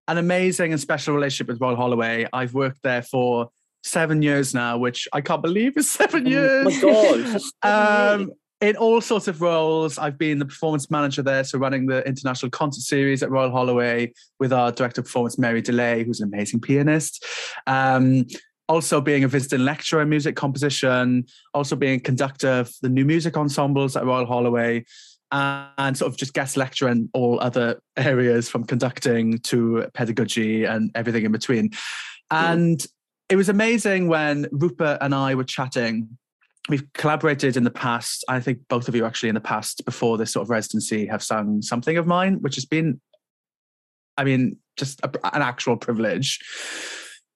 an 0.07 0.18
amazing 0.18 0.72
and 0.72 0.81
special 0.81 1.14
relationship 1.14 1.49
with 1.49 1.61
Royal 1.61 1.76
Holloway. 1.76 2.26
I've 2.33 2.55
worked 2.55 2.83
there 2.83 3.03
for 3.03 3.51
seven 3.83 4.22
years 4.22 4.55
now, 4.55 4.78
which 4.78 5.09
I 5.12 5.20
can't 5.20 5.43
believe 5.43 5.76
is 5.76 5.91
seven 6.03 6.26
years. 6.26 6.64
my 6.64 6.81
God. 6.81 7.41
um, 8.20 8.33
in 8.61 8.76
all 8.76 9.01
sorts 9.01 9.26
of 9.26 9.41
roles. 9.41 9.99
I've 9.99 10.18
been 10.18 10.39
the 10.39 10.45
performance 10.45 10.91
manager 10.91 11.22
there, 11.22 11.45
so 11.45 11.59
running 11.59 11.87
the 11.87 12.07
international 12.07 12.51
concert 12.51 12.83
series 12.83 13.22
at 13.22 13.31
Royal 13.31 13.51
Holloway 13.51 14.12
with 14.39 14.53
our 14.53 14.70
director 14.70 15.01
of 15.01 15.07
performance, 15.07 15.39
Mary 15.39 15.62
DeLay, 15.62 16.05
who's 16.05 16.20
an 16.20 16.28
amazing 16.33 16.61
pianist. 16.61 17.24
Um, 17.66 18.26
also 18.68 19.01
being 19.01 19.24
a 19.24 19.28
visiting 19.28 19.64
lecturer 19.64 20.03
in 20.03 20.09
music 20.09 20.37
composition, 20.37 21.24
also 21.55 21.74
being 21.74 21.97
a 21.97 22.01
conductor 22.01 22.49
of 22.49 22.72
the 22.83 22.89
new 22.89 23.05
music 23.05 23.37
ensembles 23.37 23.97
at 23.97 24.05
Royal 24.05 24.26
Holloway, 24.26 24.85
and 25.33 25.97
sort 25.97 26.11
of 26.11 26.16
just 26.18 26.35
guest 26.35 26.57
lecturer 26.57 26.91
in 26.91 27.09
all 27.12 27.41
other 27.41 27.81
areas 27.97 28.49
from 28.49 28.64
conducting 28.64 29.39
to 29.39 29.89
pedagogy 29.95 30.64
and 30.64 30.91
everything 30.95 31.24
in 31.24 31.33
between. 31.33 31.70
And 32.31 32.85
it 33.31 33.37
was 33.37 33.49
amazing 33.49 34.09
when 34.09 34.47
Rupert 34.51 34.99
and 35.01 35.14
I 35.14 35.35
were 35.35 35.45
chatting 35.45 36.18
we've 36.68 36.93
collaborated 36.93 37.57
in 37.57 37.64
the 37.64 37.70
past. 37.70 38.24
I 38.28 38.41
think 38.41 38.61
both 38.68 38.89
of 38.89 38.95
you 38.95 39.05
actually 39.05 39.31
in 39.31 39.35
the 39.35 39.41
past 39.41 39.85
before 39.85 40.18
this 40.18 40.33
sort 40.33 40.45
of 40.45 40.51
residency 40.51 41.07
have 41.07 41.22
sung 41.22 41.62
something 41.62 41.97
of 41.97 42.07
mine, 42.07 42.35
which 42.43 42.55
has 42.55 42.64
been, 42.64 43.01
I 44.16 44.24
mean, 44.24 44.59
just 44.76 45.01
a, 45.01 45.11
an 45.35 45.43
actual 45.43 45.76
privilege 45.76 46.39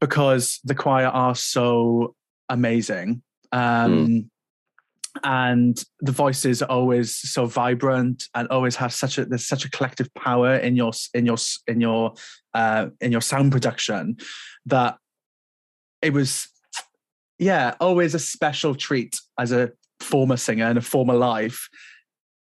because 0.01 0.61
the 0.65 0.75
choir 0.75 1.07
are 1.07 1.35
so 1.35 2.15
amazing. 2.49 3.23
Um, 3.53 4.31
And 5.23 5.81
the 6.01 6.11
voices 6.11 6.61
are 6.61 6.69
always 6.69 7.15
so 7.15 7.47
vibrant 7.47 8.25
and 8.35 8.49
always 8.49 8.75
have 8.77 8.93
such 8.93 9.17
a 9.17 9.25
there's 9.25 9.47
such 9.47 9.65
a 9.65 9.71
collective 9.71 10.13
power 10.15 10.57
in 10.57 10.75
your 10.75 10.91
in 11.15 11.25
your 11.25 11.37
in 11.69 11.81
your 11.81 12.15
uh, 12.53 12.87
in 13.01 13.13
your 13.13 13.21
sound 13.21 13.53
production 13.53 14.17
that 14.67 14.99
it 16.05 16.13
was 16.13 16.49
yeah, 17.39 17.75
always 17.81 18.15
a 18.15 18.19
special 18.19 18.75
treat 18.75 19.19
as 19.39 19.53
a 19.53 19.73
former 20.01 20.37
singer 20.37 20.71
in 20.71 20.77
a 20.77 20.83
former 20.83 21.15
life 21.15 21.69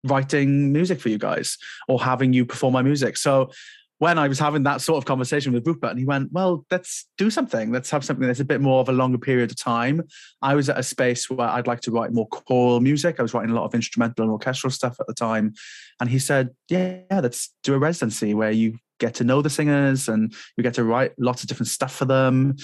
writing 0.05 0.73
music 0.73 1.01
for 1.01 1.11
you 1.11 1.19
guys 1.19 1.59
or 1.89 2.03
having 2.03 2.33
you 2.33 2.47
perform 2.47 2.73
my 2.73 2.81
music. 2.81 3.17
So 3.19 3.51
when 3.99 4.19
I 4.19 4.29
was 4.29 4.39
having 4.39 4.63
that 4.63 4.81
sort 4.81 4.97
of 4.97 5.05
conversation 5.05 5.53
with 5.53 5.67
Rupert, 5.67 5.91
and 5.91 5.99
he 5.99 6.07
went, 6.07 6.33
Well, 6.33 6.65
let's 6.71 7.07
do 7.19 7.29
something. 7.29 7.71
Let's 7.71 7.91
have 7.91 8.03
something 8.03 8.27
that's 8.27 8.41
a 8.41 8.47
bit 8.47 8.63
more 8.63 8.81
of 8.81 8.89
a 8.89 8.93
longer 8.93 9.19
period 9.19 9.51
of 9.51 9.59
time. 9.59 10.03
I 10.41 10.55
was 10.55 10.71
at 10.71 10.79
a 10.79 10.83
space 10.83 11.29
where 11.29 11.49
I'd 11.49 11.67
like 11.67 11.83
to 11.83 11.91
write 11.91 12.13
more 12.13 12.27
choral 12.29 12.81
music. 12.81 13.17
I 13.19 13.23
was 13.23 13.35
writing 13.35 13.51
a 13.51 13.55
lot 13.55 13.67
of 13.67 13.75
instrumental 13.75 14.23
and 14.23 14.33
orchestral 14.33 14.71
stuff 14.71 14.97
at 15.01 15.07
the 15.07 15.13
time. 15.13 15.53
And 16.01 16.09
he 16.09 16.19
said, 16.19 16.51
Yeah, 16.71 17.01
yeah 17.11 17.21
let's 17.21 17.53
do 17.63 17.75
a 17.75 17.79
residency 17.79 18.33
where 18.33 18.53
you 18.53 18.79
get 19.01 19.15
to 19.15 19.25
know 19.25 19.43
the 19.43 19.51
singers 19.51 20.09
and 20.09 20.33
you 20.57 20.63
get 20.63 20.75
to 20.75 20.85
write 20.85 21.13
lots 21.19 21.43
of 21.43 21.49
different 21.49 21.69
stuff 21.69 21.93
for 21.97 22.05
them 22.05 22.55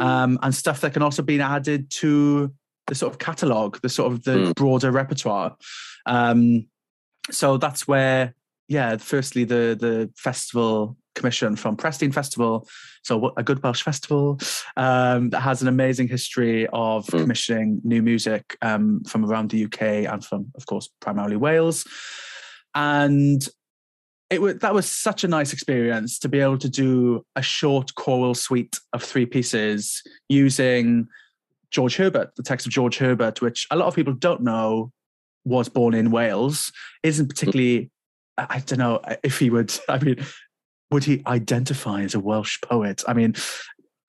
um, 0.00 0.38
and 0.42 0.54
stuff 0.54 0.80
that 0.82 0.92
can 0.92 1.02
also 1.02 1.22
be 1.22 1.40
added 1.40 1.90
to 1.90 2.52
the 2.86 2.94
sort 2.94 3.12
of 3.12 3.18
catalogue, 3.18 3.80
the 3.82 3.88
sort 3.88 4.12
of 4.12 4.22
the 4.22 4.36
Mm. 4.38 4.54
broader 4.54 4.90
repertoire. 4.92 5.56
Um, 6.06 6.66
so 7.30 7.56
that's 7.58 7.88
where, 7.88 8.34
yeah, 8.68 8.96
firstly 8.98 9.44
the 9.44 9.76
the 9.78 10.10
festival 10.16 10.96
commission 11.14 11.56
from 11.56 11.76
Presteigne 11.76 12.12
Festival, 12.12 12.68
so 13.02 13.32
a 13.36 13.42
good 13.42 13.60
Welsh 13.62 13.82
festival 13.82 14.38
um, 14.76 15.30
that 15.30 15.40
has 15.40 15.60
an 15.62 15.68
amazing 15.68 16.08
history 16.08 16.66
of 16.72 17.06
Mm. 17.06 17.20
commissioning 17.22 17.80
new 17.84 18.02
music 18.02 18.56
um, 18.62 19.02
from 19.08 19.24
around 19.24 19.50
the 19.50 19.64
UK 19.64 20.06
and 20.06 20.24
from, 20.24 20.46
of 20.54 20.64
course, 20.66 20.88
primarily 21.00 21.36
Wales, 21.36 21.84
and 22.74 23.48
it 24.30 24.42
was 24.42 24.56
that 24.58 24.74
was 24.74 24.88
such 24.88 25.24
a 25.24 25.28
nice 25.28 25.52
experience 25.52 26.18
to 26.18 26.28
be 26.28 26.40
able 26.40 26.58
to 26.58 26.68
do 26.68 27.24
a 27.34 27.42
short 27.42 27.94
choral 27.94 28.34
suite 28.34 28.78
of 28.92 29.02
three 29.02 29.26
pieces 29.26 30.02
using 30.28 31.08
George 31.70 31.96
Herbert, 31.96 32.32
the 32.36 32.42
text 32.42 32.66
of 32.66 32.72
George 32.72 32.98
Herbert, 32.98 33.40
which 33.40 33.66
a 33.70 33.76
lot 33.76 33.88
of 33.88 33.94
people 33.94 34.12
don't 34.12 34.42
know 34.42 34.92
was 35.44 35.68
born 35.68 35.94
in 35.94 36.10
Wales, 36.10 36.72
isn't 37.02 37.28
particularly. 37.28 37.90
I 38.36 38.60
don't 38.60 38.78
know 38.78 39.00
if 39.22 39.38
he 39.38 39.50
would. 39.50 39.72
I 39.88 39.98
mean, 39.98 40.24
would 40.90 41.04
he 41.04 41.22
identify 41.26 42.02
as 42.02 42.14
a 42.14 42.20
Welsh 42.20 42.58
poet? 42.60 43.02
I 43.08 43.14
mean, 43.14 43.34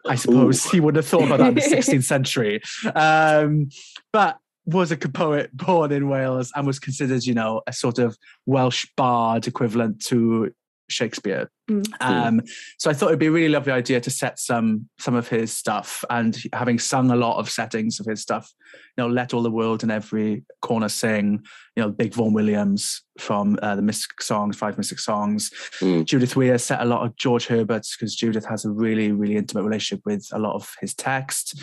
I 0.05 0.15
suppose 0.15 0.65
Ooh. 0.65 0.70
he 0.70 0.80
would 0.80 0.95
have 0.95 1.07
thought 1.07 1.24
about 1.24 1.39
that 1.39 1.49
in 1.49 1.55
the 1.55 1.61
16th 1.61 2.03
century. 2.03 2.61
Um, 2.93 3.70
but 4.11 4.38
was 4.66 4.91
a 4.91 4.97
poet 4.97 5.55
born 5.55 5.91
in 5.91 6.10
Wales 6.10 6.51
and 6.55 6.68
was 6.68 6.80
considered, 6.80 7.24
you 7.24 7.34
know, 7.34 7.62
a 7.68 7.74
sort 7.74 7.99
of 7.99 8.18
Welsh 8.45 8.88
bard 8.95 9.47
equivalent 9.47 10.03
to 10.05 10.51
Shakespeare. 10.89 11.49
Mm. 11.70 11.86
Um, 12.01 12.41
so 12.78 12.89
I 12.89 12.93
thought 12.93 13.07
it'd 13.07 13.20
be 13.20 13.28
a 13.28 13.32
really 13.32 13.49
lovely 13.49 13.72
idea 13.72 14.01
to 14.01 14.10
set 14.10 14.39
some 14.39 14.89
some 14.99 15.16
of 15.16 15.28
his 15.28 15.55
stuff 15.55 16.03
and 16.10 16.41
having 16.53 16.80
sung 16.80 17.12
a 17.12 17.16
lot 17.16 17.38
of 17.38 17.49
settings 17.49 17.99
of 17.99 18.05
his 18.05 18.22
stuff, 18.22 18.51
you 18.97 19.03
know, 19.03 19.07
let 19.07 19.34
all 19.34 19.43
the 19.43 19.51
world 19.51 19.84
in 19.84 19.91
every 19.91 20.43
corner 20.62 20.89
sing, 20.89 21.43
you 21.76 21.84
know, 21.84 21.89
Big 21.89 22.14
Vaughan 22.14 22.34
Williams 22.34 23.03
from 23.20 23.57
uh, 23.62 23.76
the 23.76 23.82
Mystic 23.82 24.22
Songs, 24.22 24.57
Five 24.57 24.78
Mystic 24.78 24.99
Songs. 24.99 25.51
Mm. 25.80 26.05
Judith 26.05 26.36
Weir 26.36 26.57
set 26.57 26.82
a 26.82 26.86
lot 26.86 27.05
of 27.05 27.16
George 27.16 27.47
Herbert's 27.47 27.95
because 27.95 28.16
Judith 28.16 28.45
has 28.45 28.66
a 28.66 28.72
really, 28.72 29.12
really 29.12 29.38
intimate 29.38 29.64
relationship 29.64 30.03
with 30.05 30.28
a 30.32 30.39
lot 30.39 30.55
of 30.55 30.74
his 30.82 30.93
text. 30.93 31.62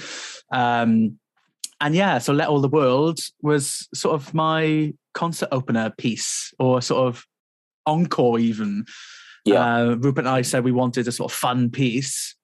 Um, 0.53 1.19
and 1.81 1.95
yeah, 1.95 2.19
so 2.19 2.33
Let 2.33 2.49
All 2.49 2.61
the 2.61 2.69
World 2.69 3.19
was 3.43 3.89
sort 3.95 4.15
of 4.15 4.33
my 4.35 4.93
concert 5.15 5.49
opener 5.53 5.93
piece 5.97 6.53
or 6.59 6.81
sort 6.83 7.07
of 7.09 7.25
encore 7.87 8.39
even. 8.39 8.85
Yeah. 9.45 9.77
Uh, 9.77 9.95
Rupert 9.95 10.21
and 10.27 10.29
I 10.29 10.43
said 10.43 10.65
we 10.65 10.73
wanted 10.73 11.07
a 11.09 11.13
sort 11.13 11.31
of 11.31 11.37
fun 11.39 11.71
piece. 11.71 12.35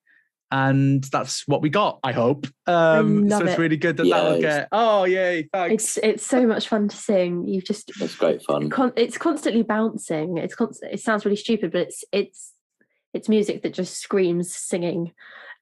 And 0.55 1.03
that's 1.05 1.49
what 1.49 1.62
we 1.62 1.70
got, 1.70 1.99
I 2.05 2.12
hope. 2.12 2.47
Um, 2.66 3.26
so 3.30 3.37
love 3.39 3.47
it's 3.49 3.53
it. 3.55 3.59
really 3.59 3.78
good 3.78 3.97
that 3.97 4.05
Yeah, 4.07 4.20
that'll 4.22 4.41
get. 4.41 4.68
Oh, 4.70 5.05
yay. 5.05 5.49
Thanks. 5.51 5.97
It's 5.97 5.99
it's 6.03 6.26
so 6.26 6.47
much 6.47 6.68
fun 6.68 6.89
to 6.89 6.95
sing. 6.97 7.49
You've 7.49 7.64
just 7.64 7.91
It's 7.99 8.14
great 8.16 8.43
fun. 8.43 8.68
con- 8.68 8.93
it's 8.95 9.16
constantly 9.16 9.62
bouncing. 9.62 10.37
It's 10.37 10.55
constant. 10.55 10.93
It 10.93 11.01
sounds 11.01 11.24
really 11.24 11.39
stupid, 11.39 11.72
but 11.72 11.80
it's 11.80 12.05
it's 12.12 12.53
it's 13.14 13.30
music 13.30 13.62
that 13.62 13.72
just 13.72 13.97
screams 13.97 14.55
singing. 14.55 15.12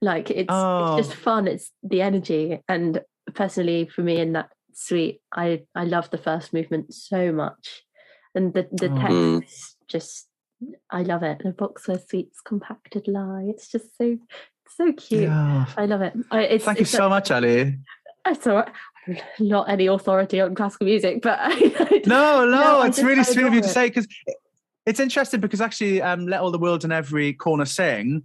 Like 0.01 0.29
it's 0.29 0.49
Oh. 0.51 0.97
it's 0.97 1.07
just 1.07 1.17
fun. 1.17 1.47
It's 1.47 1.71
the 1.83 2.01
energy. 2.01 2.59
And 2.67 2.99
personally, 3.33 3.87
for 3.93 4.01
me 4.01 4.19
in 4.19 4.33
that 4.33 4.49
suite, 4.73 5.21
I 5.33 5.63
I 5.75 5.83
love 5.85 6.09
the 6.09 6.17
first 6.17 6.53
movement 6.53 6.93
so 6.93 7.31
much, 7.31 7.83
and 8.35 8.53
the 8.53 8.67
the 8.71 8.89
Oh. 8.91 8.95
text 8.95 9.13
Mm. 9.13 9.43
is 9.43 9.75
just 9.87 10.27
I 10.91 11.01
love 11.03 11.23
it. 11.23 11.39
The 11.43 11.51
box 11.51 11.87
where 11.87 11.99
sweets 11.99 12.39
compacted 12.41 13.07
lie. 13.07 13.45
It's 13.49 13.67
just 13.69 13.97
so 13.97 14.17
so 14.77 14.93
cute. 14.93 15.23
Yeah. 15.23 15.65
I 15.75 15.85
love 15.85 16.01
it. 16.01 16.13
I, 16.31 16.41
it's, 16.43 16.65
Thank 16.65 16.77
you 16.77 16.83
it's 16.83 16.93
a- 16.93 16.97
so 16.97 17.09
much, 17.09 17.29
Ali. 17.31 17.77
it's 18.27 18.47
all 18.47 18.55
right. 18.55 18.69
I'm 19.07 19.17
not 19.39 19.69
any 19.69 19.87
authority 19.87 20.39
on 20.39 20.53
classical 20.55 20.85
music, 20.85 21.21
but 21.23 21.39
No, 22.05 22.45
no, 22.45 22.51
No, 22.51 22.81
it's 22.83 22.97
just- 22.97 23.05
really 23.07 23.23
sweet 23.23 23.45
of 23.45 23.53
you 23.53 23.59
adore 23.59 23.67
to 23.67 23.67
say 23.73 23.87
because 23.89 24.07
it's 24.85 24.99
interesting 24.99 25.39
because 25.41 25.59
actually, 25.61 26.01
um, 26.01 26.27
let 26.27 26.41
all 26.41 26.51
the 26.51 26.59
world 26.59 26.83
and 26.83 26.93
every 26.93 27.33
corner 27.33 27.65
sing. 27.65 28.23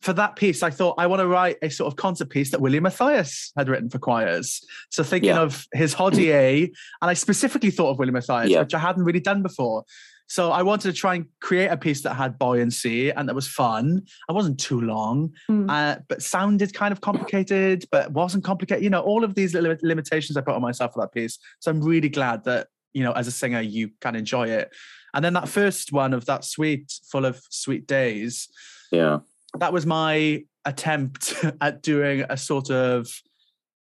For 0.00 0.12
that 0.12 0.36
piece, 0.36 0.62
I 0.62 0.70
thought 0.70 0.94
I 0.96 1.06
want 1.08 1.20
to 1.20 1.26
write 1.26 1.56
a 1.60 1.70
sort 1.70 1.92
of 1.92 1.96
concert 1.96 2.30
piece 2.30 2.50
that 2.52 2.60
William 2.60 2.84
Mathias 2.84 3.52
had 3.56 3.68
written 3.68 3.90
for 3.90 3.98
choirs. 3.98 4.64
So 4.90 5.02
thinking 5.02 5.30
Yeah. 5.30 5.40
of 5.40 5.66
his 5.74 5.94
Hodier, 5.94 6.64
and 7.02 7.10
I 7.10 7.14
specifically 7.14 7.70
thought 7.72 7.90
of 7.90 7.98
William 7.98 8.14
Mathias, 8.14 8.50
Yeah. 8.50 8.60
which 8.60 8.74
I 8.74 8.78
hadn't 8.78 9.02
really 9.04 9.20
done 9.20 9.42
before. 9.42 9.84
So 10.30 10.52
I 10.52 10.62
wanted 10.62 10.92
to 10.92 10.96
try 10.96 11.14
and 11.14 11.26
create 11.40 11.68
a 11.68 11.76
piece 11.76 12.02
that 12.02 12.14
had 12.14 12.38
buoyancy 12.38 13.10
and 13.10 13.28
that 13.28 13.34
was 13.34 13.48
fun. 13.48 14.02
I 14.28 14.32
wasn't 14.34 14.60
too 14.60 14.80
long, 14.80 15.32
Mm. 15.50 15.70
uh, 15.70 16.00
but 16.06 16.22
sounded 16.22 16.74
kind 16.74 16.92
of 16.92 17.00
complicated, 17.00 17.86
but 17.90 18.12
wasn't 18.12 18.44
complicated. 18.44 18.84
You 18.84 18.90
know, 18.90 19.00
all 19.00 19.24
of 19.24 19.34
these 19.34 19.54
little 19.54 19.74
limitations 19.82 20.36
I 20.36 20.42
put 20.42 20.54
on 20.54 20.60
myself 20.62 20.92
for 20.92 21.00
that 21.00 21.12
piece. 21.12 21.38
So 21.60 21.70
I'm 21.70 21.80
really 21.82 22.08
glad 22.10 22.44
that 22.44 22.68
you 22.94 23.04
know, 23.04 23.12
as 23.12 23.26
a 23.28 23.30
singer, 23.30 23.60
you 23.60 23.90
can 24.00 24.16
enjoy 24.16 24.48
it. 24.48 24.70
And 25.14 25.22
then 25.24 25.34
that 25.34 25.48
first 25.48 25.92
one 25.92 26.14
of 26.14 26.24
that 26.24 26.44
suite, 26.44 26.90
full 27.12 27.24
of 27.26 27.40
sweet 27.50 27.86
days, 27.86 28.48
Yeah. 28.90 29.18
That 29.60 29.72
was 29.72 29.86
my 29.86 30.44
attempt 30.64 31.34
at 31.60 31.82
doing 31.82 32.24
a 32.28 32.36
sort 32.36 32.70
of 32.70 33.08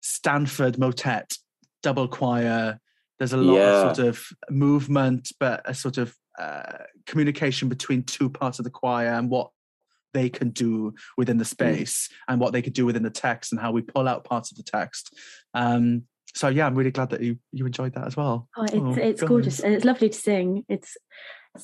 Stanford 0.02 0.78
motet, 0.78 1.32
double 1.82 2.08
choir. 2.08 2.78
There's 3.18 3.32
a 3.32 3.36
lot 3.38 3.54
Yeah. 3.56 3.82
of 3.90 3.96
sort 3.96 4.08
of 4.08 4.26
movement, 4.50 5.32
but 5.40 5.62
a 5.64 5.74
sort 5.74 5.98
of 5.98 6.14
uh, 6.38 6.78
communication 7.06 7.68
between 7.68 8.02
two 8.02 8.28
parts 8.28 8.58
of 8.58 8.64
the 8.64 8.70
choir 8.70 9.08
and 9.08 9.30
what 9.30 9.50
they 10.12 10.28
can 10.28 10.50
do 10.50 10.94
within 11.16 11.36
the 11.38 11.44
space 11.44 12.08
and 12.28 12.40
what 12.40 12.52
they 12.52 12.62
could 12.62 12.72
do 12.72 12.86
within 12.86 13.02
the 13.02 13.10
text 13.10 13.52
and 13.52 13.60
how 13.60 13.70
we 13.72 13.82
pull 13.82 14.06
out 14.08 14.24
parts 14.24 14.50
of 14.50 14.56
the 14.56 14.62
text. 14.62 15.14
Um, 15.54 16.02
so 16.34 16.48
yeah, 16.48 16.66
I'm 16.66 16.74
really 16.74 16.90
glad 16.90 17.10
that 17.10 17.22
you 17.22 17.38
you 17.52 17.64
enjoyed 17.64 17.94
that 17.94 18.06
as 18.06 18.16
well. 18.16 18.48
Oh, 18.56 18.64
it's 18.64 18.74
Oh, 18.74 18.94
it's 18.96 19.22
gorgeous 19.22 19.60
and 19.60 19.74
it's 19.74 19.84
lovely 19.84 20.10
to 20.10 20.18
sing. 20.18 20.64
It's 20.68 20.96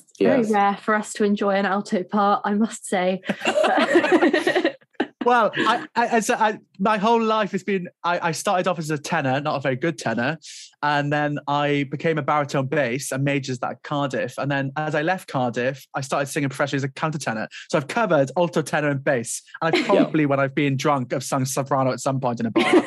it's 0.01 0.19
very 0.19 0.43
rare 0.43 0.77
for 0.77 0.95
us 0.95 1.13
to 1.13 1.23
enjoy 1.23 1.51
an 1.51 1.65
alto 1.65 2.03
part, 2.03 2.41
I 2.45 2.53
must 2.53 2.85
say. 2.85 3.21
Well, 5.25 5.51
I, 5.55 5.85
I, 5.95 6.07
as 6.07 6.29
I, 6.29 6.59
my 6.79 6.97
whole 6.97 7.21
life 7.21 7.51
has 7.51 7.63
been. 7.63 7.87
I, 8.03 8.29
I 8.29 8.31
started 8.31 8.67
off 8.67 8.79
as 8.79 8.89
a 8.89 8.97
tenor, 8.97 9.39
not 9.39 9.55
a 9.55 9.59
very 9.59 9.75
good 9.75 9.97
tenor, 9.97 10.37
and 10.81 11.11
then 11.11 11.39
I 11.47 11.85
became 11.89 12.17
a 12.17 12.21
baritone 12.21 12.67
bass 12.67 13.11
and 13.11 13.23
majors 13.23 13.59
that 13.59 13.71
at 13.71 13.83
Cardiff. 13.83 14.37
And 14.37 14.51
then 14.51 14.71
as 14.75 14.95
I 14.95 15.01
left 15.01 15.29
Cardiff, 15.29 15.85
I 15.95 16.01
started 16.01 16.27
singing 16.27 16.49
professionally 16.49 16.77
as 16.77 16.83
a 16.83 16.89
countertenor. 16.89 17.47
So 17.69 17.77
I've 17.77 17.87
covered 17.87 18.31
alto, 18.37 18.61
tenor, 18.61 18.89
and 18.89 19.03
bass. 19.03 19.41
And 19.61 19.75
I 19.75 19.83
probably, 19.83 20.25
when 20.25 20.39
I've 20.39 20.55
been 20.55 20.75
drunk, 20.75 21.11
have 21.11 21.23
sung 21.23 21.45
soprano 21.45 21.91
at 21.91 21.99
some 21.99 22.19
point 22.19 22.39
in 22.39 22.47
a 22.47 22.51
bar. 22.51 22.83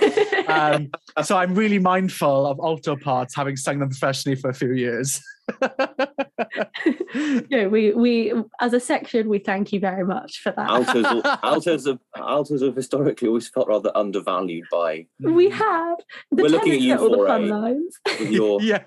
um, 0.48 0.90
so 1.22 1.36
I'm 1.36 1.54
really 1.54 1.78
mindful 1.78 2.46
of 2.46 2.58
alto 2.62 2.96
parts, 2.96 3.34
having 3.34 3.56
sung 3.56 3.78
them 3.78 3.88
professionally 3.88 4.36
for 4.36 4.50
a 4.50 4.54
few 4.54 4.72
years. 4.72 5.22
no, 7.50 7.68
we 7.68 7.92
we 7.92 8.32
as 8.60 8.72
a 8.72 8.80
section 8.80 9.28
we 9.28 9.38
thank 9.38 9.72
you 9.72 9.80
very 9.80 10.04
much 10.04 10.40
for 10.40 10.52
that. 10.52 10.68
Altos, 10.68 11.04
altos, 11.42 11.86
have, 11.86 11.98
altos 12.16 12.62
have 12.62 12.76
historically 12.76 13.28
always 13.28 13.48
felt 13.48 13.68
rather 13.68 13.90
undervalued 13.96 14.64
by 14.70 15.06
we 15.20 15.48
have 15.50 15.98
the 16.30 16.42
We're 16.42 16.48
looking 16.48 16.72
at 16.72 16.80
you 16.80 16.94
get 16.94 17.00
all 17.00 17.10
the 17.10 17.16
for 17.18 17.26
fun 17.26 17.44
a- 17.44 17.58
lines. 17.58 17.96
your 18.20 18.60
yeah. 18.60 18.84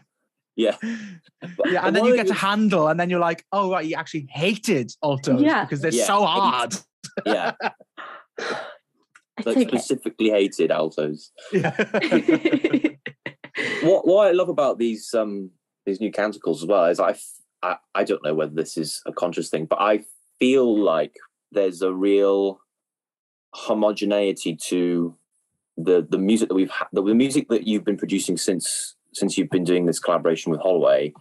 yeah. 0.55 0.75
Yeah, 1.65 1.85
and 1.87 1.95
then 1.95 2.05
you 2.05 2.15
get 2.15 2.27
to 2.27 2.33
Handel, 2.33 2.89
and 2.89 2.99
then 2.99 3.09
you're 3.09 3.19
like, 3.19 3.45
oh 3.53 3.71
right, 3.71 3.85
you 3.85 3.95
actually 3.95 4.27
hated 4.29 4.91
altos 5.01 5.41
Yeah. 5.41 5.63
because 5.63 5.81
they're 5.81 5.93
Yeah. 5.93 6.05
so 6.05 6.25
hard. 6.25 6.75
yeah, 7.25 7.53
I 8.39 9.43
like 9.45 9.55
take 9.55 9.69
specifically 9.69 10.29
hated 10.29 10.71
altos. 10.71 11.31
Yeah. 11.53 11.73
What 13.83 14.05
what 14.07 14.27
I 14.27 14.31
love 14.31 14.49
about 14.49 14.77
these 14.77 15.13
um 15.13 15.51
these 15.85 15.99
new 15.99 16.11
canticles 16.11 16.63
as 16.63 16.67
well 16.67 16.85
is 16.85 16.99
I, 16.99 17.15
I 17.93 18.03
don't 18.03 18.23
know 18.23 18.33
whether 18.33 18.53
this 18.53 18.77
is 18.77 19.01
a 19.05 19.11
conscious 19.11 19.49
thing, 19.49 19.65
but 19.65 19.81
I 19.81 20.01
feel 20.39 20.81
like 20.81 21.15
there's 21.51 21.81
a 21.81 21.93
real 21.93 22.61
homogeneity 23.53 24.55
to 24.55 25.15
the 25.75 26.05
the 26.07 26.17
music 26.17 26.49
that 26.49 26.55
we've 26.55 26.69
had 26.69 26.87
the, 26.93 27.01
the 27.01 27.15
music 27.15 27.49
that 27.49 27.65
you've 27.65 27.85
been 27.85 27.97
producing 27.97 28.37
since 28.37 28.95
since 29.13 29.37
you've 29.37 29.49
been 29.49 29.63
doing 29.63 29.85
this 29.85 29.99
collaboration 29.99 30.51
with 30.51 30.61
Holloway. 30.61 31.13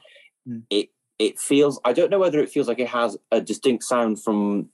Mm. 0.48 0.62
It 0.70 0.90
it 1.18 1.38
feels 1.38 1.80
I 1.84 1.92
don't 1.92 2.11
know 2.11 2.18
whether 2.18 2.40
it 2.40 2.50
feels 2.50 2.68
like 2.68 2.78
it 2.78 2.88
has 2.88 3.16
a 3.30 3.40
distinct 3.40 3.84
sound 3.84 4.22
from 4.22 4.68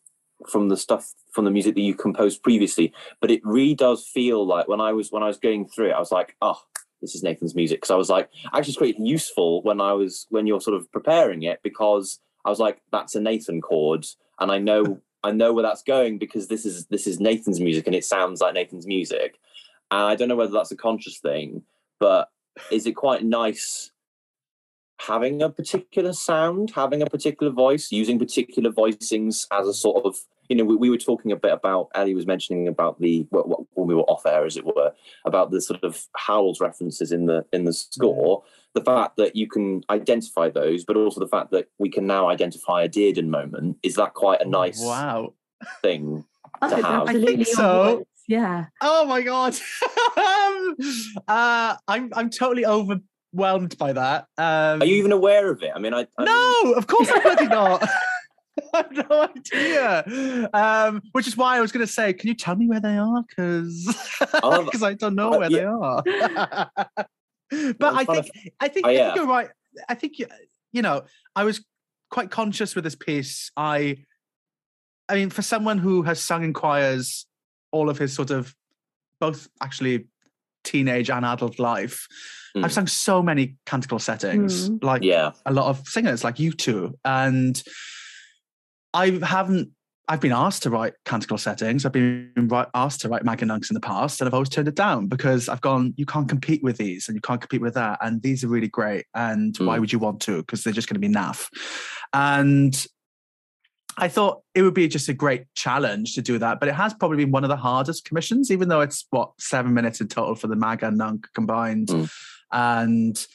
from 0.48 0.68
the 0.68 0.76
stuff 0.76 1.12
from 1.32 1.44
the 1.44 1.50
music 1.50 1.74
that 1.74 1.80
you 1.80 1.94
composed 1.94 2.42
previously, 2.42 2.92
but 3.20 3.30
it 3.30 3.40
really 3.44 3.74
does 3.74 4.06
feel 4.06 4.46
like 4.46 4.68
when 4.68 4.80
I 4.80 4.92
was 4.92 5.10
when 5.10 5.22
I 5.22 5.28
was 5.28 5.38
going 5.38 5.68
through 5.68 5.90
it, 5.90 5.94
I 5.94 5.98
was 5.98 6.12
like, 6.12 6.36
oh, 6.42 6.60
this 7.00 7.14
is 7.14 7.22
Nathan's 7.22 7.54
music 7.54 7.80
because 7.80 7.90
I 7.90 7.96
was 7.96 8.08
like, 8.08 8.30
actually, 8.46 8.70
it's 8.70 8.78
quite 8.78 8.98
useful 8.98 9.62
when 9.62 9.80
I 9.80 9.92
was 9.92 10.26
when 10.30 10.46
you're 10.46 10.60
sort 10.60 10.76
of 10.76 10.90
preparing 10.92 11.42
it 11.42 11.60
because 11.62 12.20
I 12.44 12.50
was 12.50 12.58
like, 12.58 12.80
that's 12.92 13.14
a 13.14 13.20
Nathan 13.20 13.60
chord, 13.60 14.06
and 14.40 14.50
I 14.50 14.58
know 14.58 15.00
I 15.22 15.30
know 15.32 15.52
where 15.52 15.62
that's 15.62 15.82
going 15.82 16.18
because 16.18 16.48
this 16.48 16.64
is 16.64 16.86
this 16.86 17.06
is 17.06 17.20
Nathan's 17.20 17.60
music 17.60 17.86
and 17.86 17.96
it 17.96 18.04
sounds 18.04 18.40
like 18.40 18.54
Nathan's 18.54 18.86
music, 18.86 19.38
and 19.90 20.02
I 20.02 20.14
don't 20.14 20.28
know 20.28 20.36
whether 20.36 20.52
that's 20.52 20.72
a 20.72 20.76
conscious 20.76 21.18
thing, 21.18 21.62
but 21.98 22.28
is 22.70 22.86
it 22.86 22.92
quite 22.92 23.24
nice 23.24 23.90
having 25.00 25.42
a 25.42 25.50
particular 25.50 26.12
sound, 26.12 26.70
having 26.70 27.02
a 27.02 27.06
particular 27.06 27.52
voice, 27.52 27.90
using 27.90 28.18
particular 28.18 28.70
voicings 28.70 29.46
as 29.52 29.66
a 29.66 29.74
sort 29.74 30.04
of 30.04 30.16
you 30.48 30.56
know, 30.56 30.64
we, 30.64 30.76
we 30.76 30.90
were 30.90 30.98
talking 30.98 31.32
a 31.32 31.36
bit 31.36 31.52
about 31.52 31.88
Ellie 31.94 32.14
was 32.14 32.26
mentioning 32.26 32.68
about 32.68 33.00
the 33.00 33.26
what, 33.30 33.48
what, 33.48 33.60
when 33.72 33.88
we 33.88 33.94
were 33.94 34.02
off 34.02 34.26
air, 34.26 34.44
as 34.44 34.56
it 34.56 34.64
were, 34.66 34.92
about 35.24 35.50
the 35.50 35.60
sort 35.60 35.82
of 35.82 36.06
Howells 36.16 36.60
references 36.60 37.12
in 37.12 37.26
the 37.26 37.44
in 37.52 37.64
the 37.64 37.72
score. 37.72 38.42
The 38.74 38.82
fact 38.82 39.16
that 39.18 39.36
you 39.36 39.46
can 39.46 39.82
identify 39.88 40.50
those, 40.50 40.84
but 40.84 40.96
also 40.96 41.20
the 41.20 41.28
fact 41.28 41.52
that 41.52 41.68
we 41.78 41.88
can 41.88 42.06
now 42.06 42.28
identify 42.28 42.82
a 42.82 42.88
Dearden 42.88 43.28
moment 43.28 43.76
is 43.82 43.94
that 43.94 44.14
quite 44.14 44.40
a 44.40 44.48
nice 44.48 44.80
Wow. 44.80 45.34
thing? 45.80 46.24
To 46.60 46.66
it's 46.66 46.86
have. 46.86 47.08
I 47.08 47.12
think 47.12 47.40
absolutely 47.40 47.44
so. 47.44 48.06
Yeah. 48.26 48.66
Oh 48.80 49.04
my 49.06 49.22
god. 49.22 49.54
um, 50.16 50.76
uh, 51.28 51.76
I'm 51.88 52.10
I'm 52.14 52.30
totally 52.30 52.66
overwhelmed 52.66 53.76
by 53.78 53.92
that. 53.92 54.26
Um, 54.38 54.82
Are 54.82 54.84
you 54.86 54.96
even 54.96 55.12
aware 55.12 55.50
of 55.50 55.62
it? 55.62 55.70
I 55.74 55.78
mean, 55.78 55.94
I, 55.94 56.06
I 56.18 56.24
No, 56.24 56.72
of 56.72 56.86
course 56.86 57.10
I'm 57.12 57.22
bloody 57.22 57.46
not. 57.46 57.86
I 58.74 58.76
have 58.78 59.08
no 59.10 59.28
idea. 59.36 60.48
Um, 60.52 61.02
which 61.12 61.26
is 61.26 61.36
why 61.36 61.56
I 61.56 61.60
was 61.60 61.72
going 61.72 61.84
to 61.86 61.92
say, 61.92 62.12
can 62.12 62.28
you 62.28 62.34
tell 62.34 62.56
me 62.56 62.68
where 62.68 62.80
they 62.80 62.96
are? 62.96 63.24
Because 63.28 63.94
I'll 64.42 64.68
I 64.84 64.94
don't 64.94 65.14
know 65.14 65.34
uh, 65.34 65.38
where 65.38 65.50
yeah. 65.50 65.58
they 65.58 65.64
are. 65.64 66.70
but 67.50 67.76
Well, 67.80 67.96
I 67.96 68.00
it's 68.02 68.06
kind 68.06 68.24
think 68.24 68.54
I 68.60 68.68
think, 68.68 68.86
Oh, 68.86 68.90
yeah. 68.90 69.14
you're 69.14 69.26
right. 69.26 69.48
I 69.88 69.94
think 69.94 70.18
you, 70.18 70.26
you 70.72 70.82
know 70.82 71.04
I 71.34 71.44
was 71.44 71.64
quite 72.10 72.30
conscious 72.30 72.74
with 72.74 72.84
this 72.84 72.94
piece. 72.94 73.50
I, 73.56 74.04
I 75.08 75.14
mean, 75.16 75.30
for 75.30 75.42
someone 75.42 75.78
who 75.78 76.02
has 76.02 76.20
sung 76.20 76.44
in 76.44 76.52
choirs 76.52 77.26
all 77.72 77.90
of 77.90 77.98
his 77.98 78.12
sort 78.12 78.30
of 78.30 78.54
both 79.20 79.48
actually 79.60 80.06
teenage 80.62 81.10
and 81.10 81.24
adult 81.24 81.58
life, 81.58 82.06
Mm. 82.56 82.64
I've 82.64 82.72
sung 82.72 82.86
so 82.86 83.20
many 83.20 83.56
canticle 83.66 83.98
settings, 83.98 84.70
Mm. 84.70 84.84
like 84.84 85.02
yeah, 85.02 85.32
a 85.44 85.52
lot 85.52 85.66
of 85.66 85.88
singers 85.88 86.22
like 86.22 86.38
you 86.38 86.52
two 86.52 86.96
and 87.04 87.60
i 88.94 89.10
haven't 89.22 89.68
i've 90.08 90.20
been 90.20 90.32
asked 90.32 90.62
to 90.62 90.70
write 90.70 90.94
canticle 91.04 91.36
settings 91.38 91.84
i've 91.84 91.92
been 91.92 92.30
ri- 92.36 92.64
asked 92.74 93.00
to 93.02 93.08
write 93.08 93.24
Mag 93.24 93.42
and 93.42 93.50
Nuncs 93.50 93.70
in 93.70 93.74
the 93.74 93.80
past 93.80 94.20
and 94.20 94.28
i've 94.28 94.34
always 94.34 94.48
turned 94.48 94.68
it 94.68 94.74
down 94.74 95.06
because 95.08 95.48
i've 95.48 95.60
gone 95.60 95.92
you 95.96 96.06
can't 96.06 96.28
compete 96.28 96.62
with 96.62 96.76
these 96.78 97.08
and 97.08 97.14
you 97.16 97.20
can't 97.20 97.40
compete 97.40 97.60
with 97.60 97.74
that 97.74 97.98
and 98.00 98.22
these 98.22 98.42
are 98.44 98.48
really 98.48 98.68
great 98.68 99.04
and 99.14 99.56
why 99.58 99.76
Mm. 99.76 99.80
would 99.80 99.92
you 99.92 99.98
want 99.98 100.20
to 100.22 100.38
because 100.38 100.62
they're 100.64 100.72
just 100.72 100.88
going 100.88 101.00
to 101.00 101.06
be 101.08 101.12
naff 101.14 101.48
and 102.12 102.86
I 103.96 104.08
thought 104.08 104.42
it 104.56 104.62
would 104.62 104.74
be 104.74 104.88
just 104.88 105.08
a 105.08 105.14
great 105.14 105.44
challenge 105.54 106.16
to 106.16 106.22
do 106.22 106.36
that, 106.38 106.58
but 106.58 106.68
it 106.68 106.74
has 106.74 106.92
probably 106.92 107.18
been 107.18 107.30
one 107.30 107.44
of 107.44 107.48
the 107.48 107.56
hardest 107.56 108.04
commissions, 108.04 108.50
even 108.50 108.66
though 108.68 108.80
it's 108.80 109.06
what 109.10 109.30
seven 109.38 109.72
minutes 109.72 110.00
in 110.00 110.08
total 110.08 110.34
for 110.34 110.48
the 110.48 110.56
Mag 110.56 110.82
and 110.82 110.98
Nunc 110.98 111.28
combined. 111.32 111.86
Mm. 111.86 112.10
And 112.50 113.26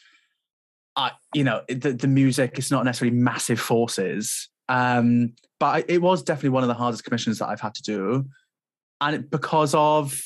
I, 0.97 1.11
you 1.33 1.45
know, 1.45 1.61
the, 1.69 1.93
the 1.93 2.09
music 2.09 2.59
is 2.59 2.71
not 2.71 2.83
necessarily 2.83 3.15
massive 3.15 3.57
forces, 3.57 4.49
um, 4.69 5.33
but 5.59 5.65
I, 5.65 5.83
it 5.89 6.01
was 6.01 6.23
definitely 6.23 6.49
one 6.49 6.63
of 6.63 6.69
the 6.69 6.75
hardest 6.75 7.03
commissions 7.03 7.39
that 7.39 7.49
I've 7.49 7.59
had 7.59 7.75
to 7.75 7.81
do, 7.83 8.25
and 9.01 9.15
it, 9.17 9.29
because 9.29 9.73
of 9.75 10.17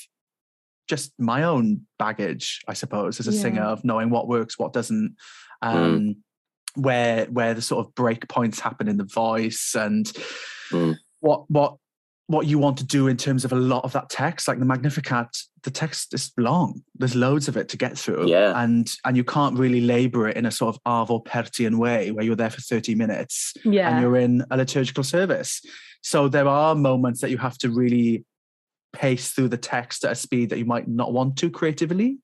just 0.88 1.14
my 1.18 1.44
own 1.44 1.88
baggage, 1.98 2.62
I 2.68 2.74
suppose, 2.74 3.20
as 3.20 3.28
a 3.28 3.32
singer 3.32 3.64
of 3.64 3.84
knowing 3.86 4.10
what 4.10 4.28
works, 4.28 4.60
what 4.60 4.74
doesn't, 4.74 5.16
um, 5.62 6.18
where 6.76 7.26
where 7.26 7.54
the 7.54 7.62
sort 7.62 7.86
of 7.86 7.96
break 7.96 8.28
points 8.28 8.60
happen 8.60 8.88
in 8.88 8.98
the 8.98 9.06
voice, 9.06 9.76
and 9.76 10.06
Mm. 10.72 10.98
what 11.20 11.50
what 11.50 11.78
what 12.28 12.47
you 12.47 12.57
want 12.57 12.78
to 12.78 12.86
do 12.86 13.07
in 13.07 13.17
terms 13.17 13.43
of 13.43 13.51
a 13.51 13.55
lot 13.55 13.84
of 13.84 13.91
that 13.93 14.09
text, 14.09 14.47
like 14.47 14.57
the 14.59 14.65
Magnificat, 14.65 15.28
the 15.63 15.71
text 15.71 16.13
is 16.13 16.32
long. 16.38 16.82
There's 16.95 17.15
loads 17.15 17.47
of 17.49 17.57
it 17.57 17.67
to 17.69 17.78
get 17.78 17.97
through, 17.97 18.28
Yeah. 18.30 18.53
and 18.61 18.91
and 19.05 19.17
you 19.17 19.24
can't 19.24 19.57
really 19.57 19.82
labour 19.82 20.28
it 20.30 20.38
in 20.38 20.45
a 20.45 20.51
sort 20.51 20.76
of 20.76 20.82
Arvo 20.84 21.24
Pärtian 21.26 21.76
way 21.76 22.11
where 22.11 22.24
you're 22.24 22.36
there 22.38 22.49
for 22.49 22.61
30 22.61 22.95
minutes 22.95 23.53
and 23.93 24.01
you're 24.01 24.17
in 24.17 24.43
a 24.51 24.57
liturgical 24.57 25.03
service. 25.03 25.61
So 26.01 26.28
there 26.30 26.47
are 26.47 26.76
moments 26.76 27.21
that 27.21 27.30
you 27.30 27.38
have 27.38 27.57
to 27.59 27.69
really 27.69 28.26
pace 28.93 29.32
through 29.32 29.49
the 29.49 29.57
text 29.57 30.05
at 30.05 30.11
a 30.11 30.15
speed 30.15 30.49
that 30.49 30.59
you 30.59 30.65
might 30.65 30.88
not 30.88 31.11
want 31.13 31.38
to 31.38 31.49
creatively. 31.49 32.19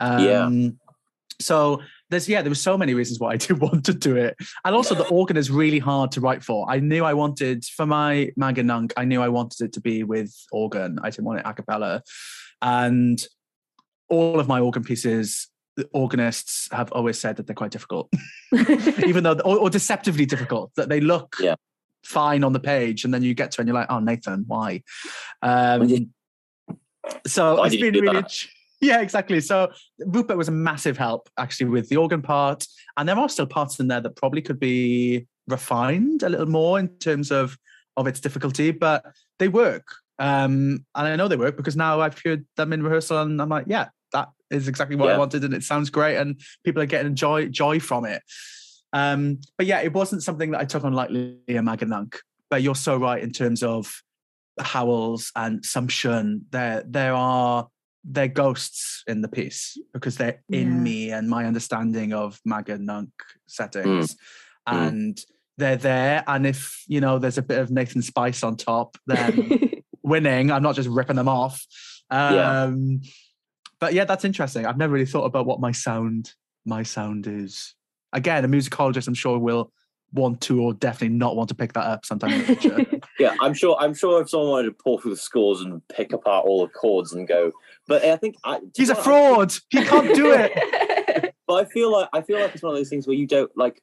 Um, 0.00 0.24
Yeah. 0.24 0.68
So 1.40 1.82
there's 2.10 2.28
yeah, 2.28 2.42
there 2.42 2.50
were 2.50 2.54
so 2.54 2.78
many 2.78 2.94
reasons 2.94 3.18
why 3.20 3.32
I 3.32 3.36
did 3.44 3.60
want 3.60 3.84
to 3.86 3.94
do 3.94 4.16
it, 4.16 4.36
and 4.64 4.74
also 4.74 4.94
the 4.94 5.06
organ 5.08 5.36
is 5.36 5.50
really 5.50 5.78
hard 5.78 6.12
to 6.12 6.20
write 6.20 6.42
for. 6.44 6.66
I 6.70 6.78
knew 6.80 7.04
I 7.04 7.14
wanted 7.14 7.64
for 7.64 7.86
my 7.86 8.30
Mag 8.36 8.58
and 8.58 8.68
Nunc, 8.68 8.92
I 8.96 9.04
knew 9.04 9.20
I 9.22 9.28
wanted 9.28 9.64
it 9.64 9.72
to 9.74 9.80
be 9.80 10.02
with 10.04 10.34
organ. 10.52 10.98
I 11.02 11.10
didn't 11.10 11.24
want 11.24 11.40
it 11.40 11.46
a 11.46 11.52
cappella, 11.54 12.02
and 12.62 13.18
all 14.08 14.38
of 14.38 14.46
my 14.48 14.60
organ 14.60 14.84
pieces 14.84 15.48
the 15.76 15.86
organists 15.92 16.68
have 16.72 16.90
always 16.92 17.18
said 17.18 17.36
that 17.36 17.46
they're 17.46 17.54
quite 17.54 17.70
difficult, 17.70 18.10
even 19.06 19.22
though 19.24 19.38
or, 19.44 19.58
or 19.58 19.70
deceptively 19.70 20.24
difficult. 20.24 20.70
That 20.76 20.88
they 20.88 21.00
look 21.00 21.36
Yeah. 21.40 21.56
fine 22.04 22.44
on 22.44 22.52
the 22.54 22.60
page, 22.60 23.04
and 23.04 23.12
then 23.12 23.22
you 23.22 23.34
get 23.34 23.50
to 23.52 23.60
it 23.60 23.62
and 23.62 23.68
you're 23.68 23.74
like, 23.74 23.90
oh 23.90 23.98
Nathan, 23.98 24.44
why? 24.46 24.82
Um, 25.42 25.86
did- 25.86 26.10
so 27.26 27.56
Why 27.56 27.66
it's 27.66 27.72
did 27.76 27.80
you 27.80 27.92
been 27.92 27.94
do 27.94 28.00
really. 28.10 28.20
that? 28.22 28.32
Yeah, 28.80 29.00
exactly. 29.00 29.40
So 29.40 29.72
Rupert 29.98 30.36
was 30.36 30.48
a 30.48 30.52
massive 30.52 30.98
help 30.98 31.28
actually 31.38 31.70
with 31.70 31.88
the 31.88 31.96
organ 31.96 32.22
part, 32.22 32.66
and 32.96 33.08
there 33.08 33.16
are 33.16 33.28
still 33.28 33.46
parts 33.46 33.80
in 33.80 33.88
there 33.88 34.00
that 34.00 34.16
probably 34.16 34.42
could 34.42 34.60
be 34.60 35.26
refined 35.48 36.22
a 36.22 36.28
little 36.28 36.46
more 36.46 36.78
in 36.78 36.88
terms 36.98 37.30
of 37.30 37.56
of 37.96 38.06
its 38.06 38.20
difficulty, 38.20 38.70
but 38.72 39.04
they 39.38 39.48
work. 39.48 39.86
Um, 40.18 40.84
and 40.94 41.08
I 41.08 41.16
know 41.16 41.28
they 41.28 41.36
work 41.36 41.56
because 41.56 41.76
now 41.76 42.00
I've 42.00 42.18
heard 42.22 42.44
them 42.56 42.72
in 42.72 42.82
rehearsal, 42.82 43.22
and 43.22 43.40
I'm 43.40 43.48
like, 43.48 43.66
yeah, 43.68 43.88
that 44.12 44.28
is 44.50 44.68
exactly 44.68 44.96
what 44.96 45.10
I 45.10 45.18
wanted, 45.18 45.44
and 45.44 45.54
it 45.54 45.62
sounds 45.62 45.90
great, 45.90 46.16
and 46.16 46.40
people 46.64 46.82
are 46.82 46.86
getting 46.86 47.14
joy 47.14 47.48
joy 47.48 47.80
from 47.80 48.04
it. 48.04 48.22
Um, 48.92 49.40
but 49.56 49.66
yeah, 49.66 49.80
it 49.80 49.92
wasn't 49.92 50.22
something 50.22 50.52
that 50.52 50.60
I 50.60 50.64
took 50.64 50.84
on 50.84 50.92
lightly 50.92 51.38
in 51.48 51.64
Mag 51.64 51.82
and 51.82 51.90
Nunc. 51.90 52.18
But 52.48 52.62
you're 52.62 52.74
so 52.74 52.96
right 52.96 53.22
in 53.22 53.32
terms 53.32 53.62
of 53.62 54.02
Howells 54.60 55.32
and 55.34 55.64
Sumsion. 55.64 56.46
There, 56.50 56.82
there 56.86 57.12
are 57.12 57.68
they're 58.08 58.28
ghosts 58.28 59.02
in 59.08 59.20
the 59.20 59.28
piece 59.28 59.76
because 59.92 60.16
they're 60.16 60.42
Yeah. 60.48 60.60
in 60.60 60.82
me 60.82 61.10
and 61.10 61.28
my 61.28 61.44
understanding 61.44 62.12
of 62.12 62.40
Mag 62.44 62.68
and 62.70 62.86
Nunc 62.86 63.10
settings, 63.46 64.14
Mm. 64.68 64.88
and 64.88 65.20
they're 65.58 65.76
there. 65.76 66.22
And 66.26 66.46
if 66.46 66.84
you 66.86 67.00
know 67.00 67.18
there's 67.18 67.38
a 67.38 67.42
bit 67.42 67.58
of 67.58 67.70
Nathan 67.70 68.02
Spice 68.02 68.42
on 68.42 68.56
top, 68.56 68.96
then 69.06 69.70
winning. 70.02 70.50
I'm 70.50 70.62
not 70.62 70.74
just 70.76 70.88
ripping 70.88 71.16
them 71.16 71.28
off. 71.28 71.64
Yeah. 72.10 72.62
Um, 72.64 73.00
But 73.80 73.92
yeah, 73.92 74.04
that's 74.06 74.24
interesting. 74.24 74.64
I've 74.66 74.78
never 74.78 74.92
really 74.94 75.06
thought 75.06 75.24
about 75.24 75.46
what 75.46 75.60
my 75.60 75.72
sound 75.72 76.32
my 76.64 76.82
sound 76.82 77.26
is. 77.26 77.74
Again, 78.12 78.44
a 78.44 78.48
musicologist, 78.48 79.06
I'm 79.08 79.14
sure, 79.14 79.38
will 79.38 79.72
want 80.16 80.40
to 80.42 80.60
or 80.60 80.74
definitely 80.74 81.16
not 81.16 81.36
want 81.36 81.48
to 81.50 81.54
pick 81.54 81.72
that 81.74 81.84
up 81.86 82.04
sometime 82.04 82.32
in 82.32 82.38
the 82.40 82.44
future. 82.56 83.00
Yeah, 83.18 83.34
I'm 83.40 83.54
sure. 83.54 83.76
I'm 83.78 83.94
sure 83.94 84.20
if 84.20 84.28
someone 84.30 84.50
wanted 84.50 84.68
to 84.68 84.72
pull 84.82 84.98
through 84.98 85.12
the 85.12 85.16
scores 85.16 85.60
and 85.60 85.86
pick 85.88 86.12
apart 86.12 86.44
all 86.46 86.66
the 86.66 86.72
chords 86.72 87.12
and 87.12 87.28
go, 87.28 87.52
but 87.86 88.04
I 88.04 88.16
think 88.16 88.36
I, 88.44 88.60
He's 88.76 88.90
a 88.90 88.94
honest, 88.94 89.04
fraud. 89.04 89.54
He 89.70 89.84
can't 89.84 90.14
do 90.14 90.32
it. 90.32 91.32
But 91.46 91.64
I 91.64 91.70
feel 91.70 91.92
like 91.92 92.08
I 92.12 92.22
feel 92.22 92.40
like 92.40 92.52
it's 92.54 92.62
one 92.62 92.72
of 92.72 92.76
those 92.78 92.88
things 92.88 93.06
where 93.06 93.14
you 93.14 93.26
don't 93.26 93.56
like. 93.56 93.80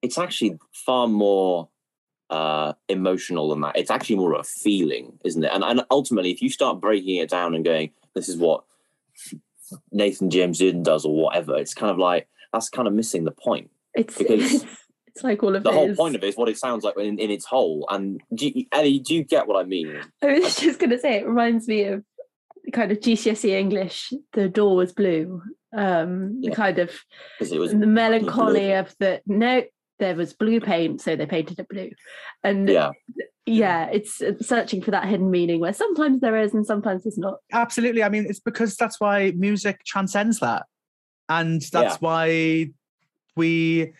It's 0.00 0.16
actually 0.16 0.58
far 0.72 1.06
more 1.06 1.68
uh, 2.30 2.72
emotional 2.88 3.50
than 3.50 3.60
that. 3.60 3.76
It's 3.76 3.90
actually 3.90 4.16
more 4.16 4.32
of 4.32 4.40
a 4.40 4.44
feeling, 4.44 5.18
isn't 5.22 5.44
it? 5.44 5.50
And 5.52 5.62
and 5.62 5.82
ultimately, 5.90 6.30
if 6.30 6.40
you 6.40 6.48
start 6.48 6.80
breaking 6.80 7.16
it 7.16 7.28
down 7.28 7.54
and 7.54 7.64
going, 7.64 7.90
"This 8.14 8.30
is 8.30 8.38
what 8.38 8.64
Nathan 9.90 10.30
James 10.30 10.58
Dearden 10.58 10.82
does," 10.82 11.04
or 11.04 11.14
whatever, 11.14 11.56
it's 11.58 11.74
kind 11.74 11.90
of 11.90 11.98
like 11.98 12.28
that's 12.52 12.70
kind 12.70 12.88
of 12.88 12.94
missing 12.94 13.24
the 13.24 13.30
point. 13.30 13.70
it's, 13.94 14.16
Because 14.16 14.64
it's 15.14 15.16
it's 15.16 15.24
like 15.24 15.42
all 15.42 15.54
of 15.56 15.62
The 15.62 15.70
it 15.70 15.74
whole 15.74 15.90
is- 15.90 15.96
point 15.96 16.14
of 16.16 16.22
it 16.24 16.28
is 16.28 16.36
what 16.36 16.48
it 16.48 16.58
sounds 16.58 16.84
like 16.84 16.96
in, 16.98 17.18
in 17.18 17.30
its 17.30 17.44
whole. 17.44 17.86
And 17.90 18.20
do 18.34 18.48
you, 18.48 18.66
Ellie, 18.72 18.98
do 18.98 19.14
you 19.14 19.24
get 19.24 19.46
what 19.46 19.62
I 19.62 19.66
mean? 19.68 20.00
I 20.22 20.38
was 20.40 20.56
just 20.60 20.78
going 20.78 20.90
to 20.90 20.98
say 20.98 21.18
it 21.18 21.26
reminds 21.26 21.68
me 21.68 21.84
of 21.84 22.04
kind 22.72 22.90
of 22.92 22.98
GCSE 23.00 23.50
English. 23.50 24.12
The 24.32 24.48
door 24.48 24.76
was 24.76 24.92
blue. 24.92 25.42
Um, 25.74 26.38
Yeah. 26.40 26.50
the 26.50 26.56
kind 26.56 26.78
of 26.78 26.90
it 27.40 27.58
was 27.58 27.72
the 27.72 27.86
melancholy 27.86 28.72
of 28.72 28.94
the 28.98 29.20
no, 29.26 29.62
there 29.98 30.14
was 30.14 30.32
blue 30.34 30.60
paint, 30.60 31.00
so 31.00 31.16
they 31.16 31.26
painted 31.26 31.58
it 31.60 31.68
blue, 31.68 31.90
and 32.44 32.68
yeah, 32.68 32.90
yeah, 33.46 33.86
it's 33.86 34.20
uh, 34.20 34.32
searching 34.40 34.82
for 34.82 34.90
that 34.90 35.06
hidden 35.06 35.30
meaning 35.30 35.60
where 35.60 35.72
sometimes 35.72 36.20
there 36.20 36.36
is 36.36 36.52
and 36.52 36.66
sometimes 36.66 37.04
there's 37.04 37.16
not. 37.18 37.38
Absolutely. 37.52 38.02
I 38.02 38.08
mean, 38.10 38.26
it's 38.28 38.40
because 38.40 38.76
that's 38.76 39.00
why 39.00 39.32
music 39.36 39.82
transcends 39.84 40.40
that. 40.40 40.66
And 41.28 41.62
that's 41.72 41.94
Yeah. 41.94 41.98
why 42.00 42.70
we 43.36 43.92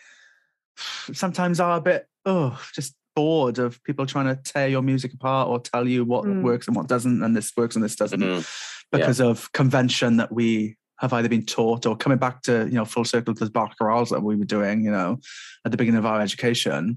sometimes 0.76 1.60
are 1.60 1.78
a 1.78 1.80
bit, 1.80 2.06
oh, 2.24 2.60
just 2.74 2.94
bored 3.14 3.58
of 3.58 3.82
people 3.84 4.06
trying 4.06 4.26
to 4.34 4.40
tear 4.42 4.68
your 4.68 4.82
music 4.82 5.12
apart 5.12 5.48
or 5.48 5.60
tell 5.60 5.86
you 5.86 6.04
what 6.04 6.24
Mm. 6.24 6.42
works 6.42 6.66
and 6.66 6.74
what 6.76 6.88
doesn't, 6.88 7.22
and 7.22 7.36
this 7.36 7.52
works 7.56 7.76
and 7.76 7.84
this 7.84 7.96
doesn't, 7.96 8.20
Mhm. 8.20 8.46
because 8.90 9.20
of 9.20 9.52
convention 9.52 10.16
that 10.16 10.32
we 10.32 10.76
have 10.98 11.12
either 11.12 11.28
been 11.28 11.44
taught 11.44 11.84
or 11.84 11.96
coming 11.96 12.16
back 12.18 12.42
to, 12.42 12.64
you 12.66 12.74
know, 12.74 12.84
full 12.84 13.04
circle 13.04 13.34
to 13.34 13.44
the 13.44 13.50
Bach 13.50 13.74
chorales 13.78 14.10
that 14.10 14.22
we 14.22 14.36
were 14.36 14.44
doing, 14.44 14.84
you 14.84 14.90
know, 14.90 15.18
at 15.64 15.72
the 15.72 15.76
beginning 15.76 15.98
of 15.98 16.06
our 16.06 16.20
education. 16.20 16.96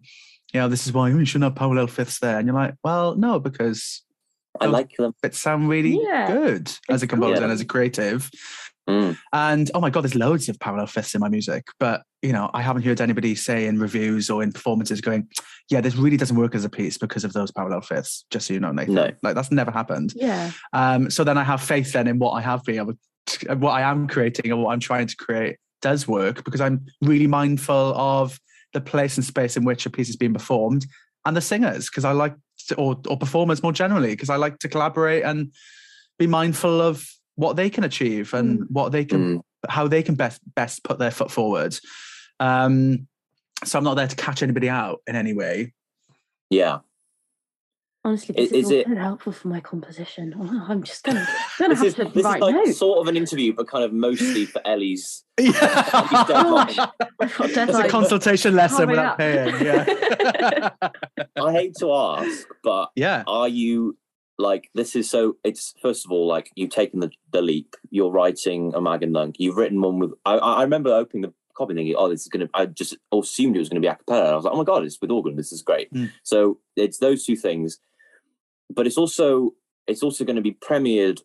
You 0.53 0.59
know, 0.61 0.69
this 0.69 0.85
is 0.85 0.93
why 0.93 1.09
you 1.09 1.25
shouldn't 1.25 1.43
have 1.45 1.55
parallel 1.55 1.87
fifths 1.87 2.19
there. 2.19 2.37
And 2.37 2.47
you're 2.47 2.55
like, 2.55 2.75
well, 2.83 3.15
no, 3.15 3.39
because 3.39 4.03
I 4.61 4.67
like 4.67 4.91
them. 4.95 5.13
it 5.23 5.35
sound 5.35 5.67
really 5.67 5.99
Yeah, 6.01 6.27
good 6.31 6.71
as 6.87 7.01
a 7.03 7.07
composer 7.07 7.35
cool. 7.35 7.43
and 7.43 7.51
as 7.51 7.61
a 7.61 7.65
creative. 7.65 8.29
Mm. 8.89 9.17
And 9.33 9.71
oh 9.73 9.79
my 9.81 9.89
god, 9.89 10.03
there's 10.03 10.15
loads 10.15 10.47
of 10.47 10.59
parallel 10.59 10.87
fifths 10.87 11.15
in 11.15 11.21
my 11.21 11.29
music, 11.29 11.65
but 11.79 12.03
you 12.21 12.31
know, 12.31 12.49
I 12.53 12.61
haven't 12.61 12.83
heard 12.83 13.01
anybody 13.01 13.35
say 13.35 13.65
in 13.65 13.79
reviews 13.79 14.29
or 14.29 14.43
in 14.43 14.51
performances 14.51 15.01
going, 15.01 15.27
"Yeah, 15.69 15.81
this 15.81 15.95
really 15.95 16.17
doesn't 16.17 16.35
work 16.37 16.53
as 16.55 16.65
a 16.65 16.69
piece 16.69 16.97
because 16.97 17.23
of 17.23 17.33
those 17.33 17.51
parallel 17.51 17.81
fifths." 17.81 18.25
Just 18.29 18.47
so 18.47 18.53
you 18.53 18.59
know, 18.59 18.71
Nathan, 18.71 18.93
No. 18.95 19.11
like 19.23 19.35
that's 19.35 19.51
never 19.51 19.71
happened. 19.71 20.13
Yeah, 20.15 20.51
Um, 20.73 21.09
so 21.09 21.23
then 21.23 21.37
I 21.37 21.43
have 21.43 21.61
faith 21.61 21.93
then 21.93 22.07
in 22.07 22.19
what 22.19 22.31
I 22.31 22.41
have 22.41 22.63
been 22.63 22.77
able, 22.77 22.93
to, 23.27 23.55
what 23.55 23.71
I 23.71 23.81
am 23.81 24.07
creating 24.07 24.51
and 24.51 24.61
what 24.61 24.71
I'm 24.71 24.79
trying 24.79 25.07
to 25.07 25.15
create 25.15 25.57
does 25.81 26.07
work 26.07 26.43
because 26.43 26.61
I'm 26.61 26.85
really 27.01 27.27
mindful 27.27 27.93
of 27.95 28.39
the 28.73 28.81
place 28.81 29.17
and 29.17 29.25
space 29.25 29.55
in 29.57 29.63
which 29.65 29.85
a 29.85 29.89
piece 29.89 30.09
is 30.09 30.15
being 30.15 30.33
performed 30.33 30.85
and 31.25 31.35
the 31.35 31.41
singers 31.41 31.89
because 31.89 32.05
I 32.05 32.11
like 32.11 32.35
to, 32.67 32.75
or 32.75 32.97
or 33.07 33.17
performers 33.17 33.63
more 33.63 33.71
generally 33.73 34.09
because 34.09 34.29
I 34.29 34.35
like 34.35 34.59
to 34.59 34.69
collaborate 34.69 35.23
and 35.23 35.51
be 36.19 36.27
mindful 36.27 36.81
of 36.81 37.05
what 37.35 37.55
they 37.55 37.69
can 37.69 37.83
achieve 37.83 38.33
and 38.33 38.65
what 38.69 38.91
they 38.91 39.05
can 39.05 39.39
Mm. 39.39 39.41
how 39.69 39.87
they 39.87 40.03
can 40.03 40.15
best 40.15 40.41
best 40.55 40.83
put 40.83 40.99
their 40.99 41.11
foot 41.11 41.31
forward. 41.31 41.77
Um, 42.39 43.07
so 43.63 43.77
I'm 43.77 43.83
not 43.83 43.95
there 43.95 44.07
to 44.07 44.15
catch 44.15 44.43
anybody 44.43 44.69
out 44.69 45.01
in 45.07 45.15
any 45.15 45.33
way. 45.33 45.73
Yeah. 46.49 46.79
honestly, 48.03 48.35
Is- 48.37 48.51
this 48.51 48.59
is, 48.59 48.65
is 48.65 48.71
all 48.71 48.77
it- 48.77 48.87
so 48.87 48.95
helpful 49.01 49.33
for 49.33 49.47
my 49.47 49.59
composition. 49.59 50.35
Oh, 50.39 50.65
I'm 50.69 50.83
just 50.83 51.03
gonna, 51.03 51.27
gonna 51.59 51.73
This 51.73 51.79
have 51.79 51.87
is 51.87 51.93
to 51.95 52.03
this 52.05 52.15
is 52.17 52.23
write 52.23 52.41
like 52.41 52.53
notes. 52.55 52.77
sort 52.77 52.99
of 52.99 53.07
an 53.07 53.17
interview, 53.17 53.53
but 53.53 53.67
kind 53.67 53.83
of 53.83 53.91
mostly 53.93 54.45
for 54.45 54.61
Ellie's. 54.65 55.23
Yeah. 55.39 55.51
Gosh, 56.27 56.77
It's 57.19 57.77
a 57.77 57.87
consultation 57.89 58.55
lesson 58.55 58.89
without 58.89 59.13
up. 59.13 59.17
paying. 59.17 59.55
Yeah. 59.65 60.69
I 61.41 61.51
hate 61.51 61.75
to 61.79 61.91
ask, 61.93 62.47
but 62.63 62.89
yeah. 62.95 63.23
are 63.27 63.47
you 63.49 63.97
like 64.37 64.69
this 64.73 64.95
is 64.95 65.09
so 65.09 65.37
it's 65.43 65.73
first 65.81 66.05
of 66.05 66.11
all 66.11 66.27
like 66.27 66.51
you've 66.55 66.69
taken 66.69 66.99
the, 66.99 67.09
the 67.31 67.41
leap. 67.41 67.75
You're 67.89 68.11
writing 68.11 68.73
a 68.75 68.81
mag 68.81 69.03
and 69.03 69.13
nunc 69.13 69.35
you've 69.39 69.57
written 69.57 69.81
one 69.81 69.99
with 69.99 70.13
I, 70.25 70.35
I 70.37 70.61
remember 70.63 70.93
opening 70.93 71.21
the 71.23 71.33
copy 71.55 71.73
thinking 71.73 71.95
oh 71.97 72.09
this 72.09 72.23
is 72.23 72.27
gonna 72.27 72.49
i 72.53 72.65
just 72.65 72.97
assumed 73.13 73.55
it 73.55 73.59
was 73.59 73.69
gonna 73.69 73.79
be 73.79 73.87
a 73.87 73.95
cappella. 73.95 74.31
I 74.31 74.35
was 74.35 74.43
like 74.43 74.53
oh 74.53 74.57
my 74.57 74.63
god 74.63 74.83
it's 74.83 74.99
with 75.01 75.11
organ. 75.11 75.35
This 75.35 75.51
is 75.51 75.61
great. 75.61 75.91
Mm. 75.93 76.11
so 76.23 76.59
it's 76.75 76.97
those 76.97 77.25
two 77.25 77.35
things. 77.35 77.79
But 78.69 78.87
it's 78.87 78.97
also 78.97 79.53
it's 79.87 80.03
also 80.03 80.25
going 80.25 80.35
to 80.37 80.41
be 80.41 80.53
premiered 80.53 81.21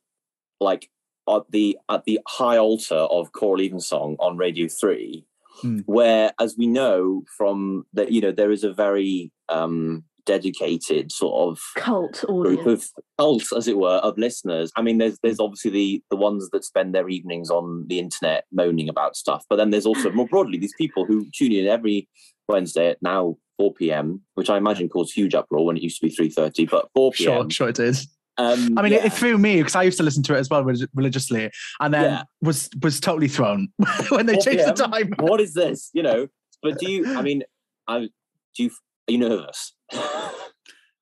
like 0.60 0.90
at 1.28 1.42
the 1.50 1.78
at 1.88 2.04
the 2.04 2.20
high 2.28 2.58
altar 2.58 2.94
of 2.94 3.32
choral 3.32 3.62
evensong 3.62 4.16
on 4.20 4.36
radio 4.36 4.68
3 4.68 5.24
Mm. 5.64 5.82
where 5.84 6.32
as 6.40 6.56
we 6.56 6.66
know 6.66 7.22
from 7.36 7.84
that 7.92 8.12
you 8.12 8.20
know 8.20 8.32
there 8.32 8.52
is 8.52 8.64
a 8.64 8.72
very 8.72 9.30
um 9.50 10.04
dedicated 10.26 11.12
sort 11.12 11.50
of 11.50 11.60
cult 11.76 12.24
group 12.26 12.66
of 12.66 12.84
cult, 13.18 13.44
as 13.56 13.68
it 13.68 13.78
were, 13.78 13.96
of 13.98 14.18
listeners. 14.18 14.70
I 14.76 14.82
mean, 14.82 14.98
there's 14.98 15.18
there's 15.22 15.40
obviously 15.40 15.70
the 15.70 16.02
the 16.10 16.16
ones 16.16 16.48
that 16.50 16.64
spend 16.64 16.94
their 16.94 17.08
evenings 17.08 17.50
on 17.50 17.86
the 17.88 17.98
internet 17.98 18.44
moaning 18.52 18.88
about 18.88 19.16
stuff, 19.16 19.44
but 19.48 19.56
then 19.56 19.70
there's 19.70 19.86
also 19.86 20.10
more 20.10 20.26
broadly 20.26 20.58
these 20.58 20.74
people 20.76 21.04
who 21.04 21.26
tune 21.34 21.52
in 21.52 21.66
every 21.66 22.08
Wednesday 22.48 22.90
at 22.90 23.02
now 23.02 23.36
4 23.58 23.74
p.m., 23.74 24.22
which 24.34 24.48
I 24.50 24.56
imagine 24.56 24.88
caused 24.88 25.14
huge 25.14 25.34
uproar 25.34 25.66
when 25.66 25.76
it 25.76 25.82
used 25.82 26.00
to 26.00 26.06
be 26.06 26.14
3:30, 26.14 26.70
but 26.70 26.88
4 26.94 27.12
p.m. 27.12 27.32
Sure, 27.32 27.50
sure 27.50 27.68
it 27.68 27.78
is. 27.78 28.08
Um, 28.38 28.78
I 28.78 28.82
mean, 28.82 28.92
it, 28.92 29.00
yeah. 29.00 29.06
it 29.06 29.12
threw 29.12 29.36
me 29.36 29.58
because 29.58 29.74
I 29.76 29.82
used 29.82 29.98
to 29.98 30.02
listen 30.02 30.22
to 30.24 30.34
it 30.34 30.38
as 30.38 30.48
well 30.48 30.64
relig- 30.64 30.88
religiously, 30.94 31.50
and 31.80 31.92
then 31.92 32.04
Yeah. 32.04 32.22
was 32.40 32.70
was 32.82 32.98
totally 32.98 33.28
thrown 33.28 33.68
when 34.08 34.24
they 34.26 34.38
changed 34.38 34.66
the 34.66 34.72
time. 34.72 35.12
what 35.18 35.40
is 35.40 35.52
this? 35.52 35.90
You 35.92 36.02
know, 36.02 36.28
but 36.62 36.78
do 36.78 36.90
you? 36.90 37.16
I 37.16 37.22
mean, 37.22 37.42
I 37.86 38.08
do. 38.56 38.62
You, 38.64 38.68
are 38.68 38.70
you 39.10 39.18
nervous? 39.18 39.72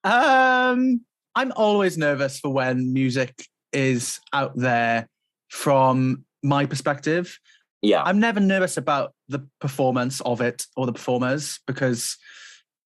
Um, 0.05 1.01
I'm 1.35 1.53
always 1.57 1.99
nervous 1.99 2.39
for 2.39 2.51
when 2.51 2.93
music 2.93 3.35
is 3.73 4.21
out 4.33 4.53
there 4.57 5.09
from 5.51 6.25
my 6.43 6.67
perspective. 6.67 7.39
yeah, 7.83 8.03
I'm 8.03 8.21
never 8.21 8.41
nervous 8.41 8.77
about 8.77 9.13
the 9.29 9.47
performance 9.61 10.21
of 10.23 10.41
it 10.41 10.67
or 10.77 10.87
the 10.87 10.93
performers 10.93 11.59
because 11.67 12.17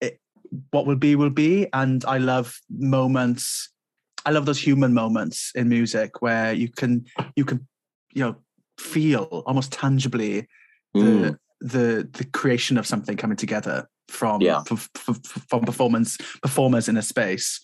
it, 0.01 0.19
what 0.71 0.87
will 0.87 0.97
be 0.97 1.15
will 1.15 1.31
be, 1.31 1.67
and 1.73 2.05
I 2.07 2.19
love 2.19 2.59
moments. 2.71 3.71
I 4.25 4.31
love 4.31 4.47
those 4.47 4.61
human 4.61 4.95
moments 4.95 5.53
in 5.55 5.69
music 5.69 6.23
where 6.23 6.53
you 6.53 6.69
can 6.71 7.05
you 7.37 7.45
can 7.45 7.67
you 8.15 8.25
know 8.25 8.37
feel 8.79 9.25
almost 9.47 9.73
tangibly 9.73 10.49
Mm. 10.95 11.39
the 11.61 11.67
the 11.67 12.09
the 12.13 12.25
creation 12.25 12.77
of 12.77 12.87
something 12.87 13.17
coming 13.17 13.37
together 13.39 13.89
from 14.13 14.41
Yeah. 14.41 14.63
from, 14.63 14.77
from, 14.77 15.15
from 15.15 15.61
performance 15.63 16.17
performers 16.43 16.89
in 16.89 16.97
a 16.97 17.03
space. 17.03 17.61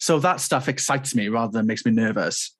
So 0.00 0.18
that 0.20 0.40
stuff 0.40 0.68
excites 0.68 1.14
me 1.14 1.28
rather 1.28 1.52
than 1.52 1.66
makes 1.66 1.84
me 1.84 1.92
nervous. 1.92 2.54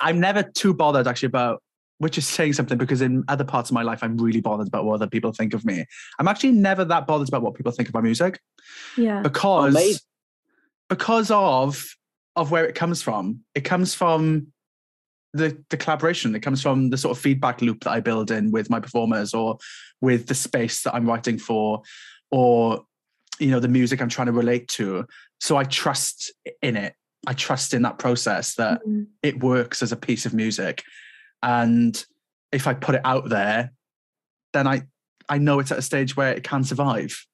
I'm 0.00 0.18
never 0.20 0.42
too 0.42 0.74
bothered 0.74 1.06
actually 1.06 1.28
about 1.28 1.62
which 1.98 2.18
is 2.18 2.26
saying 2.26 2.52
something 2.52 2.76
because 2.76 3.00
in 3.00 3.22
other 3.28 3.44
parts 3.44 3.70
of 3.70 3.74
my 3.74 3.82
life, 3.82 4.00
I'm 4.02 4.16
really 4.18 4.40
bothered 4.40 4.66
about 4.66 4.84
what 4.84 4.94
other 4.94 5.06
people 5.06 5.32
think 5.32 5.54
of 5.54 5.64
me. 5.64 5.84
I'm 6.18 6.26
actually 6.26 6.50
never 6.50 6.84
that 6.84 7.06
bothered 7.06 7.28
about 7.28 7.42
what 7.42 7.54
people 7.54 7.70
think 7.70 7.88
of 7.88 7.94
my 7.94 8.00
music 8.00 8.40
Yeah. 8.96 9.20
because 9.22 9.74
Amazing. 9.74 10.00
because 10.88 11.30
of 11.30 11.84
of 12.36 12.50
where 12.50 12.66
it 12.66 12.74
comes 12.74 13.00
from. 13.00 13.40
It 13.54 13.60
comes 13.62 13.94
from 13.94 14.48
the 15.32 15.56
the 15.70 15.76
collaboration. 15.76 16.34
It 16.34 16.40
comes 16.40 16.60
from 16.60 16.90
the 16.90 16.96
sort 16.98 17.16
of 17.16 17.22
feedback 17.22 17.62
loop 17.62 17.84
that 17.84 17.90
I 17.92 18.00
build 18.00 18.30
in 18.32 18.50
with 18.50 18.70
my 18.70 18.80
performers 18.80 19.32
or 19.32 19.58
with 20.00 20.26
the 20.26 20.34
space 20.34 20.82
that 20.82 20.94
I'm 20.94 21.06
writing 21.06 21.38
for, 21.38 21.82
or 22.34 22.84
you 23.38 23.50
know 23.52 23.60
the 23.60 23.68
music 23.68 24.00
I'm 24.02 24.08
trying 24.08 24.26
to 24.26 24.32
relate 24.32 24.66
to. 24.78 25.06
So 25.40 25.56
I 25.56 25.64
trust 25.64 26.32
in 26.62 26.76
it. 26.76 26.94
I 27.26 27.32
trust 27.32 27.74
in 27.74 27.82
that 27.82 27.98
process 27.98 28.54
that 28.56 28.80
Mm. 28.86 29.06
it 29.22 29.38
works 29.42 29.82
as 29.82 29.92
a 29.92 29.96
piece 29.96 30.26
of 30.26 30.34
music, 30.34 30.82
and 31.42 31.94
if 32.52 32.66
I 32.66 32.74
put 32.74 32.94
it 32.96 33.00
out 33.04 33.28
there, 33.28 33.72
then 34.52 34.66
I 34.66 34.82
I 35.28 35.38
know 35.38 35.60
it's 35.60 35.72
at 35.72 35.78
a 35.78 35.82
stage 35.82 36.16
where 36.16 36.32
it 36.32 36.42
can 36.44 36.64
survive. 36.64 37.24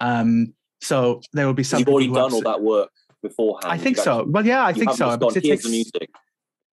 Um, 0.00 0.54
so 0.80 1.20
there 1.34 1.46
will 1.46 1.54
be 1.54 1.64
some. 1.64 1.78
You've 1.80 1.88
already 1.88 2.08
done 2.08 2.32
all 2.32 2.40
that 2.42 2.60
work 2.62 2.90
beforehand. 3.22 3.72
I 3.72 3.76
think 3.78 3.96
You've 3.96 4.04
so. 4.04 4.18
actually- 4.20 4.32
Well, 4.32 4.46
yeah, 4.46 4.64
I 4.64 4.72
think 4.72 4.90
so. 4.92 5.06
just 5.08 5.20
gone, 5.20 5.36
it 5.36 5.42
"Here's 5.44 5.62
the 5.62 5.68
takes- 5.68 5.70
music. 5.70 6.10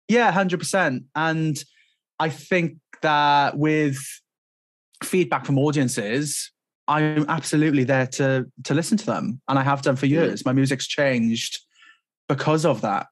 yeah, 0.07 0.31
hundred 0.31 0.59
percent. 0.59 1.03
And 1.15 1.61
I 2.19 2.29
think 2.29 2.77
that 3.01 3.57
with 3.57 3.97
feedback 5.03 5.45
from 5.45 5.57
audiences, 5.59 6.51
I'm 6.89 7.25
absolutely 7.29 7.83
there 7.85 8.07
to 8.17 8.45
to 8.63 8.73
listen 8.73 8.97
to 8.97 9.05
them, 9.05 9.41
and 9.47 9.59
I 9.59 9.63
have 9.63 9.81
done 9.81 9.95
for 9.95 10.07
years. 10.07 10.45
My 10.45 10.53
music's 10.53 10.87
changed 10.87 11.59
because 12.27 12.65
of 12.65 12.81
that. 12.81 13.07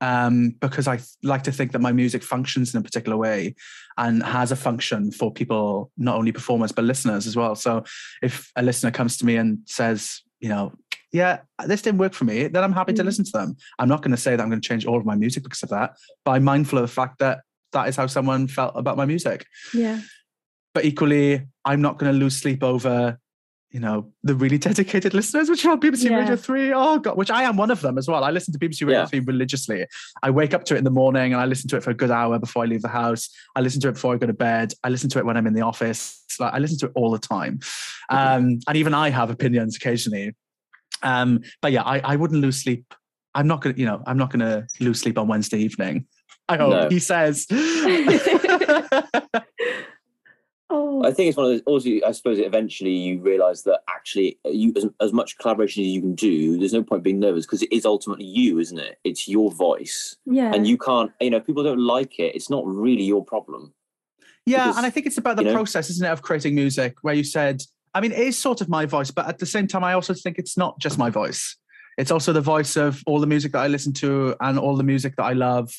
Um, 0.00 0.50
because 0.60 0.86
I 0.86 0.98
like 1.22 1.44
to 1.44 1.52
think 1.52 1.72
that 1.72 1.78
my 1.78 1.92
music 1.92 2.22
functions 2.22 2.74
in 2.74 2.80
a 2.80 2.82
particular 2.82 3.16
way 3.16 3.54
and 3.96 4.22
has 4.22 4.52
a 4.52 4.56
function 4.56 5.12
for 5.12 5.32
people, 5.32 5.90
not 5.96 6.16
only 6.16 6.32
performers 6.32 6.72
but 6.72 6.84
listeners 6.84 7.26
as 7.26 7.36
well. 7.36 7.54
So, 7.54 7.84
if 8.22 8.50
a 8.56 8.62
listener 8.62 8.90
comes 8.90 9.16
to 9.18 9.24
me 9.24 9.36
and 9.36 9.58
says, 9.64 10.20
you 10.40 10.50
know, 10.50 10.72
yeah, 11.12 11.38
this 11.66 11.80
didn't 11.80 12.00
work 12.00 12.12
for 12.12 12.24
me, 12.24 12.48
then 12.48 12.62
I'm 12.64 12.72
happy 12.72 12.92
to 12.94 13.02
Mm. 13.02 13.06
listen 13.06 13.24
to 13.24 13.30
them. 13.32 13.56
I'm 13.78 13.88
not 13.88 14.02
going 14.02 14.10
to 14.10 14.20
say 14.20 14.36
that 14.36 14.42
I'm 14.42 14.50
going 14.50 14.60
to 14.60 14.68
change 14.68 14.84
all 14.84 14.98
of 14.98 15.06
my 15.06 15.14
music 15.14 15.42
because 15.42 15.62
of 15.62 15.70
that, 15.70 15.96
but 16.24 16.32
I'm 16.32 16.44
mindful 16.44 16.78
of 16.78 16.82
the 16.82 16.94
fact 17.00 17.20
that 17.20 17.38
that 17.72 17.88
is 17.88 17.96
how 17.96 18.06
someone 18.06 18.46
felt 18.48 18.74
about 18.76 18.96
my 18.98 19.06
music. 19.06 19.46
Yeah. 19.72 20.00
But 20.74 20.84
equally, 20.84 21.46
I'm 21.64 21.80
not 21.80 21.98
going 21.98 22.12
to 22.12 22.18
lose 22.18 22.36
sleep 22.36 22.62
over, 22.64 23.18
you 23.70 23.78
know, 23.80 24.10
the 24.24 24.34
really 24.34 24.58
dedicated 24.58 25.14
listeners, 25.14 25.48
which 25.48 25.64
are 25.64 25.72
on 25.72 25.80
BBC 25.80 26.10
Yeah. 26.10 26.16
Radio 26.18 26.36
3. 26.36 26.72
Oh, 26.74 26.98
God, 26.98 27.16
which 27.16 27.30
I 27.30 27.44
am 27.44 27.56
one 27.56 27.70
of 27.70 27.80
them 27.80 27.96
as 27.96 28.08
well. 28.08 28.24
I 28.24 28.30
listen 28.32 28.52
to 28.52 28.58
BBC 28.58 28.84
Radio 28.84 29.00
Yeah. 29.02 29.06
3 29.06 29.20
religiously. 29.20 29.86
I 30.22 30.30
wake 30.30 30.52
up 30.52 30.64
to 30.64 30.74
it 30.74 30.78
in 30.78 30.84
the 30.84 30.90
morning 30.90 31.32
and 31.32 31.40
I 31.40 31.46
listen 31.46 31.68
to 31.70 31.76
it 31.76 31.84
for 31.84 31.90
a 31.90 31.94
good 31.94 32.10
hour 32.10 32.38
before 32.40 32.64
I 32.64 32.66
leave 32.66 32.82
the 32.82 32.88
house. 32.88 33.30
I 33.54 33.60
listen 33.60 33.80
to 33.82 33.88
it 33.88 33.92
before 33.94 34.14
I 34.14 34.18
go 34.18 34.26
to 34.26 34.32
bed. 34.32 34.72
I 34.82 34.88
listen 34.88 35.08
to 35.10 35.18
it 35.20 35.24
when 35.26 35.36
I'm 35.36 35.46
in 35.46 35.54
the 35.54 35.62
office. 35.62 36.20
Like, 36.40 36.52
I 36.52 36.58
listen 36.58 36.78
to 36.80 36.86
it 36.86 36.92
all 36.96 37.12
the 37.12 37.18
time. 37.20 37.60
Um, 38.10 38.58
and 38.66 38.76
even 38.76 38.94
I 38.94 39.10
have 39.10 39.30
opinions 39.30 39.76
occasionally. 39.76 40.34
Um, 41.04 41.40
but 41.62 41.70
yeah, 41.70 41.82
I, 41.82 42.00
I 42.00 42.16
wouldn't 42.16 42.40
lose 42.40 42.62
sleep. 42.62 42.92
I'm 43.36 43.46
not 43.46 43.60
gonna, 43.60 43.76
you 43.76 43.86
know, 43.86 44.02
I'm 44.06 44.16
not 44.18 44.30
gonna 44.30 44.66
lose 44.80 45.00
sleep 45.00 45.18
on 45.18 45.28
Wednesday 45.28 45.58
evening. 45.58 46.06
I 46.48 46.56
hope 46.56 46.70
No. 46.70 46.88
he 46.88 46.98
says. 46.98 47.46
I 51.04 51.12
think 51.12 51.28
it's 51.28 51.36
one 51.36 51.46
of 51.46 51.52
those. 51.52 51.62
Also, 51.66 51.90
I 52.06 52.12
suppose 52.12 52.38
eventually 52.38 52.92
you 52.92 53.20
realise 53.20 53.62
that 53.62 53.80
actually, 53.88 54.38
you 54.44 54.72
as, 54.76 54.86
as 55.00 55.12
much 55.12 55.38
collaboration 55.38 55.82
as 55.82 55.88
you 55.88 56.00
can 56.00 56.14
do, 56.14 56.58
there's 56.58 56.72
no 56.72 56.82
point 56.82 57.02
being 57.02 57.20
nervous 57.20 57.46
because 57.46 57.62
it 57.62 57.72
is 57.72 57.84
ultimately 57.84 58.24
you, 58.24 58.58
isn't 58.58 58.78
it? 58.78 58.98
It's 59.04 59.28
your 59.28 59.50
voice, 59.50 60.16
yeah. 60.26 60.52
and 60.54 60.66
you 60.66 60.78
can't. 60.78 61.12
You 61.20 61.30
know, 61.30 61.40
people 61.40 61.62
don't 61.62 61.80
like 61.80 62.18
it. 62.18 62.34
It's 62.34 62.50
not 62.50 62.66
really 62.66 63.04
your 63.04 63.24
problem. 63.24 63.72
Yeah, 64.46 64.64
Because, 64.64 64.76
and 64.76 64.86
I 64.86 64.90
think 64.90 65.06
it's 65.06 65.18
about 65.18 65.36
the 65.36 65.42
you 65.42 65.48
know- 65.48 65.54
process, 65.54 65.90
isn't 65.90 66.06
it, 66.06 66.10
of 66.10 66.22
creating 66.22 66.54
music 66.54 66.96
where 67.02 67.14
you 67.14 67.24
said, 67.24 67.62
I 67.94 68.00
mean, 68.00 68.12
it 68.12 68.18
is 68.18 68.38
sort 68.38 68.60
of 68.60 68.68
my 68.68 68.86
voice, 68.86 69.10
but 69.10 69.26
at 69.26 69.38
the 69.38 69.46
same 69.46 69.66
time, 69.66 69.84
I 69.84 69.94
also 69.94 70.12
think 70.14 70.38
it's 70.38 70.58
not 70.58 70.78
just 70.80 70.98
my 70.98 71.10
voice. 71.10 71.56
It's 71.96 72.10
also 72.10 72.32
the 72.32 72.40
voice 72.40 72.76
of 72.76 73.02
all 73.06 73.20
the 73.20 73.26
music 73.26 73.52
that 73.52 73.60
I 73.60 73.68
listen 73.68 73.92
to 73.94 74.34
and 74.40 74.58
all 74.58 74.76
the 74.76 74.82
music 74.82 75.14
that 75.16 75.24
I 75.24 75.32
love. 75.32 75.72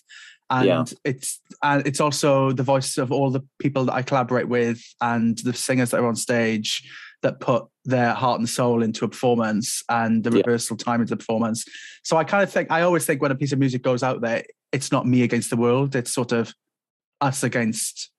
And 0.49 0.65
Yeah. 0.67 0.83
it's 1.03 1.41
and 1.63 1.85
it's 1.87 1.99
also 1.99 2.51
the 2.51 2.63
voice 2.63 2.97
of 2.97 3.11
all 3.11 3.31
the 3.31 3.41
people 3.59 3.85
that 3.85 3.93
I 3.93 4.01
collaborate 4.03 4.47
with 4.47 4.81
and 5.01 5.37
the 5.39 5.53
singers 5.53 5.91
that 5.91 5.99
are 6.01 6.07
on 6.07 6.15
stage 6.15 6.87
that 7.23 7.39
put 7.39 7.65
their 7.85 8.13
heart 8.13 8.39
and 8.39 8.47
soul 8.47 8.83
into 8.83 9.05
a 9.05 9.07
performance 9.07 9.81
and 9.89 10.23
the 10.23 10.29
Yeah. 10.31 10.43
rehearsal 10.45 10.77
time 10.77 11.01
into 11.01 11.11
the 11.11 11.17
performance. 11.17 11.65
So 12.03 12.17
I 12.17 12.23
kind 12.23 12.43
of 12.43 12.51
think 12.51 12.69
I 12.71 12.81
always 12.81 13.05
think 13.05 13.21
when 13.21 13.31
a 13.31 13.35
piece 13.35 13.51
of 13.53 13.59
music 13.59 13.81
goes 13.81 14.03
out 14.03 14.21
there, 14.21 14.43
it's 14.71 14.91
not 14.91 15.07
me 15.07 15.23
against 15.23 15.49
the 15.49 15.57
world. 15.57 15.95
It's 15.95 16.13
sort 16.13 16.31
of 16.31 16.53
us 17.21 17.43
against 17.43 18.11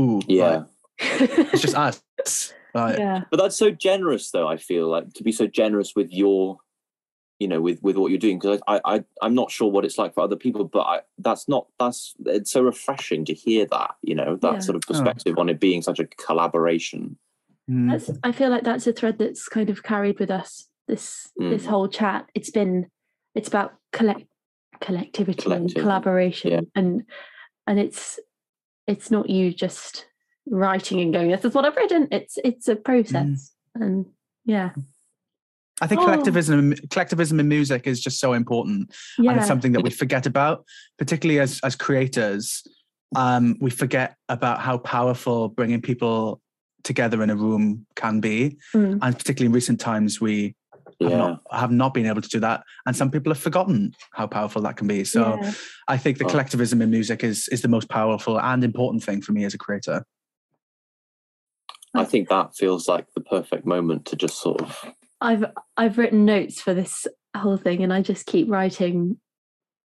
ooh. 0.00 0.20
Yeah, 0.26 0.64
like, 1.00 1.20
it's 1.52 1.62
just 1.62 1.76
us. 1.76 2.02
Like, 2.74 2.98
yeah. 2.98 3.22
but 3.30 3.36
that's 3.36 3.54
so 3.54 3.70
generous, 3.70 4.32
though. 4.32 4.48
I 4.48 4.56
feel 4.56 4.88
like 4.88 5.12
to 5.14 5.22
be 5.22 5.30
so 5.30 5.46
generous 5.46 5.92
with 5.94 6.10
your, 6.10 6.58
you 7.38 7.48
know, 7.48 7.60
with 7.60 7.82
with 7.82 7.96
what 7.96 8.10
you're 8.10 8.18
doing. 8.18 8.38
Because 8.38 8.60
I, 8.68 8.80
I 8.84 9.04
I'm 9.22 9.34
not 9.34 9.50
sure 9.50 9.70
what 9.70 9.84
it's 9.84 9.98
like 9.98 10.14
for 10.14 10.22
other 10.22 10.36
people, 10.36 10.64
but 10.64 10.80
I 10.82 11.00
that's 11.18 11.48
not 11.48 11.66
that's 11.78 12.14
it's 12.26 12.50
so 12.52 12.62
refreshing 12.62 13.24
to 13.26 13.34
hear 13.34 13.66
that. 13.66 13.96
You 14.02 14.14
know, 14.14 14.36
that 14.36 14.52
Yeah. 14.54 14.58
sort 14.60 14.76
of 14.76 14.82
Oh. 14.86 14.92
perspective 14.92 15.38
on 15.38 15.48
it 15.48 15.60
being 15.60 15.82
such 15.82 15.98
a 15.98 16.06
collaboration. 16.06 17.18
mm, 17.70 17.90
That's, 17.90 18.10
I 18.22 18.32
feel 18.32 18.50
like 18.50 18.64
that's 18.64 18.86
a 18.86 18.92
thread 18.92 19.18
that's 19.18 19.48
kind 19.48 19.70
of 19.70 19.82
carried 19.82 20.18
with 20.20 20.30
us 20.30 20.68
this 20.86 21.30
this 21.36 21.64
Mm. 21.64 21.66
whole 21.70 21.88
chat. 21.88 22.28
It's 22.34 22.50
been 22.50 22.86
it's 23.34 23.48
about 23.48 23.72
collect 23.92 24.26
collectivity 24.80 25.50
and 25.52 25.74
collaboration 25.74 26.50
yeah. 26.50 26.60
and 26.74 27.04
and 27.66 27.78
it's 27.78 28.18
it's 28.86 29.10
not 29.10 29.30
you 29.30 29.52
just 29.52 30.06
writing 30.46 31.00
and 31.00 31.12
going, 31.12 31.30
this 31.30 31.44
is 31.44 31.54
what 31.54 31.64
I've 31.64 31.76
written. 31.76 32.06
It's 32.12 32.36
it's 32.44 32.68
a 32.68 32.76
process. 32.76 33.52
And 33.74 34.06
yeah. 34.44 34.70
I 35.80 35.86
think 35.86 36.00
Oh. 36.00 36.04
collectivism, 36.04 36.74
collectivism 36.90 37.40
in 37.40 37.48
music 37.48 37.86
is 37.86 38.00
just 38.00 38.20
so 38.20 38.32
important, 38.32 38.94
and 39.18 39.36
it's 39.36 39.46
something 39.46 39.72
that 39.72 39.82
we 39.82 39.90
forget 39.90 40.26
about, 40.26 40.64
particularly 40.98 41.40
as 41.40 41.60
as 41.64 41.74
creators. 41.74 42.62
Um, 43.16 43.56
we 43.60 43.70
forget 43.70 44.16
about 44.28 44.60
how 44.60 44.78
powerful 44.78 45.48
bringing 45.48 45.80
people 45.80 46.40
together 46.84 47.22
in 47.22 47.30
a 47.30 47.36
room 47.36 47.86
can 47.96 48.20
be, 48.20 48.56
Mm. 48.74 48.98
and 49.02 49.16
particularly 49.18 49.46
in 49.46 49.52
recent 49.52 49.80
times, 49.80 50.20
we 50.20 50.54
have 51.00 51.10
Yeah, 51.10 51.16
not 51.18 51.42
have 51.50 51.70
not 51.72 51.92
been 51.94 52.06
able 52.06 52.22
to 52.22 52.28
do 52.28 52.38
that, 52.40 52.62
and 52.86 52.94
some 52.96 53.10
people 53.10 53.32
have 53.32 53.42
forgotten 53.42 53.94
how 54.12 54.26
powerful 54.28 54.62
that 54.62 54.76
can 54.76 54.86
be. 54.86 55.02
So, 55.04 55.38
Yeah. 55.42 55.52
I 55.88 55.96
think 55.96 56.18
the 56.18 56.24
Oh. 56.24 56.28
collectivism 56.28 56.80
in 56.82 56.90
music 56.90 57.24
is 57.24 57.48
is 57.48 57.62
the 57.62 57.68
most 57.68 57.88
powerful 57.88 58.40
and 58.40 58.62
important 58.62 59.02
thing 59.02 59.20
for 59.22 59.32
me 59.32 59.44
as 59.44 59.54
a 59.54 59.58
creator. 59.58 60.06
I 61.94 62.04
think 62.04 62.28
that 62.28 62.56
feels 62.56 62.86
like 62.88 63.06
the 63.14 63.20
perfect 63.20 63.66
moment 63.66 64.04
to 64.06 64.16
just 64.16 64.40
sort 64.40 64.60
of 64.62 64.76
I've 65.24 65.44
I've 65.76 65.98
written 65.98 66.24
notes 66.24 66.60
for 66.60 66.74
this 66.74 67.06
whole 67.36 67.56
thing 67.56 67.82
and 67.82 67.92
I 67.92 68.02
just 68.02 68.26
keep 68.26 68.48
writing 68.50 69.18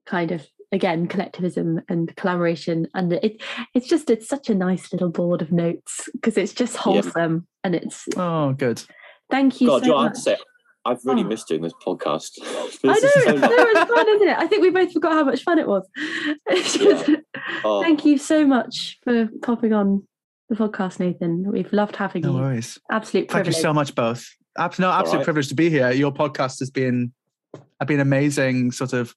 kind 0.06 0.32
of 0.32 0.46
again 0.72 1.06
collectivism 1.06 1.80
and 1.88 2.14
collaboration 2.16 2.86
and 2.94 3.12
it 3.12 3.42
it's 3.74 3.86
just 3.88 4.10
it's 4.10 4.28
such 4.28 4.48
a 4.50 4.54
nice 4.54 4.92
little 4.92 5.08
board 5.10 5.40
of 5.42 5.50
notes 5.52 6.08
because 6.12 6.36
it's 6.36 6.52
just 6.52 6.76
wholesome 6.76 7.46
and 7.64 7.74
it's 7.74 8.06
Oh, 8.16 8.52
good. 8.52 8.82
thank 9.30 9.60
you 9.60 9.68
God, 9.68 9.82
so 9.82 9.86
Joe, 9.86 9.96
I 9.96 10.02
have 10.04 10.10
much. 10.12 10.16
to 10.16 10.20
say, 10.22 10.36
I've 10.84 10.98
really 11.04 11.22
Oh. 11.24 11.28
missed 11.28 11.48
doing 11.48 11.62
this 11.62 11.74
podcast. 11.86 12.30
I 12.42 12.86
know 12.86 12.92
is 12.92 13.04
it's 13.04 13.14
so 13.14 13.38
so 13.38 13.86
fun, 13.86 14.08
isn't 14.08 14.28
it? 14.28 14.38
I 14.38 14.46
think 14.46 14.62
we 14.62 14.70
both 14.70 14.92
forgot 14.92 15.12
how 15.12 15.24
much 15.24 15.42
fun 15.42 15.58
it 15.58 15.66
was. 15.68 15.88
It's 16.46 16.76
Yeah. 16.76 17.16
Oh, 17.64 17.82
Thank 17.82 18.04
you 18.04 18.16
so 18.18 18.46
much 18.46 18.98
for 19.04 19.28
popping 19.42 19.72
on 19.72 20.06
the 20.48 20.56
podcast, 20.56 20.98
Nathan. 21.00 21.50
We've 21.50 21.72
loved 21.72 21.96
having 21.96 22.22
No 22.22 22.32
you. 22.32 22.38
worries. 22.38 22.78
Absolute 22.90 23.30
Thank 23.30 23.46
you 23.46 23.52
so 23.52 23.72
much, 23.72 23.94
both. 23.94 24.26
Abs- 24.59 24.78
no, 24.78 24.90
absolute 24.90 25.18
right. 25.18 25.24
privilege 25.24 25.48
to 25.48 25.55
be 25.55 25.70
here. 25.70 25.90
Your 25.90 26.12
podcast 26.12 26.59
has 26.59 26.70
been 26.70 27.12
have 27.80 27.88
been 27.88 28.01
amazing 28.01 28.72
sort 28.72 28.92
of 28.92 29.14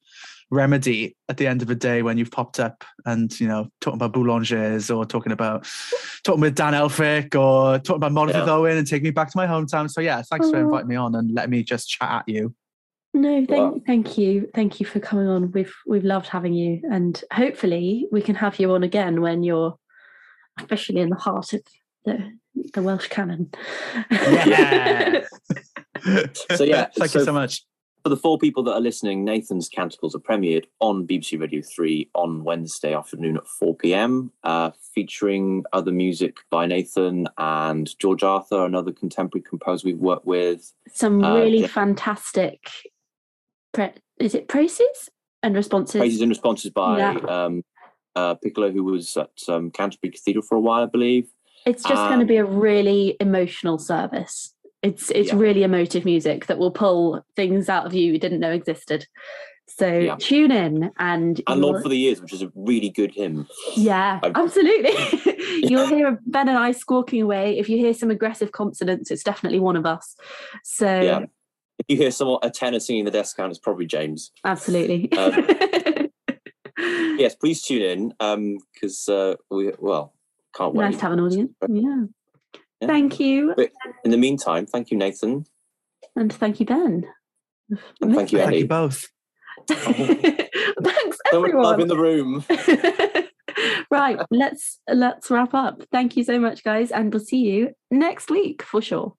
remedy 0.49 1.15
at 1.29 1.37
the 1.37 1.47
end 1.47 1.61
of 1.61 1.67
the 1.67 1.75
day 1.75 2.01
when 2.03 2.17
you've 2.17 2.31
popped 2.31 2.59
up 2.59 2.83
and 3.05 3.39
you 3.39 3.47
know 3.47 3.67
talking 3.81 3.99
about 3.99 4.13
boulangers 4.13 4.95
or 4.95 5.05
talking 5.05 5.31
about 5.31 5.67
talking 6.23 6.41
with 6.41 6.55
Dan 6.55 6.73
Elphick 6.73 7.35
or 7.35 7.79
talking 7.79 8.03
about 8.03 8.11
Morfydd 8.11 8.45
Yeah. 8.45 8.53
Owen 8.53 8.77
and 8.77 8.87
taking 8.87 9.05
me 9.05 9.11
back 9.11 9.31
to 9.31 9.37
my 9.37 9.47
hometown. 9.47 9.89
So 9.89 10.01
yeah, 10.01 10.21
thanks 10.21 10.49
for 10.49 10.59
inviting 10.59 10.87
me 10.87 10.95
on 10.95 11.15
and 11.15 11.33
letting 11.33 11.51
me 11.51 11.63
just 11.63 11.89
chat 11.89 12.09
at 12.09 12.29
you. 12.29 12.53
No, 13.13 13.45
thank 13.45 13.49
Wow. 13.49 13.75
Uh 13.75 13.79
thank 13.85 14.17
you. 14.17 14.49
Thank 14.53 14.79
you 14.79 14.85
for 14.85 14.99
coming 14.99 15.27
on. 15.27 15.51
We've 15.51 15.73
we've 15.87 16.03
loved 16.03 16.27
having 16.27 16.53
you 16.53 16.81
and 16.91 17.21
hopefully 17.31 18.07
we 18.11 18.21
can 18.21 18.35
have 18.35 18.59
you 18.59 18.71
on 18.73 18.83
again 18.83 19.21
when 19.21 19.43
you're 19.43 19.77
officially 20.59 21.01
in 21.01 21.09
the 21.09 21.15
heart 21.15 21.53
of 21.53 21.61
the 22.05 22.31
the 22.73 22.81
Welsh 22.81 23.07
canon. 23.09 23.49
Yeah. 24.11 25.21
So, 26.55 26.65
yeah, 26.65 26.87
thank 26.97 27.13
you 27.13 27.19
so- 27.21 27.25
so 27.25 27.31
much. 27.33 27.63
For 28.03 28.09
the 28.09 28.17
four 28.17 28.37
people 28.37 28.61
that 28.63 28.73
are 28.73 28.81
listening, 28.81 29.23
Nathan's 29.23 29.69
Canticles 29.69 30.13
are 30.13 30.19
premiered 30.19 30.65
on 30.81 31.07
BBC 31.07 31.39
Radio 31.39 31.61
3 31.61 32.09
on 32.13 32.43
Wednesday 32.43 32.93
afternoon 32.93 33.37
at 33.37 33.47
4 33.47 33.77
pm, 33.77 34.33
uh, 34.43 34.71
featuring 34.93 35.63
other 35.71 35.93
music 35.93 36.39
by 36.51 36.65
Nathan 36.65 37.29
and 37.37 37.97
George 37.99 38.21
Arthur, 38.23 38.65
another 38.65 38.91
contemporary 38.91 39.45
composer 39.47 39.85
we've 39.87 39.97
worked 39.99 40.25
with. 40.25 40.73
Some 40.91 41.23
Uh, 41.23 41.35
really 41.35 41.61
yeah. 41.61 41.67
fantastic 41.67 42.59
pre- 43.71 43.93
is 44.19 44.35
it 44.35 44.49
preces 44.49 45.09
and 45.41 45.55
responses? 45.55 45.99
Preces 46.01 46.19
and 46.19 46.29
responses 46.29 46.71
by 46.71 46.97
Yeah. 46.97 47.17
um, 47.45 47.63
uh, 48.17 48.33
Piccolo, 48.35 48.69
who 48.71 48.83
was 48.83 49.15
at 49.15 49.31
um, 49.47 49.71
Canterbury 49.71 50.11
Cathedral 50.11 50.43
for 50.43 50.55
a 50.55 50.59
while, 50.61 50.83
I 50.83 50.87
believe. 50.87 51.29
It's 51.65 51.83
just 51.83 52.01
going 52.07 52.19
to 52.19 52.23
Um, 52.23 52.27
be 52.27 52.37
a 52.37 52.45
really 52.45 53.15
emotional 53.19 53.77
service. 53.77 54.53
It's 54.81 55.09
it's 55.11 55.29
Yeah. 55.29 55.37
really 55.37 55.63
emotive 55.63 56.03
music 56.05 56.47
that 56.47 56.57
will 56.57 56.71
pull 56.71 57.25
things 57.35 57.69
out 57.69 57.85
of 57.85 57.93
you 57.93 58.11
you 58.13 58.19
didn't 58.19 58.39
know 58.41 58.51
existed. 58.51 59.05
So 59.67 59.87
Yeah. 59.87 60.15
tune 60.19 60.51
in 60.51 60.91
and 60.99 61.41
And 61.47 61.61
Lord 61.61 61.81
for 61.81 61.89
the 61.89 61.97
Years, 61.97 62.21
which 62.21 62.33
is 62.33 62.41
a 62.41 62.51
really 62.53 62.89
good 62.89 63.11
hymn. 63.11 63.47
yeah, 63.77 64.19
I- 64.21 64.31
absolutely. 64.35 64.91
You'll 65.69 65.87
hear 65.87 66.19
Ben 66.25 66.49
and 66.49 66.57
I 66.57 66.71
squawking 66.73 67.21
away. 67.21 67.57
If 67.57 67.69
you 67.69 67.77
hear 67.77 67.93
some 67.93 68.11
aggressive 68.11 68.51
consonants, 68.51 69.09
it's 69.09 69.23
definitely 69.23 69.59
one 69.59 69.77
of 69.77 69.85
us. 69.85 70.15
So 70.63 70.85
Yeah. 71.01 71.25
If 71.79 71.85
you 71.87 71.97
hear 71.97 72.11
someone 72.11 72.39
a 72.43 72.49
tenor 72.51 72.79
singing 72.79 73.05
the 73.05 73.11
death 73.11 73.33
count, 73.35 73.49
it's 73.51 73.59
probably 73.59 73.85
James. 73.87 74.31
absolutely. 74.43 75.11
Um, 75.13 75.47
Yes, 77.17 77.35
please 77.35 77.61
tune 77.61 77.81
in 78.19 78.57
because 78.73 79.07
uh, 79.07 79.35
we 79.49 79.71
well 79.79 80.13
can't 80.55 80.73
wait. 80.73 80.85
nice 80.85 80.95
to 80.97 81.01
have 81.01 81.11
an 81.13 81.19
audience. 81.19 81.51
Yeah. 81.69 82.03
Yeah. 82.81 82.87
Thank 82.87 83.19
you. 83.19 83.55
In 84.03 84.11
the 84.11 84.17
meantime, 84.17 84.65
thank 84.65 84.91
you, 84.91 84.97
Nathan, 84.97 85.45
And 86.15 86.31
thank 86.33 86.59
you, 86.59 86.65
Ben. 86.65 87.05
and 88.01 88.13
thank 88.15 88.31
you, 88.31 88.39
Thank 88.39 88.55
you 88.57 88.67
both. 88.67 89.07
Thanks, 89.67 91.17
So 91.31 91.41
much 91.41 91.53
love 91.53 91.79
in 91.79 91.87
the 91.87 91.97
room. 91.97 92.43
right, 93.91 94.19
let's 94.29 94.79
let's 94.91 95.31
wrap 95.31 95.53
up. 95.53 95.83
Thank 95.91 96.17
you 96.17 96.23
so 96.23 96.39
much, 96.39 96.63
guys, 96.63 96.91
and 96.91 97.13
we'll 97.13 97.23
see 97.23 97.37
you 97.39 97.71
next 97.89 98.29
week 98.29 98.61
for 98.63 98.81
sure. 98.81 99.15